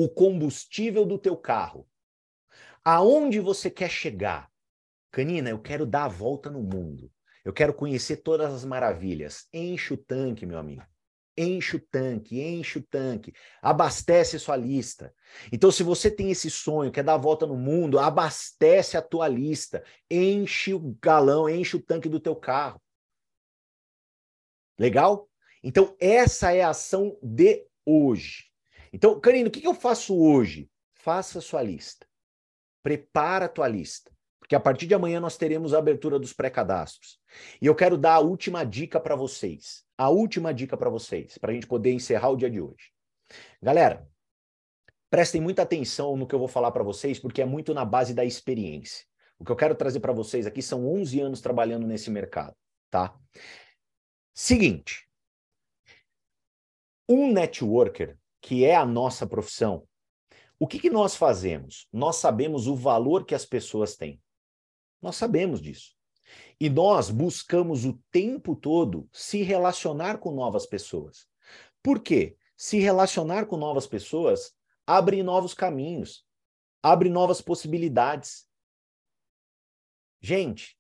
o 0.03 0.09
combustível 0.09 1.05
do 1.05 1.19
teu 1.19 1.37
carro. 1.37 1.87
Aonde 2.83 3.39
você 3.39 3.71
quer 3.71 3.91
chegar? 3.91 4.51
Canina, 5.11 5.51
eu 5.51 5.59
quero 5.59 5.85
dar 5.85 6.05
a 6.05 6.09
volta 6.09 6.49
no 6.49 6.63
mundo. 6.63 7.13
Eu 7.45 7.53
quero 7.53 7.75
conhecer 7.75 8.19
todas 8.19 8.51
as 8.51 8.65
maravilhas. 8.65 9.47
Enche 9.53 9.93
o 9.93 9.99
tanque, 9.99 10.47
meu 10.47 10.59
amigo. 10.59 10.83
Enche 11.37 11.77
o 11.77 11.81
tanque, 11.81 12.41
enche 12.41 12.79
o 12.79 12.83
tanque. 12.83 13.35
Abastece 13.61 14.39
sua 14.39 14.57
lista. 14.57 15.15
Então, 15.53 15.71
se 15.71 15.83
você 15.83 16.11
tem 16.11 16.31
esse 16.31 16.51
sonho, 16.51 16.91
quer 16.91 17.05
dar 17.05 17.15
a 17.15 17.19
volta 17.19 17.47
no 17.47 17.57
mundo, 17.57 17.99
abastece 17.99 18.97
a 18.97 19.03
tua 19.03 19.29
lista. 19.29 19.85
Enche 20.11 20.73
o 20.73 20.97
galão, 21.03 21.47
enche 21.47 21.77
o 21.77 21.83
tanque 21.83 22.09
do 22.09 22.21
teu 22.21 22.35
carro. 22.35 22.81
Legal? 24.79 25.29
Então, 25.63 25.95
essa 26.01 26.55
é 26.55 26.63
a 26.63 26.71
ação 26.71 27.19
de 27.23 27.67
hoje. 27.85 28.50
Então, 28.93 29.19
Karine, 29.21 29.49
o 29.49 29.51
que 29.51 29.67
eu 29.67 29.75
faço 29.75 30.17
hoje? 30.17 30.71
Faça 30.95 31.39
a 31.39 31.43
sua 31.43 31.63
lista. 31.63 32.07
Prepara 32.83 33.47
a 33.47 33.49
tua 33.49 33.69
lista. 33.69 34.11
Porque 34.39 34.55
a 34.55 34.61
partir 34.61 34.87
de 34.87 34.95
amanhã 34.95 35.21
nós 35.21 35.37
teremos 35.37 35.73
a 35.73 35.79
abertura 35.79 36.19
dos 36.19 36.33
pré-cadastros. 36.33 37.21
E 37.63 37.67
eu 37.67 37.75
quero 37.75 37.97
dar 37.97 38.15
a 38.15 38.21
última 38.21 38.65
dica 38.65 38.99
para 38.99 39.15
vocês. 39.15 39.85
A 39.97 40.11
última 40.11 40.53
dica 40.53 40.77
para 40.77 40.91
vocês, 40.91 41.39
para 41.39 41.53
a 41.53 41.55
gente 41.55 41.67
poder 41.67 41.93
encerrar 41.93 42.31
o 42.31 42.37
dia 42.37 42.51
de 42.51 42.61
hoje. 42.61 42.91
Galera, 43.63 44.09
prestem 45.09 45.41
muita 45.41 45.63
atenção 45.63 46.17
no 46.17 46.27
que 46.27 46.35
eu 46.35 46.39
vou 46.39 46.49
falar 46.49 46.73
para 46.73 46.83
vocês, 46.83 47.19
porque 47.19 47.43
é 47.43 47.45
muito 47.45 47.73
na 47.73 47.85
base 47.85 48.13
da 48.13 48.25
experiência. 48.25 49.05
O 49.39 49.45
que 49.45 49.53
eu 49.53 49.57
quero 49.57 49.75
trazer 49.75 50.01
para 50.01 50.13
vocês 50.13 50.47
aqui 50.47 50.61
são 50.61 50.87
11 50.87 51.21
anos 51.21 51.41
trabalhando 51.41 51.87
nesse 51.87 52.11
mercado, 52.11 52.57
tá? 52.91 53.17
Seguinte, 54.35 55.09
um 57.09 57.33
networker, 57.33 58.19
que 58.41 58.65
é 58.65 58.75
a 58.75 58.85
nossa 58.87 59.27
profissão, 59.27 59.87
O 60.63 60.67
que, 60.67 60.79
que 60.79 60.91
nós 60.91 61.17
fazemos? 61.17 61.89
Nós 61.91 62.17
sabemos 62.17 62.67
o 62.67 62.77
valor 62.77 63.25
que 63.25 63.35
as 63.35 63.47
pessoas 63.47 63.97
têm. 63.97 64.21
Nós 65.01 65.17
sabemos 65.17 65.59
disso. 65.59 65.97
E 66.61 66.69
nós 66.69 67.09
buscamos 67.09 67.87
o 67.87 67.99
tempo 68.11 68.55
todo 68.55 69.09
se 69.11 69.43
relacionar 69.43 70.19
com 70.19 70.31
novas 70.31 70.67
pessoas. 70.67 71.27
Por 71.83 72.01
quê? 72.01 72.37
Se 72.55 72.79
relacionar 72.79 73.47
com 73.47 73.57
novas 73.57 73.87
pessoas 73.87 74.55
abre 74.87 75.23
novos 75.23 75.55
caminhos, 75.55 76.27
abre 76.83 77.09
novas 77.09 77.41
possibilidades. 77.41 78.47
Gente, 80.21 80.77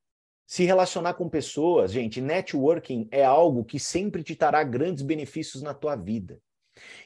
se 0.46 0.64
relacionar 0.64 1.14
com 1.14 1.28
pessoas, 1.28 1.92
gente, 1.92 2.20
networking 2.20 3.08
é 3.10 3.24
algo 3.24 3.64
que 3.64 3.78
sempre 3.78 4.22
te 4.22 4.36
trará 4.36 4.62
grandes 4.62 5.02
benefícios 5.02 5.62
na 5.62 5.72
tua 5.72 5.96
vida. 5.96 6.38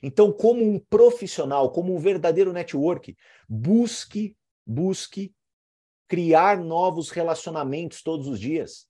Então, 0.03 0.33
como 0.33 0.63
um 0.65 0.79
profissional, 0.79 1.71
como 1.71 1.95
um 1.95 1.99
verdadeiro 1.99 2.53
network, 2.53 3.17
busque, 3.49 4.37
busque 4.67 5.33
criar 6.09 6.59
novos 6.59 7.11
relacionamentos 7.11 8.03
todos 8.03 8.27
os 8.29 8.39
dias. 8.39 8.87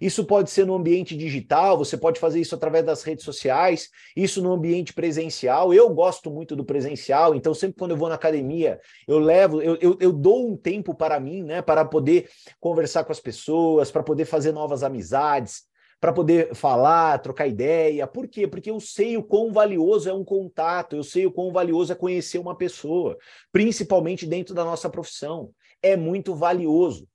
Isso 0.00 0.24
pode 0.24 0.50
ser 0.50 0.66
no 0.66 0.74
ambiente 0.74 1.16
digital, 1.16 1.78
você 1.78 1.96
pode 1.96 2.20
fazer 2.20 2.40
isso 2.40 2.54
através 2.54 2.84
das 2.84 3.02
redes 3.02 3.24
sociais, 3.24 3.88
isso 4.14 4.42
no 4.42 4.52
ambiente 4.52 4.92
presencial. 4.92 5.72
Eu 5.72 5.88
gosto 5.90 6.30
muito 6.30 6.54
do 6.54 6.64
presencial, 6.64 7.34
então 7.34 7.54
sempre 7.54 7.78
quando 7.78 7.92
eu 7.92 7.96
vou 7.96 8.08
na 8.08 8.14
academia, 8.14 8.80
eu 9.06 9.18
levo, 9.18 9.62
eu, 9.62 9.76
eu, 9.80 9.96
eu 10.00 10.12
dou 10.12 10.50
um 10.50 10.56
tempo 10.56 10.94
para 10.94 11.18
mim, 11.18 11.42
né, 11.42 11.62
para 11.62 11.84
poder 11.84 12.28
conversar 12.60 13.04
com 13.04 13.12
as 13.12 13.20
pessoas, 13.20 13.90
para 13.90 14.02
poder 14.02 14.24
fazer 14.24 14.52
novas 14.52 14.82
amizades, 14.82 15.62
para 16.00 16.12
poder 16.12 16.54
falar, 16.54 17.18
trocar 17.18 17.46
ideia. 17.46 18.06
Por 18.06 18.28
quê? 18.28 18.46
Porque 18.46 18.70
eu 18.70 18.78
sei 18.80 19.16
o 19.16 19.22
quão 19.22 19.52
valioso 19.52 20.08
é 20.08 20.12
um 20.12 20.24
contato, 20.24 20.94
eu 20.94 21.02
sei 21.02 21.26
o 21.26 21.32
quão 21.32 21.52
valioso 21.52 21.92
é 21.92 21.96
conhecer 21.96 22.38
uma 22.38 22.56
pessoa, 22.56 23.16
principalmente 23.50 24.26
dentro 24.26 24.54
da 24.54 24.64
nossa 24.64 24.90
profissão. 24.90 25.50
É 25.82 25.96
muito 25.96 26.34
valioso. 26.34 27.08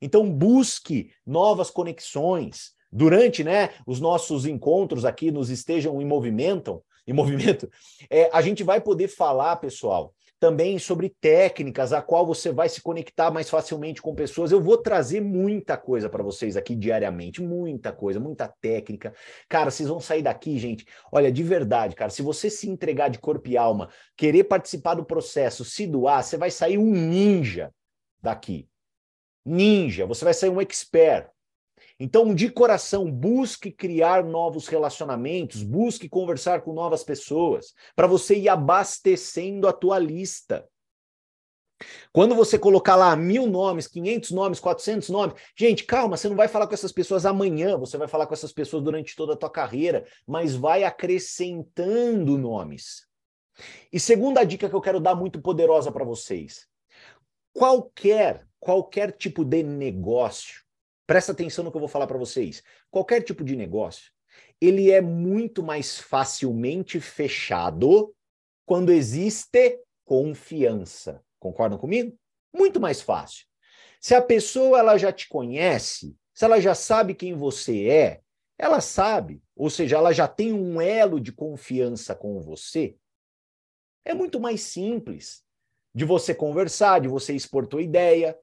Então, 0.00 0.28
busque 0.30 1.10
novas 1.26 1.70
conexões. 1.70 2.72
Durante 2.90 3.42
né, 3.42 3.70
os 3.86 4.00
nossos 4.00 4.46
encontros 4.46 5.04
aqui, 5.04 5.30
nos 5.30 5.50
estejam 5.50 6.00
em 6.00 6.04
movimento, 6.04 6.82
em 7.06 7.12
movimento 7.12 7.68
é, 8.10 8.30
a 8.32 8.40
gente 8.40 8.62
vai 8.62 8.80
poder 8.80 9.08
falar, 9.08 9.56
pessoal, 9.56 10.14
também 10.44 10.78
sobre 10.78 11.08
técnicas 11.08 11.90
a 11.94 12.02
qual 12.02 12.26
você 12.26 12.52
vai 12.52 12.68
se 12.68 12.82
conectar 12.82 13.30
mais 13.30 13.48
facilmente 13.48 14.02
com 14.02 14.14
pessoas. 14.14 14.52
Eu 14.52 14.60
vou 14.60 14.76
trazer 14.76 15.22
muita 15.22 15.74
coisa 15.74 16.06
para 16.06 16.22
vocês 16.22 16.54
aqui 16.54 16.76
diariamente, 16.76 17.40
muita 17.40 17.90
coisa, 17.90 18.20
muita 18.20 18.46
técnica. 18.60 19.14
Cara, 19.48 19.70
vocês 19.70 19.88
vão 19.88 20.00
sair 20.00 20.20
daqui, 20.20 20.58
gente. 20.58 20.84
Olha, 21.10 21.32
de 21.32 21.42
verdade, 21.42 21.94
cara, 21.94 22.10
se 22.10 22.20
você 22.20 22.50
se 22.50 22.68
entregar 22.68 23.08
de 23.08 23.18
corpo 23.18 23.48
e 23.48 23.56
alma, 23.56 23.88
querer 24.14 24.44
participar 24.44 24.96
do 24.96 25.04
processo, 25.06 25.64
se 25.64 25.86
doar, 25.86 26.22
você 26.22 26.36
vai 26.36 26.50
sair 26.50 26.76
um 26.76 26.90
ninja 26.92 27.72
daqui 28.20 28.68
ninja, 29.44 30.06
você 30.06 30.24
vai 30.24 30.32
sair 30.32 30.48
um 30.48 30.60
expert. 30.60 31.28
Então, 32.04 32.34
de 32.34 32.50
coração, 32.50 33.10
busque 33.10 33.70
criar 33.70 34.22
novos 34.22 34.68
relacionamentos, 34.68 35.62
busque 35.62 36.06
conversar 36.06 36.60
com 36.60 36.74
novas 36.74 37.02
pessoas, 37.02 37.72
para 37.96 38.06
você 38.06 38.36
ir 38.36 38.46
abastecendo 38.46 39.66
a 39.66 39.72
tua 39.72 39.98
lista. 39.98 40.68
Quando 42.12 42.34
você 42.34 42.58
colocar 42.58 42.94
lá 42.94 43.16
mil 43.16 43.46
nomes, 43.46 43.86
500 43.86 44.32
nomes, 44.32 44.60
400 44.60 45.08
nomes, 45.08 45.34
gente, 45.56 45.84
calma, 45.84 46.18
você 46.18 46.28
não 46.28 46.36
vai 46.36 46.46
falar 46.46 46.66
com 46.66 46.74
essas 46.74 46.92
pessoas 46.92 47.24
amanhã, 47.24 47.78
você 47.78 47.96
vai 47.96 48.06
falar 48.06 48.26
com 48.26 48.34
essas 48.34 48.52
pessoas 48.52 48.84
durante 48.84 49.16
toda 49.16 49.32
a 49.32 49.36
tua 49.36 49.48
carreira, 49.48 50.06
mas 50.26 50.54
vai 50.54 50.84
acrescentando 50.84 52.36
nomes. 52.36 53.06
E 53.90 53.98
segunda 53.98 54.44
dica 54.44 54.68
que 54.68 54.76
eu 54.76 54.82
quero 54.82 55.00
dar 55.00 55.14
muito 55.14 55.40
poderosa 55.40 55.90
para 55.90 56.04
vocês. 56.04 56.66
Qualquer 57.54 58.46
qualquer 58.60 59.12
tipo 59.12 59.42
de 59.42 59.62
negócio, 59.62 60.63
presta 61.06 61.32
atenção 61.32 61.64
no 61.64 61.70
que 61.70 61.76
eu 61.76 61.80
vou 61.80 61.88
falar 61.88 62.06
para 62.06 62.18
vocês. 62.18 62.62
Qualquer 62.90 63.22
tipo 63.22 63.44
de 63.44 63.56
negócio, 63.56 64.12
ele 64.60 64.90
é 64.90 65.00
muito 65.00 65.62
mais 65.62 65.98
facilmente 65.98 67.00
fechado 67.00 68.14
quando 68.66 68.92
existe 68.92 69.80
confiança. 70.04 71.22
Concordam 71.38 71.78
comigo? 71.78 72.16
Muito 72.52 72.80
mais 72.80 73.00
fácil. 73.00 73.46
Se 74.00 74.14
a 74.14 74.22
pessoa 74.22 74.78
ela 74.78 74.98
já 74.98 75.12
te 75.12 75.28
conhece, 75.28 76.16
se 76.32 76.44
ela 76.44 76.60
já 76.60 76.74
sabe 76.74 77.14
quem 77.14 77.34
você 77.34 77.88
é, 77.88 78.20
ela 78.58 78.80
sabe, 78.80 79.42
ou 79.56 79.68
seja, 79.68 79.96
ela 79.96 80.12
já 80.12 80.28
tem 80.28 80.52
um 80.52 80.80
elo 80.80 81.20
de 81.20 81.32
confiança 81.32 82.14
com 82.14 82.40
você, 82.40 82.96
é 84.04 84.14
muito 84.14 84.38
mais 84.38 84.62
simples 84.62 85.42
de 85.94 86.04
você 86.04 86.34
conversar, 86.34 87.00
de 87.00 87.08
você 87.08 87.34
expor 87.34 87.66
tua 87.66 87.82
ideia, 87.82 88.38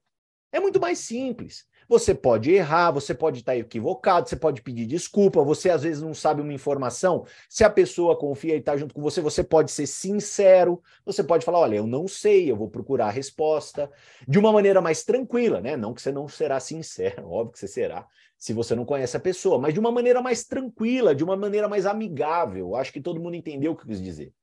é 0.51 0.59
muito 0.59 0.79
mais 0.79 0.99
simples. 0.99 1.65
Você 1.91 2.15
pode 2.15 2.49
errar, 2.49 2.89
você 2.89 3.13
pode 3.13 3.39
estar 3.39 3.57
equivocado, 3.57 4.29
você 4.29 4.37
pode 4.37 4.61
pedir 4.61 4.85
desculpa, 4.85 5.43
você 5.43 5.69
às 5.69 5.83
vezes 5.83 6.01
não 6.01 6.13
sabe 6.13 6.41
uma 6.41 6.53
informação. 6.53 7.25
Se 7.49 7.65
a 7.65 7.69
pessoa 7.69 8.17
confia 8.17 8.55
e 8.55 8.59
está 8.59 8.77
junto 8.77 8.95
com 8.95 9.01
você, 9.01 9.19
você 9.19 9.43
pode 9.43 9.71
ser 9.71 9.85
sincero, 9.85 10.81
você 11.05 11.21
pode 11.21 11.43
falar: 11.43 11.59
olha, 11.59 11.75
eu 11.75 11.85
não 11.85 12.07
sei, 12.07 12.49
eu 12.49 12.55
vou 12.55 12.69
procurar 12.69 13.07
a 13.07 13.11
resposta 13.11 13.91
de 14.25 14.39
uma 14.39 14.53
maneira 14.53 14.79
mais 14.79 15.03
tranquila, 15.03 15.59
né? 15.59 15.75
Não 15.75 15.93
que 15.93 16.01
você 16.01 16.13
não 16.13 16.29
será 16.29 16.61
sincero, 16.61 17.27
óbvio 17.29 17.51
que 17.51 17.59
você 17.59 17.67
será, 17.67 18.07
se 18.37 18.53
você 18.53 18.73
não 18.73 18.85
conhece 18.85 19.17
a 19.17 19.19
pessoa, 19.19 19.59
mas 19.59 19.73
de 19.73 19.79
uma 19.81 19.91
maneira 19.91 20.21
mais 20.21 20.45
tranquila, 20.45 21.13
de 21.13 21.25
uma 21.25 21.35
maneira 21.35 21.67
mais 21.67 21.85
amigável. 21.85 22.73
Acho 22.73 22.93
que 22.93 23.01
todo 23.01 23.19
mundo 23.19 23.35
entendeu 23.35 23.73
o 23.73 23.75
que 23.75 23.83
eu 23.83 23.87
quis 23.87 24.01
dizer. 24.01 24.33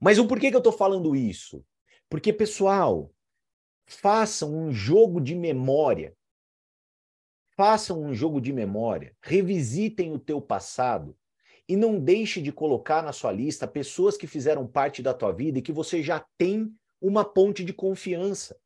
Mas 0.00 0.18
o 0.18 0.26
porquê 0.26 0.50
que 0.50 0.56
eu 0.56 0.58
estou 0.58 0.72
falando 0.72 1.14
isso? 1.14 1.64
Porque, 2.10 2.32
pessoal, 2.32 3.12
façam 3.88 4.54
um 4.54 4.70
jogo 4.70 5.20
de 5.20 5.34
memória. 5.34 6.14
Façam 7.56 8.00
um 8.00 8.14
jogo 8.14 8.40
de 8.40 8.52
memória, 8.52 9.16
revisitem 9.20 10.12
o 10.12 10.18
teu 10.18 10.40
passado 10.40 11.16
e 11.66 11.76
não 11.76 11.98
deixe 11.98 12.40
de 12.40 12.52
colocar 12.52 13.02
na 13.02 13.12
sua 13.12 13.32
lista 13.32 13.66
pessoas 13.66 14.16
que 14.16 14.26
fizeram 14.26 14.66
parte 14.66 15.02
da 15.02 15.12
tua 15.12 15.32
vida 15.32 15.58
e 15.58 15.62
que 15.62 15.72
você 15.72 16.02
já 16.02 16.24
tem 16.36 16.72
uma 17.00 17.24
ponte 17.24 17.64
de 17.64 17.72
confiança. 17.72 18.56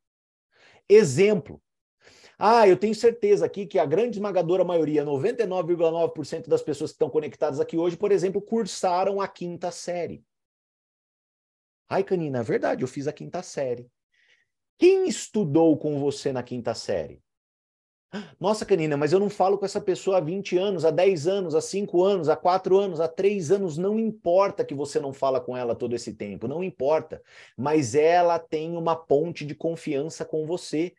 Exemplo. 0.89 1.63
Ah, 2.39 2.69
eu 2.69 2.77
tenho 2.77 2.95
certeza 2.95 3.47
aqui 3.47 3.67
que 3.67 3.79
a 3.79 3.87
grande 3.87 4.19
esmagadora 4.19 4.65
maioria, 4.65 5.05
99,9% 5.05 6.49
das 6.49 6.63
pessoas 6.63 6.91
que 6.91 6.97
estão 6.97 7.09
conectadas 7.09 7.61
aqui 7.61 7.79
hoje, 7.79 7.97
por 7.97 8.11
exemplo, 8.11 8.43
cursaram 8.43 9.21
a 9.21 9.29
quinta 9.29 9.71
série. 9.71 10.25
Ai, 11.89 12.03
Canina, 12.03 12.41
é 12.41 12.43
verdade, 12.43 12.83
eu 12.83 12.89
fiz 12.89 13.07
a 13.07 13.13
quinta 13.13 13.43
série. 13.43 13.89
Quem 14.83 15.07
estudou 15.07 15.77
com 15.77 16.01
você 16.01 16.33
na 16.33 16.43
quinta 16.43 16.75
série? 16.75 17.23
Nossa, 18.41 18.67
Canina, 18.67 18.97
mas 18.97 19.13
eu 19.13 19.21
não 19.21 19.31
falo 19.31 19.57
com 19.57 19.65
essa 19.65 19.81
pessoa 19.81 20.17
há 20.17 20.21
20 20.21 20.59
anos, 20.59 20.85
há 20.85 20.91
10 20.91 21.29
anos, 21.29 21.55
há 21.55 21.61
5 21.61 22.03
anos, 22.03 22.29
há 22.29 22.35
4 22.35 22.77
anos, 22.77 23.01
há 23.01 23.07
3 23.07 23.53
anos. 23.53 23.79
Não 23.79 23.97
importa 23.97 24.65
que 24.65 24.75
você 24.75 24.99
não 24.99 25.13
fala 25.13 25.41
com 25.41 25.57
ela 25.57 25.77
todo 25.77 25.95
esse 25.95 26.15
tempo, 26.15 26.49
não 26.49 26.65
importa. 26.65 27.23
Mas 27.57 27.95
ela 27.95 28.41
tem 28.41 28.77
uma 28.77 28.97
ponte 28.97 29.47
de 29.47 29.55
confiança 29.55 30.25
com 30.25 30.45
você. 30.45 30.93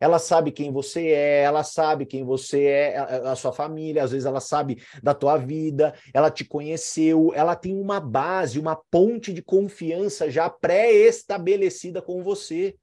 Ela 0.00 0.18
sabe 0.18 0.50
quem 0.50 0.72
você 0.72 1.06
é, 1.06 1.42
ela 1.42 1.62
sabe 1.62 2.06
quem 2.06 2.24
você 2.24 2.64
é, 2.64 2.98
a, 2.98 3.30
a 3.30 3.36
sua 3.36 3.52
família, 3.52 4.02
às 4.02 4.10
vezes 4.10 4.26
ela 4.26 4.40
sabe 4.40 4.82
da 5.00 5.14
tua 5.14 5.36
vida, 5.36 5.94
ela 6.12 6.28
te 6.28 6.44
conheceu, 6.44 7.32
ela 7.36 7.54
tem 7.54 7.76
uma 7.78 8.00
base, 8.00 8.58
uma 8.58 8.74
ponte 8.74 9.32
de 9.32 9.42
confiança 9.42 10.28
já 10.28 10.50
pré-estabelecida 10.50 12.02
com 12.02 12.20
você. 12.20 12.74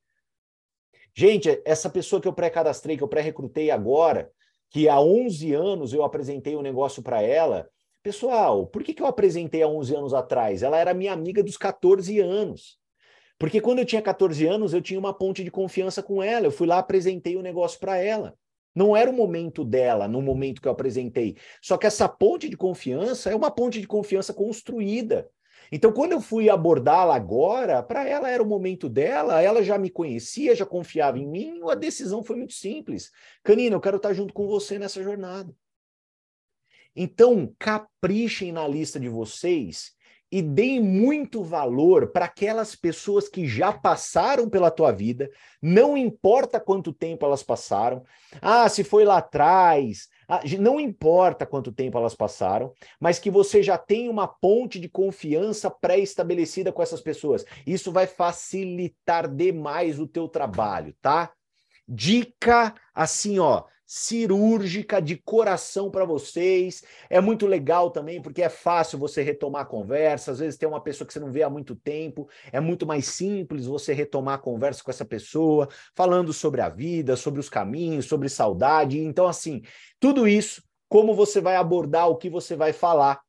Gente, 1.18 1.62
essa 1.64 1.90
pessoa 1.90 2.22
que 2.22 2.28
eu 2.28 2.34
pré-cadastrei, 2.34 2.98
que 2.98 3.04
eu 3.04 3.08
pré-recrutei 3.08 3.72
agora, 3.72 4.30
que 4.70 4.90
há 4.90 5.00
11 5.00 5.54
anos 5.54 5.94
eu 5.94 6.04
apresentei 6.04 6.58
um 6.58 6.62
negócio 6.62 7.02
para 7.02 7.22
ela. 7.22 7.70
Pessoal, 8.04 8.68
por 8.68 8.84
que, 8.84 8.94
que 8.94 9.02
eu 9.02 9.08
apresentei 9.08 9.64
há 9.64 9.68
11 9.68 9.96
anos 9.96 10.14
atrás? 10.14 10.62
Ela 10.62 10.78
era 10.78 10.94
minha 10.94 11.14
amiga 11.14 11.42
dos 11.42 11.56
14 11.56 12.20
anos. 12.20 12.78
Porque 13.40 13.62
quando 13.62 13.80
eu 13.80 13.86
tinha 13.86 14.02
14 14.02 14.46
anos, 14.46 14.74
eu 14.74 14.82
tinha 14.82 15.00
uma 15.00 15.14
ponte 15.14 15.42
de 15.42 15.50
confiança 15.50 16.04
com 16.04 16.22
ela. 16.22 16.48
Eu 16.48 16.52
fui 16.52 16.68
lá, 16.68 16.80
apresentei 16.80 17.38
o 17.38 17.40
um 17.40 17.44
negócio 17.44 17.80
para 17.80 17.98
ela. 17.98 18.34
Não 18.76 18.96
era 18.96 19.10
o 19.10 19.14
momento 19.14 19.64
dela, 19.64 20.10
no 20.10 20.22
momento 20.22 20.62
que 20.62 20.68
eu 20.68 20.72
apresentei. 20.74 21.38
Só 21.62 21.78
que 21.78 21.88
essa 21.88 22.10
ponte 22.10 22.50
de 22.50 22.58
confiança 22.58 23.30
é 23.30 23.36
uma 23.36 23.50
ponte 23.50 23.80
de 23.80 23.88
confiança 23.88 24.34
construída. 24.34 25.30
Então, 25.72 25.92
quando 25.92 26.12
eu 26.14 26.22
fui 26.22 26.50
abordá-la 26.50 27.16
agora, 27.16 27.82
para 27.82 28.08
ela 28.08 28.30
era 28.30 28.42
o 28.42 28.46
momento 28.46 28.88
dela, 28.88 29.42
ela 29.42 29.64
já 29.64 29.78
me 29.78 29.90
conhecia, 29.90 30.56
já 30.56 30.66
confiava 30.66 31.18
em 31.18 31.28
mim, 31.28 31.60
a 31.70 31.76
decisão 31.76 32.24
foi 32.24 32.36
muito 32.36 32.54
simples. 32.54 33.12
Canina, 33.44 33.76
eu 33.76 33.82
quero 33.82 33.98
estar 33.98 34.14
junto 34.14 34.34
com 34.34 34.48
você 34.48 34.78
nessa 34.78 35.02
jornada. 35.04 35.54
Então, 36.96 37.54
caprichem 37.60 38.52
na 38.52 38.68
lista 38.68 39.00
de 39.00 39.10
vocês 39.10 39.94
e 40.32 40.42
deem 40.42 40.82
muito 40.82 41.44
valor 41.44 42.12
para 42.12 42.26
aquelas 42.26 42.76
pessoas 42.76 43.28
que 43.28 43.48
já 43.48 43.72
passaram 43.72 44.50
pela 44.50 44.72
tua 44.72 44.92
vida, 44.92 45.30
não 45.62 45.96
importa 45.96 46.60
quanto 46.60 46.92
tempo 46.92 47.26
elas 47.26 47.44
passaram. 47.44 48.04
Ah, 48.42 48.68
se 48.68 48.84
foi 48.84 49.06
lá 49.06 49.18
atrás, 49.18 50.10
não 50.60 50.80
importa 50.80 51.46
quanto 51.46 51.72
tempo 51.72 51.98
elas 51.98 52.16
passaram, 52.16 52.74
mas 53.00 53.20
que 53.20 53.30
você 53.30 53.62
já 53.62 53.78
tem 53.78 54.10
uma 54.10 54.28
ponte 54.28 54.80
de 54.80 54.90
confiança 54.90 55.70
pré-estabelecida 55.70 56.72
com 56.72 56.82
essas 56.82 57.02
pessoas. 57.02 57.46
Isso 57.66 57.92
vai 57.92 58.08
facilitar 58.08 59.28
demais 59.28 60.00
o 60.00 60.08
teu 60.08 60.28
trabalho, 60.28 60.96
tá? 61.02 61.32
Dica 61.88 62.74
assim, 62.94 63.38
ó, 63.40 63.64
cirúrgica 63.86 65.00
de 65.00 65.16
coração 65.16 65.92
para 65.92 66.06
vocês. 66.06 66.84
É 67.10 67.22
muito 67.22 67.46
legal 67.46 67.92
também, 67.92 68.22
porque 68.22 68.42
é 68.42 68.50
fácil 68.50 68.98
você 68.98 69.22
retomar 69.22 69.62
a 69.62 69.66
conversa. 69.66 70.32
Às 70.32 70.40
vezes 70.40 70.58
tem 70.58 70.68
uma 70.68 70.82
pessoa 70.82 71.06
que 71.06 71.14
você 71.14 71.20
não 71.20 71.32
vê 71.32 71.44
há 71.44 71.50
muito 71.50 71.76
tempo, 71.76 72.28
é 72.52 72.60
muito 72.60 72.86
mais 72.86 73.06
simples 73.06 73.66
você 73.66 73.94
retomar 73.94 74.36
a 74.36 74.40
conversa 74.40 74.84
com 74.84 74.90
essa 74.90 75.06
pessoa, 75.06 75.70
falando 75.96 76.34
sobre 76.34 76.62
a 76.62 76.70
vida, 76.70 77.16
sobre 77.16 77.40
os 77.40 77.50
caminhos, 77.50 78.08
sobre 78.08 78.28
saudade. 78.28 79.00
Então, 79.00 79.28
assim, 79.28 79.62
tudo 80.00 80.28
isso, 80.28 80.64
como 80.90 81.14
você 81.14 81.40
vai 81.40 81.56
abordar, 81.56 82.10
o 82.10 82.18
que 82.18 82.30
você 82.30 82.56
vai 82.56 82.74
falar, 82.74 83.22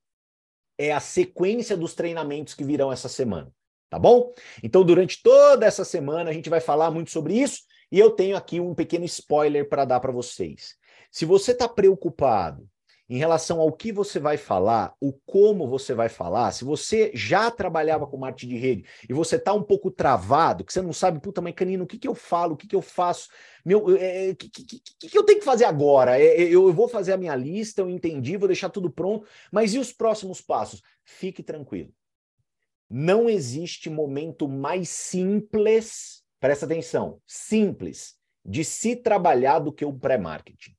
é 0.78 0.92
a 0.92 1.00
sequência 1.00 1.76
dos 1.76 1.94
treinamentos 1.94 2.54
que 2.54 2.64
virão 2.64 2.92
essa 2.92 3.08
semana. 3.08 3.50
Tá 3.88 3.98
bom? 3.98 4.32
Então, 4.62 4.84
durante 4.84 5.22
toda 5.22 5.64
essa 5.64 5.84
semana, 5.84 6.30
a 6.30 6.32
gente 6.32 6.50
vai 6.50 6.60
falar 6.60 6.90
muito 6.90 7.10
sobre 7.10 7.34
isso 7.34 7.60
e 7.90 7.98
eu 7.98 8.10
tenho 8.10 8.36
aqui 8.36 8.60
um 8.60 8.74
pequeno 8.74 9.04
spoiler 9.04 9.68
para 9.68 9.84
dar 9.84 10.00
para 10.00 10.12
vocês. 10.12 10.76
Se 11.10 11.24
você 11.24 11.52
está 11.52 11.68
preocupado 11.68 12.68
em 13.08 13.18
relação 13.18 13.60
ao 13.60 13.72
que 13.72 13.92
você 13.92 14.18
vai 14.18 14.36
falar, 14.36 14.94
o 15.00 15.12
como 15.24 15.68
você 15.68 15.94
vai 15.94 16.08
falar, 16.08 16.50
se 16.50 16.64
você 16.64 17.12
já 17.14 17.50
trabalhava 17.50 18.06
com 18.06 18.16
marketing 18.16 18.48
de 18.48 18.56
rede 18.56 18.84
e 19.08 19.12
você 19.12 19.36
está 19.36 19.52
um 19.52 19.62
pouco 19.62 19.90
travado, 19.90 20.64
que 20.64 20.72
você 20.72 20.82
não 20.82 20.92
sabe, 20.92 21.20
puta, 21.20 21.40
mas 21.40 21.54
Canino, 21.54 21.84
o 21.84 21.86
que, 21.86 21.98
que 21.98 22.08
eu 22.08 22.14
falo, 22.14 22.54
o 22.54 22.56
que, 22.56 22.66
que 22.66 22.74
eu 22.74 22.82
faço, 22.82 23.28
meu, 23.64 23.84
o 23.84 23.96
é, 23.96 24.30
é, 24.30 24.34
que, 24.34 24.48
que, 24.50 24.64
que, 24.64 25.08
que, 25.08 25.16
eu 25.18 25.22
tenho 25.22 25.38
que 25.38 25.44
fazer 25.44 25.64
agora? 25.64 26.18
É, 26.18 26.24
é, 26.24 26.42
eu, 26.42 26.66
eu 26.66 26.72
vou 26.72 26.88
fazer 26.88 27.12
a 27.12 27.16
minha 27.16 27.36
lista, 27.36 27.80
eu 27.80 27.88
entendi, 27.88 28.36
vou 28.36 28.48
deixar 28.48 28.70
tudo 28.70 28.90
pronto, 28.90 29.26
mas 29.52 29.72
e 29.72 29.78
os 29.78 29.92
próximos 29.92 30.40
passos? 30.40 30.82
Fique 31.04 31.42
tranquilo. 31.42 31.92
Não 32.90 33.28
existe 33.28 33.88
momento 33.88 34.48
mais 34.48 34.88
simples 34.88 36.15
presta 36.40 36.66
atenção, 36.66 37.20
simples 37.26 38.14
de 38.44 38.64
se 38.64 38.94
trabalhar 38.94 39.58
do 39.58 39.72
que 39.72 39.84
o 39.84 39.92
pré-marketing. 39.92 40.74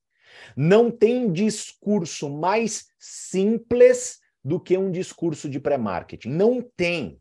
Não 0.56 0.90
tem 0.90 1.32
discurso 1.32 2.30
mais 2.30 2.88
simples 3.00 4.20
do 4.44 4.60
que 4.60 4.78
um 4.78 4.92
discurso 4.92 5.50
de 5.50 5.60
pré-marketing. 5.60 6.30
Não 6.30 6.62
tem. 6.62 7.20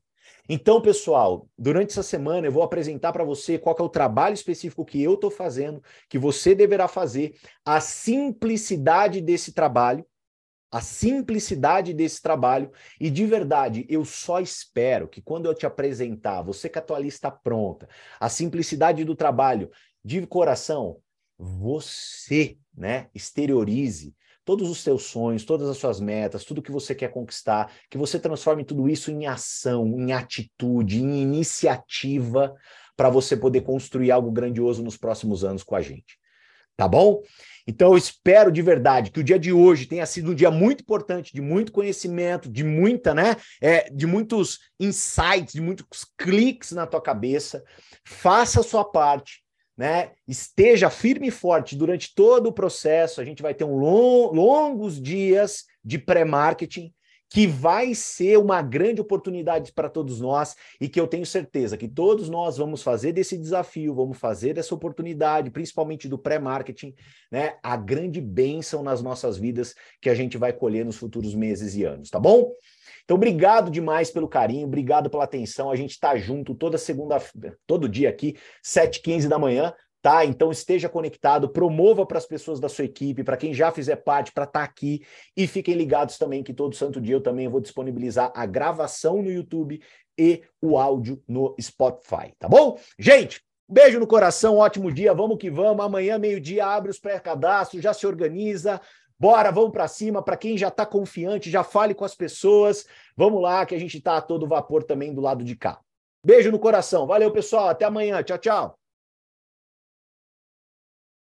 Então, 0.49 0.80
pessoal, 0.80 1.49
durante 1.59 1.91
essa 1.91 2.03
semana 2.03 2.47
eu 2.47 2.53
vou 2.53 2.62
apresentar 2.62 3.12
para 3.12 3.24
você 3.24 3.59
qual 3.59 3.76
é 3.78 3.82
o 3.82 3.89
trabalho 3.89 4.34
específico 4.34 4.84
que 4.84 5.03
eu 5.03 5.14
estou 5.14 5.30
fazendo, 5.30 5.82
que 6.09 6.18
você 6.18 6.55
deverá 6.55 6.87
fazer, 6.87 7.34
a 7.64 7.80
simplicidade 7.80 9.20
desse 9.20 9.53
trabalho 9.53 10.07
a 10.70 10.80
simplicidade 10.80 11.92
desse 11.92 12.20
trabalho 12.20 12.70
e 13.00 13.08
de 13.08 13.24
verdade, 13.24 13.86
eu 13.88 14.04
só 14.04 14.40
espero 14.40 15.08
que 15.08 15.22
quando 15.22 15.46
eu 15.46 15.54
te 15.54 15.66
apresentar, 15.66 16.42
você 16.42 16.68
que 16.68 16.78
a 16.78 16.82
tua 16.82 16.98
lista 16.98 17.30
pronta, 17.30 17.88
a 18.18 18.28
simplicidade 18.28 19.04
do 19.04 19.14
trabalho 19.14 19.70
de 20.04 20.26
coração, 20.26 20.98
você, 21.38 22.58
né, 22.76 23.08
exteriorize 23.14 24.14
todos 24.44 24.70
os 24.70 24.78
seus 24.78 25.02
sonhos, 25.02 25.44
todas 25.44 25.68
as 25.68 25.76
suas 25.76 26.00
metas, 26.00 26.44
tudo 26.44 26.62
que 26.62 26.70
você 26.70 26.94
quer 26.94 27.10
conquistar, 27.10 27.72
que 27.90 27.98
você 27.98 28.18
transforme 28.18 28.64
tudo 28.64 28.88
isso 28.88 29.10
em 29.10 29.26
ação, 29.26 29.86
em 29.98 30.12
atitude, 30.12 31.02
em 31.02 31.20
iniciativa 31.20 32.54
para 32.96 33.10
você 33.10 33.36
poder 33.36 33.62
construir 33.62 34.10
algo 34.10 34.30
grandioso 34.30 34.82
nos 34.82 34.96
próximos 34.96 35.44
anos 35.44 35.62
com 35.62 35.74
a 35.74 35.82
gente. 35.82 36.16
Tá 36.76 36.86
bom? 36.86 37.22
Então, 37.66 37.92
eu 37.92 37.96
espero 37.96 38.52
de 38.52 38.62
verdade 38.62 39.10
que 39.10 39.18
o 39.18 39.24
dia 39.24 39.38
de 39.38 39.52
hoje 39.52 39.86
tenha 39.86 40.06
sido 40.06 40.30
um 40.30 40.34
dia 40.34 40.50
muito 40.50 40.82
importante, 40.82 41.32
de 41.32 41.40
muito 41.40 41.72
conhecimento, 41.72 42.48
de 42.48 42.62
muita, 42.62 43.12
né? 43.12 43.34
É, 43.60 43.90
de 43.90 44.06
muitos 44.06 44.60
insights, 44.78 45.54
de 45.54 45.60
muitos 45.60 46.04
cliques 46.16 46.72
na 46.72 46.86
tua 46.86 47.00
cabeça. 47.00 47.64
Faça 48.04 48.60
a 48.60 48.62
sua 48.62 48.84
parte, 48.84 49.42
né? 49.76 50.12
Esteja 50.28 50.90
firme 50.90 51.28
e 51.28 51.32
forte 51.32 51.74
durante 51.74 52.14
todo 52.14 52.46
o 52.48 52.52
processo. 52.52 53.20
A 53.20 53.24
gente 53.24 53.42
vai 53.42 53.52
ter 53.52 53.64
um 53.64 53.76
long, 53.76 54.32
longos 54.32 55.00
dias 55.00 55.64
de 55.84 55.98
pré-marketing 55.98 56.92
que 57.28 57.46
vai 57.46 57.94
ser 57.94 58.38
uma 58.38 58.62
grande 58.62 59.00
oportunidade 59.00 59.72
para 59.72 59.88
todos 59.88 60.20
nós 60.20 60.54
e 60.80 60.88
que 60.88 61.00
eu 61.00 61.06
tenho 61.06 61.26
certeza 61.26 61.76
que 61.76 61.88
todos 61.88 62.28
nós 62.28 62.56
vamos 62.56 62.82
fazer 62.82 63.12
desse 63.12 63.36
desafio, 63.36 63.94
vamos 63.94 64.18
fazer 64.18 64.54
dessa 64.54 64.74
oportunidade, 64.74 65.50
principalmente 65.50 66.08
do 66.08 66.18
pré-marketing, 66.18 66.94
né, 67.30 67.56
a 67.62 67.76
grande 67.76 68.20
bênção 68.20 68.82
nas 68.82 69.02
nossas 69.02 69.36
vidas 69.36 69.74
que 70.00 70.08
a 70.08 70.14
gente 70.14 70.38
vai 70.38 70.52
colher 70.52 70.84
nos 70.84 70.96
futuros 70.96 71.34
meses 71.34 71.74
e 71.74 71.84
anos, 71.84 72.10
tá 72.10 72.20
bom? 72.20 72.52
Então, 73.04 73.16
obrigado 73.16 73.70
demais 73.70 74.10
pelo 74.10 74.28
carinho, 74.28 74.66
obrigado 74.66 75.08
pela 75.08 75.22
atenção. 75.22 75.70
A 75.70 75.76
gente 75.76 75.92
está 75.92 76.16
junto 76.16 76.56
toda 76.56 76.76
segunda, 76.76 77.22
todo 77.64 77.88
dia 77.88 78.08
aqui, 78.08 78.36
7h15 78.64 79.28
da 79.28 79.38
manhã 79.38 79.72
tá? 80.03 80.24
Então 80.24 80.51
esteja 80.51 80.88
conectado, 80.88 81.49
promova 81.49 82.07
para 82.07 82.18
as 82.18 82.26
pessoas 82.26 82.61
da 82.61 82.68
sua 82.68 82.84
equipe, 82.84 83.24
para 83.24 83.36
quem 83.36 83.53
já 83.53 83.70
fizer 83.72 83.97
parte, 83.97 84.32
para 84.32 84.44
estar 84.44 84.61
tá 84.61 84.64
aqui 84.64 85.05
e 85.36 85.47
fiquem 85.47 85.74
ligados 85.74 86.18
também 86.18 86.42
que 86.42 86.55
todo 86.55 86.76
santo 86.76 87.01
dia 87.01 87.14
eu 87.14 87.20
também 87.20 87.49
vou 87.49 87.61
disponibilizar 87.61 88.32
a 88.34 88.47
gravação 88.47 89.22
no 89.22 89.30
YouTube 89.30 89.80
e 90.18 90.42
o 90.62 90.78
áudio 90.78 91.22
no 91.28 91.55
Spotify, 91.61 92.32
tá 92.38 92.49
bom? 92.49 92.78
Gente, 92.99 93.42
beijo 93.68 93.99
no 93.99 94.07
coração, 94.07 94.59
ótimo 94.59 94.92
dia, 94.92 95.12
vamos 95.12 95.38
que 95.38 95.51
vamos. 95.51 95.84
Amanhã 95.84 96.18
meio-dia 96.18 96.66
abre 96.66 96.90
os 96.90 96.99
pré-cadastros, 96.99 97.82
já 97.82 97.92
se 97.92 98.07
organiza. 98.07 98.80
Bora, 99.18 99.51
vamos 99.51 99.72
para 99.72 99.88
cima. 99.88 100.22
Para 100.22 100.36
quem 100.36 100.59
já 100.59 100.68
está 100.68 100.84
confiante, 100.84 101.51
já 101.51 101.64
fale 101.64 101.94
com 101.94 102.05
as 102.05 102.14
pessoas. 102.14 102.86
Vamos 103.16 103.40
lá, 103.40 103.64
que 103.64 103.74
a 103.74 103.78
gente 103.78 103.97
está 103.97 104.16
a 104.18 104.22
todo 104.22 104.47
vapor 104.47 104.84
também 104.84 105.14
do 105.14 105.20
lado 105.20 105.42
de 105.42 105.57
cá. 105.57 105.80
Beijo 106.24 106.51
no 106.51 106.59
coração. 106.59 107.07
Valeu, 107.07 107.30
pessoal. 107.30 107.68
Até 107.68 107.84
amanhã. 107.84 108.22
Tchau, 108.22 108.38
tchau. 108.38 108.86